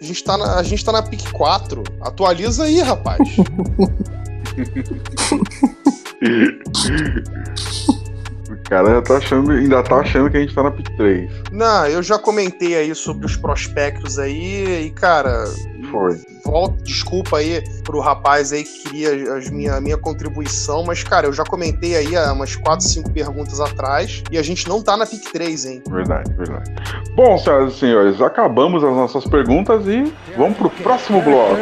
A 0.00 0.04
gente 0.04 0.24
tá 0.24 0.36
na, 0.36 0.58
a 0.58 0.62
gente 0.64 0.84
tá 0.84 0.90
na 0.90 1.02
pick 1.02 1.30
4. 1.30 1.84
Atualiza 2.00 2.64
aí, 2.64 2.80
rapaz. 2.80 3.20
O 8.50 8.56
cara 8.68 8.90
já 8.90 9.02
tá 9.02 9.16
achando, 9.16 9.52
ainda 9.52 9.82
tá 9.82 9.96
achando 9.96 10.30
que 10.30 10.36
a 10.36 10.40
gente 10.40 10.54
tá 10.54 10.62
na 10.62 10.70
pick 10.70 10.94
3. 10.96 11.30
Não, 11.50 11.86
eu 11.86 12.02
já 12.02 12.18
comentei 12.18 12.76
aí 12.76 12.94
sobre 12.94 13.24
os 13.24 13.36
prospectos 13.36 14.18
aí 14.18 14.86
e, 14.86 14.90
cara, 14.90 15.44
Foi. 15.90 16.20
volta, 16.44 16.76
desculpa 16.82 17.38
aí 17.38 17.62
pro 17.84 18.00
rapaz 18.00 18.52
aí 18.52 18.64
que 18.64 18.90
queria 18.90 19.34
as 19.34 19.48
minha, 19.48 19.76
a 19.76 19.80
minha 19.80 19.96
contribuição, 19.96 20.84
mas, 20.84 21.02
cara, 21.02 21.26
eu 21.26 21.32
já 21.32 21.42
comentei 21.42 21.96
aí 21.96 22.14
há 22.14 22.34
umas 22.34 22.54
4, 22.54 22.86
5 22.86 23.10
perguntas 23.10 23.58
atrás 23.58 24.22
e 24.30 24.36
a 24.36 24.42
gente 24.42 24.68
não 24.68 24.82
tá 24.82 24.98
na 24.98 25.06
pick 25.06 25.32
3, 25.32 25.64
hein? 25.64 25.82
Verdade, 25.88 26.30
verdade. 26.34 26.70
Bom, 27.14 27.38
senhoras 27.38 27.74
e 27.74 27.78
senhores, 27.78 28.20
acabamos 28.20 28.84
as 28.84 28.94
nossas 28.94 29.24
perguntas 29.24 29.86
e 29.86 30.12
vamos 30.36 30.58
pro 30.58 30.68
próximo 30.68 31.22
bloco. 31.22 31.56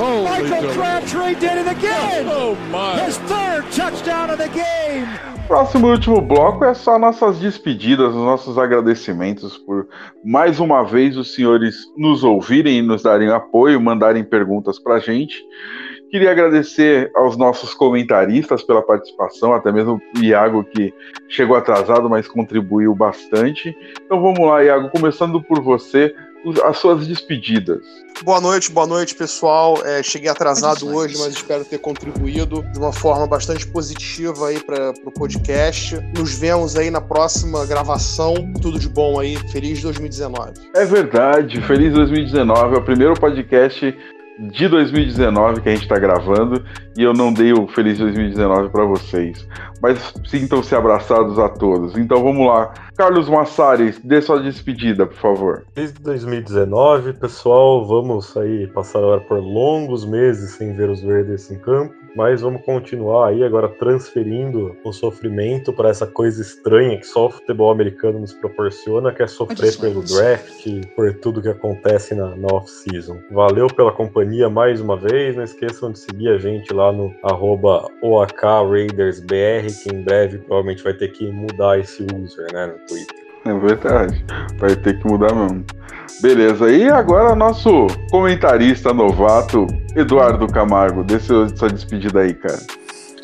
Michael 0.00 0.72
Crabtree 0.72 1.34
did 1.34 1.58
it 1.58 1.68
again! 1.68 2.26
Oh 2.26 2.54
my! 2.72 2.98
His 3.04 3.18
third 3.18 3.70
touchdown 3.70 4.30
of 4.30 4.38
the 4.38 4.48
game! 4.48 5.06
Próximo 5.46 5.88
e 5.88 5.90
último 5.90 6.22
bloco 6.22 6.64
é 6.64 6.72
só 6.72 6.98
nossas 6.98 7.38
despedidas, 7.38 8.14
os 8.14 8.14
nossos 8.14 8.56
agradecimentos 8.56 9.58
por 9.58 9.86
mais 10.24 10.58
uma 10.58 10.82
vez 10.84 11.18
os 11.18 11.34
senhores 11.34 11.74
nos 11.98 12.24
ouvirem 12.24 12.78
e 12.78 12.82
nos 12.82 13.02
darem 13.02 13.30
apoio, 13.30 13.78
mandarem 13.78 14.24
perguntas 14.24 14.78
pra 14.78 15.00
gente. 15.00 15.44
Queria 16.10 16.30
agradecer 16.30 17.10
aos 17.14 17.36
nossos 17.36 17.74
comentaristas 17.74 18.62
pela 18.62 18.80
participação, 18.80 19.52
até 19.52 19.70
mesmo 19.70 20.00
o 20.16 20.24
Iago 20.24 20.64
que 20.64 20.94
chegou 21.28 21.56
atrasado, 21.56 22.08
mas 22.08 22.26
contribuiu 22.26 22.94
bastante. 22.94 23.76
Então 24.02 24.22
vamos 24.22 24.40
lá, 24.40 24.64
Iago, 24.64 24.88
começando 24.88 25.42
por 25.42 25.60
você, 25.60 26.14
as 26.64 26.78
suas 26.78 27.06
despedidas. 27.06 27.80
Boa 28.22 28.40
noite, 28.40 28.70
boa 28.70 28.86
noite, 28.86 29.14
pessoal. 29.14 29.78
É, 29.84 30.02
cheguei 30.02 30.28
atrasado 30.28 30.86
hoje, 30.94 31.16
mas 31.18 31.34
espero 31.34 31.64
ter 31.64 31.78
contribuído 31.78 32.62
de 32.72 32.78
uma 32.78 32.92
forma 32.92 33.26
bastante 33.26 33.66
positiva 33.66 34.48
aí 34.48 34.60
para 34.60 34.92
o 35.04 35.10
podcast. 35.10 35.98
Nos 36.16 36.34
vemos 36.34 36.76
aí 36.76 36.90
na 36.90 37.00
próxima 37.00 37.64
gravação. 37.64 38.34
Tudo 38.60 38.78
de 38.78 38.88
bom 38.88 39.18
aí. 39.18 39.36
Feliz 39.50 39.80
2019. 39.80 40.52
É 40.74 40.84
verdade, 40.84 41.60
feliz 41.62 41.94
2019, 41.94 42.74
é 42.74 42.78
o 42.78 42.84
primeiro 42.84 43.14
podcast 43.14 43.96
de 44.48 44.68
2019 44.68 45.60
que 45.60 45.68
a 45.68 45.72
gente 45.72 45.82
está 45.82 45.98
gravando 45.98 46.64
e 46.96 47.02
eu 47.02 47.12
não 47.12 47.32
dei 47.32 47.52
o 47.52 47.68
feliz 47.68 47.98
2019 47.98 48.70
para 48.70 48.84
vocês. 48.84 49.46
Mas 49.82 50.14
sintam-se 50.26 50.74
abraçados 50.74 51.38
a 51.38 51.48
todos. 51.48 51.96
Então 51.96 52.22
vamos 52.22 52.46
lá. 52.46 52.72
Carlos 52.96 53.28
Massari, 53.28 53.94
dê 54.02 54.20
sua 54.20 54.42
despedida, 54.42 55.06
por 55.06 55.16
favor. 55.16 55.64
Desde 55.74 55.98
2019, 56.00 57.14
pessoal, 57.14 57.86
vamos 57.86 58.36
aí 58.36 58.66
passar 58.68 59.20
por 59.20 59.38
longos 59.38 60.04
meses 60.04 60.52
sem 60.52 60.74
ver 60.74 60.88
os 60.88 61.02
verdes 61.02 61.50
em 61.50 61.58
campo, 61.58 61.94
mas 62.14 62.40
vamos 62.40 62.62
continuar 62.62 63.28
aí 63.28 63.44
agora 63.44 63.68
transferindo 63.68 64.76
o 64.84 64.92
sofrimento 64.92 65.72
para 65.72 65.90
essa 65.90 66.06
coisa 66.06 66.42
estranha 66.42 66.98
que 66.98 67.06
só 67.06 67.26
o 67.26 67.30
futebol 67.30 67.70
americano 67.70 68.20
nos 68.20 68.32
proporciona, 68.32 69.12
que 69.12 69.22
é 69.22 69.26
sofrer 69.26 69.78
pelo 69.78 70.02
draft, 70.02 70.66
por 70.94 71.14
tudo 71.14 71.42
que 71.42 71.48
acontece 71.48 72.14
na, 72.14 72.34
na 72.36 72.48
off-season. 72.48 73.18
Valeu 73.30 73.66
pela 73.68 73.92
companhia 73.92 74.48
mais 74.48 74.80
uma 74.80 74.96
vez, 74.96 75.36
não 75.36 75.44
esqueçam 75.44 75.92
de 75.92 75.98
seguir 75.98 76.28
a 76.30 76.38
gente 76.38 76.72
lá 76.72 76.92
no 76.92 77.14
arroba 77.22 77.86
OAKRaidersBR, 78.02 79.66
que 79.82 79.94
em 79.94 80.02
breve 80.02 80.38
provavelmente 80.38 80.82
vai 80.82 80.94
ter 80.94 81.08
que 81.08 81.30
mudar 81.30 81.78
esse 81.78 82.02
user, 82.02 82.52
né, 82.52 82.66
no 82.66 82.78
Twitter. 82.86 83.29
É 83.44 83.54
verdade, 83.54 84.24
vai 84.58 84.76
ter 84.76 84.98
que 84.98 85.06
mudar 85.06 85.34
mesmo. 85.34 85.64
Beleza, 86.20 86.70
e 86.70 86.88
agora 86.88 87.34
nosso 87.34 87.86
comentarista 88.10 88.92
novato, 88.92 89.66
Eduardo 89.96 90.46
Camargo, 90.46 91.02
dê 91.02 91.18
sua 91.18 91.46
despedida 91.46 92.20
aí, 92.20 92.34
cara. 92.34 92.58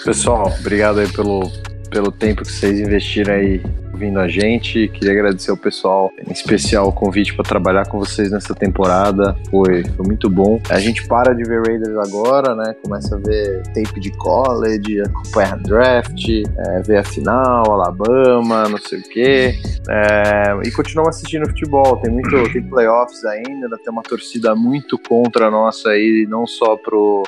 Pessoal, 0.03 0.51
obrigado 0.61 1.01
aí 1.01 1.13
pelo, 1.13 1.43
pelo 1.91 2.11
tempo 2.11 2.43
que 2.43 2.53
vocês 2.53 2.81
investiram 2.81 3.35
aí 3.35 3.63
ouvindo 3.97 4.21
a 4.21 4.29
gente. 4.29 4.89
Queria 4.89 5.13
agradecer 5.13 5.51
ao 5.51 5.57
pessoal, 5.57 6.13
em 6.29 6.31
especial 6.31 6.89
o 6.89 6.93
convite 6.93 7.35
para 7.35 7.45
trabalhar 7.45 7.87
com 7.87 7.99
vocês 7.99 8.31
nessa 8.31 8.55
temporada. 8.55 9.35
Foi, 9.51 9.83
foi 9.85 10.07
muito 10.07 10.29
bom. 10.29 10.61
A 10.69 10.79
gente 10.79 11.07
para 11.09 11.35
de 11.35 11.43
ver 11.43 11.63
Raiders 11.67 11.97
agora, 11.97 12.55
né? 12.55 12.77
Começa 12.83 13.17
a 13.17 13.19
ver 13.19 13.63
tape 13.75 13.99
de 13.99 14.11
college, 14.19 15.01
acompanhar 15.01 15.59
draft, 15.59 16.29
é, 16.29 16.83
ver 16.83 16.99
a 16.99 17.05
final, 17.05 17.73
Alabama, 17.73 18.69
não 18.69 18.79
sei 18.79 18.99
o 18.99 19.03
quê. 19.03 19.55
É, 19.89 20.69
e 20.69 20.71
continuamos 20.73 21.17
assistindo 21.17 21.47
futebol. 21.47 21.97
Tem 21.97 22.13
muito, 22.13 22.53
tem 22.53 22.63
playoffs 22.63 23.25
ainda, 23.25 23.79
tem 23.79 23.91
uma 23.91 24.03
torcida 24.03 24.55
muito 24.55 24.99
contra 24.99 25.47
a 25.47 25.51
nossa 25.51 25.91
aí, 25.91 26.27
não 26.29 26.47
só 26.47 26.77
pro 26.77 27.23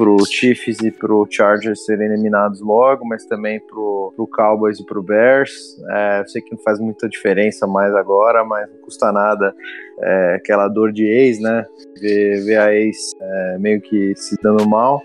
pro 0.00 0.16
Chiefs 0.24 0.80
e 0.80 0.90
pro 0.90 1.28
Chargers 1.30 1.84
serem 1.84 2.06
eliminados 2.06 2.62
logo, 2.62 3.06
mas 3.06 3.26
também 3.26 3.60
pro, 3.60 4.14
pro 4.16 4.26
Cowboys 4.26 4.80
e 4.80 4.86
pro 4.86 5.02
Bears. 5.02 5.76
É, 5.90 6.20
eu 6.20 6.26
sei 6.26 6.40
que 6.40 6.52
não 6.52 6.62
faz 6.62 6.80
muita 6.80 7.06
diferença 7.06 7.66
mais 7.66 7.94
agora, 7.94 8.42
mas 8.42 8.66
não 8.70 8.78
custa 8.78 9.12
nada. 9.12 9.54
É, 10.00 10.36
aquela 10.36 10.68
dor 10.68 10.90
de 10.90 11.04
ex, 11.04 11.38
né? 11.38 11.66
Ver, 12.00 12.42
ver 12.46 12.56
a 12.56 12.74
ex 12.74 13.12
é, 13.20 13.58
meio 13.58 13.78
que 13.82 14.14
se 14.16 14.36
dando 14.42 14.66
mal. 14.66 15.02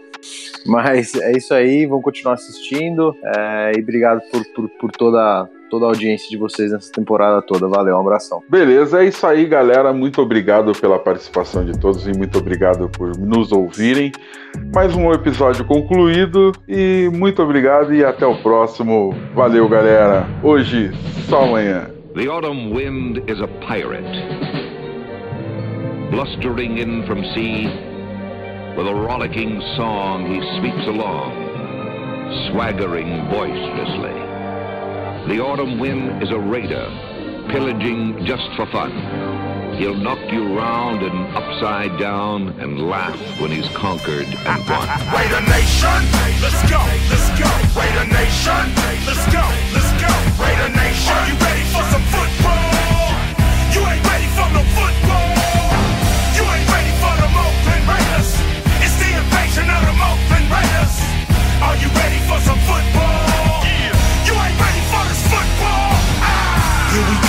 Mas 0.66 1.14
é 1.16 1.34
isso 1.34 1.54
aí, 1.54 1.86
vamos 1.86 2.06
continuar 2.06 2.36
assistindo. 2.36 3.14
é, 3.22 3.74
e 3.76 3.82
obrigado 3.82 4.22
por, 4.32 4.46
por, 4.54 4.70
por 4.80 4.91
toda, 4.91 5.50
toda 5.76 5.88
a 5.88 5.90
audiência 5.90 6.30
de 6.30 6.38
vocês 6.38 6.72
nessa 6.72 6.90
temporada 6.92 7.42
toda. 7.42 7.68
Valeu, 7.68 7.98
um 7.98 8.00
abração. 8.00 8.42
Beleza, 8.50 9.04
é 9.04 9.08
isso 9.08 9.28
aí, 9.28 9.46
galera. 9.46 9.92
Muito 9.92 10.22
obrigado 10.22 10.72
pela 10.72 10.98
participação 10.98 11.66
de 11.66 11.78
todos 11.78 12.08
e 12.08 12.14
muito 12.14 12.38
obrigado 12.38 12.88
por 12.90 13.18
nos 13.18 13.52
ouvirem. 13.52 14.12
Mais 14.74 14.96
um 14.96 15.12
episódio 15.12 15.66
concluído 15.66 16.54
e 16.66 17.10
muito 17.14 17.44
obrigado 17.44 17.94
e 17.94 18.06
até 18.06 18.26
o 18.26 18.38
próximo. 18.42 19.14
Valeu, 19.34 19.68
galera. 19.68 20.26
Hoje, 20.42 20.92
só 21.28 21.44
amanhã. 21.44 21.90
The 22.16 22.30
autumn 22.30 22.74
wind 22.74 23.18
is 23.30 23.42
a 23.42 23.48
pirate, 23.68 24.08
blustering 26.10 26.78
in 26.78 27.06
from 27.06 27.22
sea. 27.34 27.68
With 28.78 28.88
a 28.88 28.96
rollicking 28.96 29.60
song, 29.76 30.26
he 30.26 30.40
sweeps 30.60 30.88
along, 30.88 31.32
swaggering 32.48 33.30
boisterously. 33.30 34.25
The 35.28 35.42
autumn 35.42 35.80
wind 35.80 36.22
is 36.22 36.30
a 36.30 36.38
raider, 36.38 36.86
pillaging 37.50 38.28
just 38.28 38.46
for 38.56 38.68
fun. 38.68 38.94
He'll 39.74 39.98
knock 39.98 40.22
you 40.32 40.54
round 40.56 41.02
and 41.02 41.18
upside 41.34 41.98
down 41.98 42.54
and 42.62 42.78
laugh 42.88 43.18
when 43.42 43.50
he's 43.50 43.68
conquered 43.70 44.30
and 44.30 44.62
won. 44.70 44.86
Raider 45.18 45.42
Nation, 45.50 45.98
let's 46.46 46.62
go, 46.70 46.78
let's 47.10 47.26
go. 47.42 47.50
Raider 47.74 48.06
Nation, 48.06 48.70
let's 49.10 49.26
go, 49.34 49.42
let's 49.74 49.92
go. 49.98 50.14
Raider 50.38 50.70
Nation, 50.78 51.18
are 51.18 51.26
you 51.26 51.38
ready 51.42 51.66
for 51.74 51.84
some 51.90 52.06
football? 52.14 53.10
You 53.74 53.82
ain't 53.82 54.06
ready 54.06 54.30
for 54.30 54.48
no 54.54 54.62
football. 54.78 55.30
You 56.38 56.44
ain't 56.54 56.70
ready 56.70 56.94
for 57.02 57.14
the 57.18 57.30
Oakland 57.34 57.84
Raiders. 57.90 58.30
It's 58.78 58.98
the 59.02 59.10
invasion 59.10 59.74
of 59.74 59.82
the 59.90 59.96
Oakland 60.06 60.48
Raiders. 60.54 60.94
Are 61.66 61.78
you 61.82 61.90
ready 61.98 62.22
for 62.30 62.38
some 62.46 62.62
football? 62.70 63.05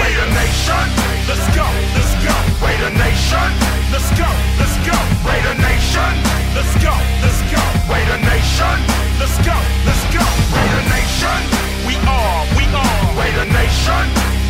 Raider 0.00 0.28
Nation, 0.32 0.84
let's 1.28 1.46
go, 1.56 1.66
let's 1.96 2.14
go. 2.24 2.34
Raider 2.64 2.92
Nation, 2.96 3.48
let's 3.92 4.10
go, 4.16 4.28
let's 4.60 4.76
go. 4.88 4.96
Raider 5.28 5.56
Nation, 5.60 6.12
let's 6.56 6.74
go, 6.80 6.94
let's 7.22 7.40
go. 7.52 7.62
Raider 7.92 8.20
Nation, 8.24 8.76
let's 9.20 9.36
go, 9.44 9.56
let's 9.86 10.04
go. 10.14 10.24
Raider 10.56 10.84
Nation, 10.88 11.40
we 11.86 11.94
are, 12.08 12.40
we 12.56 12.64
are. 12.72 13.02
Raider 13.20 13.46
Nation, 13.52 14.04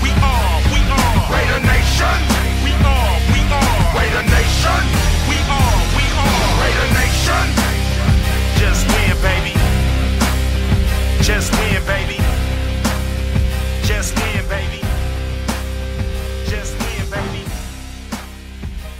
we 0.04 0.10
are, 0.22 0.54
we 0.72 0.80
are. 0.86 1.18
Raider 1.34 1.60
Nation, 1.66 2.18
we 2.64 2.72
are, 2.86 3.14
we 3.34 3.40
are. 3.50 3.78
Raider 3.98 4.24
Nation, 4.30 4.82
we 5.30 5.38
are, 5.50 5.78
we 5.98 6.04
are. 6.24 6.42
Raider 6.62 6.88
Nation, 6.94 7.44
just 8.60 8.82
win, 8.86 9.14
baby. 9.22 9.54
Just 11.22 11.52
win, 11.58 11.82
baby. 11.86 12.18
Just 13.82 14.14
win, 14.18 14.39